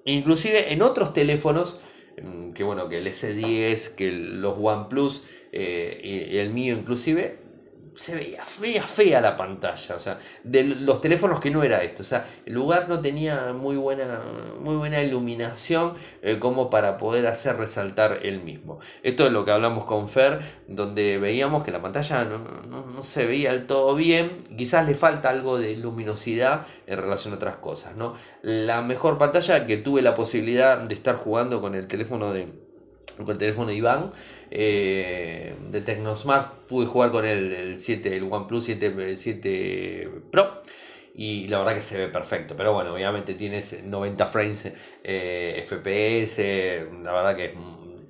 inclusive 0.04 0.72
en 0.72 0.80
otros 0.80 1.12
teléfonos 1.12 1.78
Mm, 2.22 2.52
que 2.52 2.64
bueno, 2.64 2.88
que 2.88 2.98
el 2.98 3.06
S10, 3.06 3.94
que 3.94 4.10
los 4.10 4.56
OnePlus 4.58 5.24
eh, 5.52 6.28
y, 6.32 6.38
el 6.38 6.50
mío 6.50 6.76
inclusive, 6.76 7.38
se 7.98 8.14
veía 8.14 8.44
fea, 8.44 8.84
fea 8.84 9.20
la 9.20 9.36
pantalla, 9.36 9.96
o 9.96 9.98
sea, 9.98 10.20
de 10.44 10.62
los 10.62 11.00
teléfonos 11.00 11.40
que 11.40 11.50
no 11.50 11.64
era 11.64 11.82
esto, 11.82 12.02
o 12.02 12.06
sea, 12.06 12.24
el 12.46 12.54
lugar 12.54 12.88
no 12.88 13.00
tenía 13.00 13.52
muy 13.52 13.74
buena, 13.74 14.22
muy 14.60 14.76
buena 14.76 15.02
iluminación 15.02 15.94
eh, 16.22 16.38
como 16.38 16.70
para 16.70 16.96
poder 16.96 17.26
hacer 17.26 17.56
resaltar 17.56 18.20
el 18.22 18.40
mismo. 18.40 18.78
Esto 19.02 19.26
es 19.26 19.32
lo 19.32 19.44
que 19.44 19.50
hablamos 19.50 19.84
con 19.84 20.08
Fer, 20.08 20.38
donde 20.68 21.18
veíamos 21.18 21.64
que 21.64 21.72
la 21.72 21.82
pantalla 21.82 22.22
no, 22.24 23.02
se 23.02 23.26
veía 23.26 23.50
del 23.50 23.66
todo 23.66 23.96
bien, 23.96 24.30
quizás 24.56 24.86
le 24.86 24.94
falta 24.94 25.30
algo 25.30 25.58
de 25.58 25.76
luminosidad 25.76 26.68
en 26.86 26.98
relación 26.98 27.34
a 27.34 27.36
otras 27.36 27.56
cosas, 27.56 27.96
¿no? 27.96 28.14
La 28.42 28.80
mejor 28.80 29.18
pantalla 29.18 29.66
que 29.66 29.76
tuve 29.76 30.02
la 30.02 30.14
posibilidad 30.14 30.78
de 30.78 30.94
estar 30.94 31.16
jugando 31.16 31.60
con 31.60 31.74
el 31.74 31.88
teléfono 31.88 32.32
de 32.32 32.46
con 33.18 33.30
el 33.30 33.38
teléfono 33.38 33.68
de 33.68 33.74
Iván 33.74 34.12
eh, 34.50 35.54
de 35.70 35.80
Tecnosmart. 35.80 36.66
Pude 36.66 36.86
jugar 36.86 37.10
con 37.10 37.24
el, 37.24 37.52
el 37.52 37.80
7, 37.80 38.16
el 38.16 38.24
OnePlus 38.24 38.64
7, 38.64 39.16
7 39.16 40.10
Pro. 40.30 40.62
Y 41.14 41.48
la 41.48 41.58
verdad 41.58 41.74
que 41.74 41.80
se 41.80 41.98
ve 41.98 42.08
perfecto. 42.08 42.54
Pero 42.56 42.72
bueno, 42.72 42.94
obviamente 42.94 43.34
tienes 43.34 43.82
90 43.82 44.26
frames 44.26 44.72
eh, 45.02 45.64
FPS. 45.66 46.38
La 47.02 47.12
verdad 47.12 47.36
que 47.36 47.54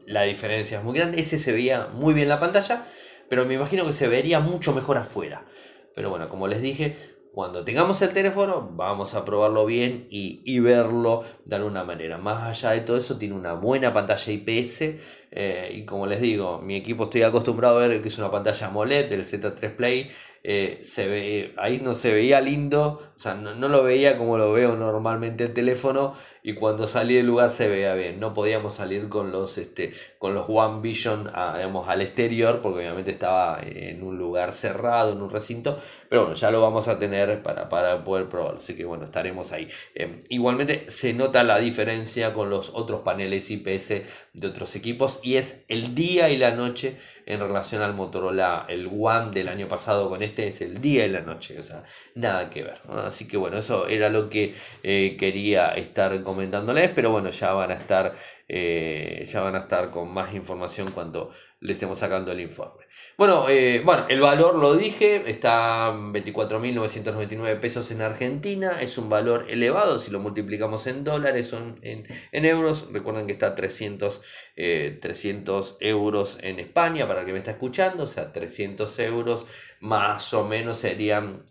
la 0.06 0.24
diferencia 0.24 0.78
es 0.78 0.84
muy 0.84 0.98
grande. 0.98 1.20
Ese 1.20 1.38
se 1.38 1.52
veía 1.52 1.88
muy 1.94 2.12
bien 2.12 2.28
la 2.28 2.38
pantalla. 2.38 2.84
Pero 3.28 3.46
me 3.46 3.54
imagino 3.54 3.86
que 3.86 3.92
se 3.92 4.08
vería 4.08 4.40
mucho 4.40 4.74
mejor 4.74 4.98
afuera. 4.98 5.46
Pero 5.94 6.10
bueno, 6.10 6.28
como 6.28 6.48
les 6.48 6.60
dije, 6.60 6.96
cuando 7.32 7.64
tengamos 7.64 8.02
el 8.02 8.12
teléfono 8.12 8.70
vamos 8.72 9.14
a 9.14 9.24
probarlo 9.24 9.64
bien 9.64 10.08
y, 10.10 10.58
verlo 10.60 11.22
de 11.44 11.56
alguna 11.56 11.84
manera. 11.84 12.18
Más 12.18 12.42
allá 12.42 12.72
de 12.74 12.80
todo 12.80 12.96
eso, 12.96 13.16
tiene 13.16 13.34
una 13.34 13.52
buena 13.52 13.92
pantalla 13.92 14.32
IPS 14.32 14.84
eh, 15.30 15.70
y 15.74 15.84
como 15.84 16.06
les 16.06 16.20
digo, 16.20 16.60
mi 16.60 16.76
equipo 16.76 17.04
estoy 17.04 17.22
acostumbrado 17.22 17.78
a 17.78 17.88
ver 17.88 18.00
que 18.00 18.08
es 18.08 18.18
una 18.18 18.30
pantalla 18.30 18.66
AMOLED 18.68 19.10
del 19.10 19.24
Z3 19.24 19.76
Play. 19.76 20.10
Eh, 20.44 20.80
se 20.82 21.08
ve, 21.08 21.54
ahí 21.58 21.80
no 21.82 21.94
se 21.94 22.12
veía 22.12 22.40
lindo, 22.40 23.02
o 23.16 23.20
sea, 23.20 23.34
no, 23.34 23.54
no, 23.54 23.68
lo 23.68 23.82
veía 23.82 24.16
como 24.16 24.38
lo 24.38 24.52
veo 24.52 24.76
normalmente 24.76 25.44
el 25.44 25.52
teléfono 25.52 26.14
y 26.44 26.54
cuando 26.54 26.86
salí 26.86 27.16
del 27.16 27.26
lugar 27.26 27.50
se 27.50 27.68
veía 27.68 27.94
bien. 27.94 28.20
No 28.20 28.32
podíamos 28.32 28.74
salir 28.74 29.08
con 29.08 29.32
los, 29.32 29.58
este, 29.58 29.92
con 30.18 30.34
los 30.34 30.46
One 30.48 30.80
Vision 30.80 31.28
al 31.34 32.00
exterior 32.00 32.60
porque 32.62 32.78
obviamente 32.78 33.10
estaba 33.10 33.60
en 33.62 34.02
un 34.02 34.16
lugar 34.16 34.52
cerrado, 34.52 35.12
en 35.12 35.20
un 35.20 35.28
recinto, 35.28 35.76
pero 36.08 36.22
bueno, 36.22 36.36
ya 36.36 36.50
lo 36.50 36.62
vamos 36.62 36.88
a 36.88 36.98
tener 36.98 37.42
para, 37.42 37.68
poder 38.04 38.28
probarlo, 38.28 38.60
así 38.60 38.74
que 38.74 38.84
bueno, 38.84 39.04
estaremos 39.04 39.52
ahí. 39.52 39.68
Em, 39.94 40.22
igualmente 40.28 40.88
se 40.88 41.12
nota 41.12 41.42
la 41.42 41.58
diferencia 41.58 42.32
con 42.32 42.48
los 42.48 42.70
otros 42.74 43.02
paneles 43.02 43.50
IPS 43.50 44.30
de 44.32 44.46
otros 44.46 44.74
equipos 44.76 45.17
y 45.22 45.36
es 45.36 45.64
el 45.68 45.94
día 45.94 46.28
y 46.30 46.36
la 46.36 46.52
noche 46.52 46.96
en 47.26 47.40
relación 47.40 47.82
al 47.82 47.94
Motorola, 47.94 48.64
el 48.68 48.88
One 48.90 49.32
del 49.32 49.48
año 49.48 49.68
pasado 49.68 50.08
con 50.08 50.22
este 50.22 50.46
es 50.46 50.62
el 50.62 50.80
día 50.80 51.04
y 51.04 51.10
la 51.10 51.20
noche, 51.20 51.58
o 51.58 51.62
sea, 51.62 51.84
nada 52.14 52.48
que 52.48 52.62
ver. 52.62 52.80
Así 53.04 53.28
que 53.28 53.36
bueno, 53.36 53.58
eso 53.58 53.86
era 53.86 54.08
lo 54.08 54.28
que 54.28 54.54
eh, 54.82 55.16
quería 55.18 55.68
estar 55.72 56.22
comentándoles, 56.22 56.90
pero 56.94 57.10
bueno, 57.10 57.30
ya 57.30 57.52
van 57.52 57.70
a 57.70 57.74
estar, 57.74 58.14
eh, 58.48 59.22
ya 59.26 59.42
van 59.42 59.56
a 59.56 59.58
estar 59.58 59.90
con 59.90 60.12
más 60.12 60.34
información 60.34 60.90
cuando 60.92 61.30
le 61.60 61.72
estemos 61.72 61.98
sacando 61.98 62.30
el 62.30 62.40
informe. 62.40 62.84
Bueno, 63.16 63.48
eh, 63.48 63.82
bueno, 63.84 64.06
el 64.08 64.20
valor 64.20 64.54
lo 64.54 64.76
dije, 64.76 65.28
está 65.28 65.92
24.999 65.92 67.58
pesos 67.58 67.90
en 67.90 68.00
Argentina, 68.00 68.80
es 68.80 68.96
un 68.96 69.08
valor 69.10 69.46
elevado, 69.48 69.98
si 69.98 70.12
lo 70.12 70.20
multiplicamos 70.20 70.86
en 70.86 71.02
dólares 71.02 71.52
o 71.52 71.58
en, 71.82 72.06
euros, 72.44 72.92
recuerden 72.92 73.26
que 73.26 73.32
está 73.32 73.56
300, 73.56 74.20
300 74.54 75.70
eh, 75.80 75.88
euros 75.88 76.38
en 76.42 76.60
España, 76.60 77.08
para 77.08 77.24
que 77.24 77.32
me 77.32 77.38
está 77.38 77.50
escuchando, 77.52 78.04
o 78.04 78.08
sea, 78.08 78.32
300 78.32 78.98
euros 79.00 79.46
más 79.80 80.32
o 80.34 80.44
menos 80.44 80.78
serían, 80.78 81.44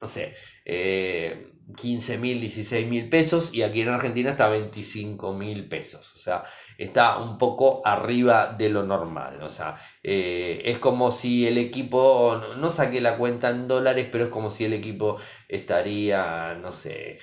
no 0.00 0.06
sé, 0.06 0.34
15 1.74 2.18
mil, 2.18 2.40
16 2.40 2.88
mil 2.88 3.08
pesos 3.08 3.52
y 3.52 3.62
aquí 3.62 3.80
en 3.80 3.88
Argentina 3.88 4.30
está 4.30 4.48
25 4.48 5.32
mil 5.34 5.68
pesos. 5.68 6.12
O 6.14 6.18
sea, 6.18 6.44
está 6.78 7.18
un 7.18 7.38
poco 7.38 7.82
arriba 7.84 8.54
de 8.56 8.68
lo 8.68 8.84
normal. 8.84 9.42
O 9.42 9.48
sea, 9.48 9.76
eh, 10.02 10.62
es 10.64 10.78
como 10.78 11.10
si 11.10 11.46
el 11.46 11.58
equipo, 11.58 12.38
no, 12.40 12.54
no, 12.54 12.70
saqué 12.70 13.00
la 13.00 13.16
cuenta 13.16 13.50
en 13.50 13.66
dólares, 13.66 14.08
pero 14.12 14.24
es 14.24 14.30
como 14.30 14.50
si 14.50 14.64
el 14.64 14.74
equipo 14.74 15.18
estaría, 15.48 16.54
no 16.60 16.72
sé, 16.72 17.18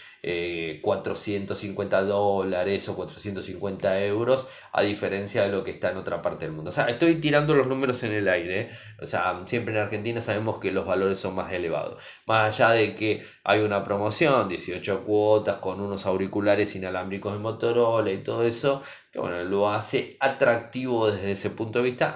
450 0.81 1.99
eh, 1.99 2.03
dólares 2.03 2.89
o 2.89 2.95
450 2.95 4.03
euros, 4.05 4.47
a 4.71 4.81
diferencia 4.81 5.43
de 5.43 5.49
lo 5.49 5.63
que 5.63 5.71
está 5.71 5.91
en 5.91 5.97
otra 5.97 6.21
parte 6.21 6.45
del 6.45 6.53
mundo. 6.53 6.69
O 6.69 6.73
sea, 6.73 6.85
estoy 6.85 7.15
tirando 7.15 7.53
los 7.53 7.67
números 7.67 8.03
en 8.03 8.13
el 8.13 8.27
aire. 8.27 8.69
O 9.01 9.05
sea, 9.05 9.41
siempre 9.45 9.73
en 9.73 9.81
Argentina 9.81 10.21
sabemos 10.21 10.59
que 10.59 10.71
los 10.71 10.85
valores 10.85 11.19
son 11.19 11.35
más 11.35 11.51
elevados. 11.53 12.01
Más 12.25 12.59
allá 12.59 12.71
de 12.71 12.95
que 12.95 13.23
hay 13.43 13.61
una 13.61 13.83
promoción, 13.83 14.32
18 14.41 15.03
cuotas 15.03 15.57
con 15.57 15.79
unos 15.79 16.05
auriculares 16.05 16.75
inalámbricos 16.75 17.33
de 17.33 17.39
Motorola 17.39 18.11
y 18.11 18.17
todo 18.17 18.43
eso, 18.43 18.81
que 19.11 19.19
bueno, 19.19 19.43
lo 19.43 19.69
hace 19.69 20.17
atractivo 20.19 21.11
desde 21.11 21.31
ese 21.31 21.49
punto 21.51 21.79
de 21.79 21.85
vista, 21.85 22.13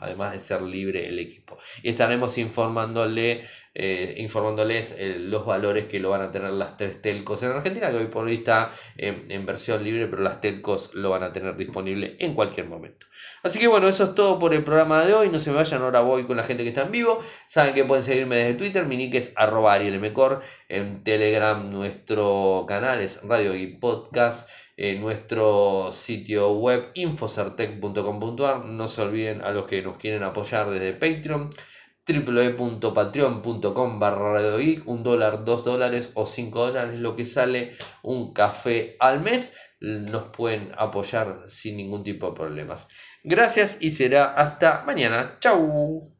además 0.00 0.32
de 0.32 0.38
ser 0.38 0.62
libre 0.62 1.08
el 1.08 1.18
equipo. 1.18 1.56
Y 1.82 1.90
estaremos 1.90 2.36
informándole, 2.38 3.44
eh, 3.72 4.16
informándoles 4.18 4.96
eh, 4.98 5.14
los 5.16 5.46
valores 5.46 5.84
que 5.84 6.00
lo 6.00 6.10
van 6.10 6.22
a 6.22 6.32
tener 6.32 6.50
las 6.50 6.76
tres 6.76 7.00
telcos 7.00 7.40
en 7.44 7.52
Argentina, 7.52 7.88
que 7.92 7.98
hoy 7.98 8.06
por 8.06 8.24
hoy 8.26 8.34
está 8.34 8.72
en 8.96 9.46
versión 9.46 9.84
libre, 9.84 10.08
pero 10.08 10.22
las 10.22 10.40
telcos 10.40 10.92
lo 10.94 11.10
van 11.10 11.22
a 11.22 11.32
tener 11.32 11.56
disponible 11.56 12.16
en 12.18 12.34
cualquier 12.34 12.66
momento. 12.66 13.06
Así 13.44 13.60
que 13.60 13.68
bueno, 13.68 13.86
eso 13.86 14.02
es 14.02 14.14
todo 14.16 14.40
por 14.40 14.54
el 14.54 14.64
programa 14.64 15.04
de 15.04 15.14
hoy. 15.14 15.28
No 15.28 15.38
se 15.38 15.50
me 15.50 15.56
vayan, 15.56 15.82
ahora 15.82 16.00
voy 16.00 16.24
con 16.24 16.36
la 16.36 16.42
gente 16.42 16.64
que 16.64 16.70
está 16.70 16.82
en 16.82 16.90
vivo. 16.90 17.22
Saben 17.46 17.72
que 17.72 17.84
pueden 17.84 18.02
seguirme 18.02 18.36
desde 18.36 18.54
Twitter, 18.54 18.86
mi 18.86 18.96
nick 18.96 19.32
arroba 19.36 19.78
en 19.78 21.04
Telegram 21.04 21.70
nuestro 21.70 22.64
canal 22.66 23.00
es 23.00 23.22
Radio 23.22 23.54
y 23.54 23.76
Podcast 23.76 24.48
nuestro 24.98 25.90
sitio 25.92 26.52
web 26.52 26.90
infocertec.com.ar. 26.94 28.64
No 28.64 28.88
se 28.88 29.02
olviden 29.02 29.42
a 29.42 29.50
los 29.52 29.66
que 29.66 29.80
nos 29.82 29.96
quieren 29.96 30.24
apoyar 30.24 30.70
desde 30.70 30.92
Patreon 30.92 31.50
www.patreon.com 32.12 33.98
barra 33.98 34.56
un 34.86 35.02
dólar, 35.02 35.44
dos 35.44 35.64
dólares 35.64 36.10
o 36.14 36.26
cinco 36.26 36.66
dólares 36.66 36.98
lo 36.98 37.16
que 37.16 37.24
sale 37.24 37.72
un 38.02 38.32
café 38.32 38.96
al 38.98 39.20
mes 39.20 39.54
nos 39.80 40.26
pueden 40.28 40.72
apoyar 40.76 41.42
sin 41.46 41.76
ningún 41.76 42.02
tipo 42.02 42.30
de 42.30 42.36
problemas. 42.36 42.88
Gracias 43.24 43.78
y 43.80 43.90
será 43.90 44.34
hasta 44.34 44.84
mañana. 44.84 45.38
Chau 45.40 46.12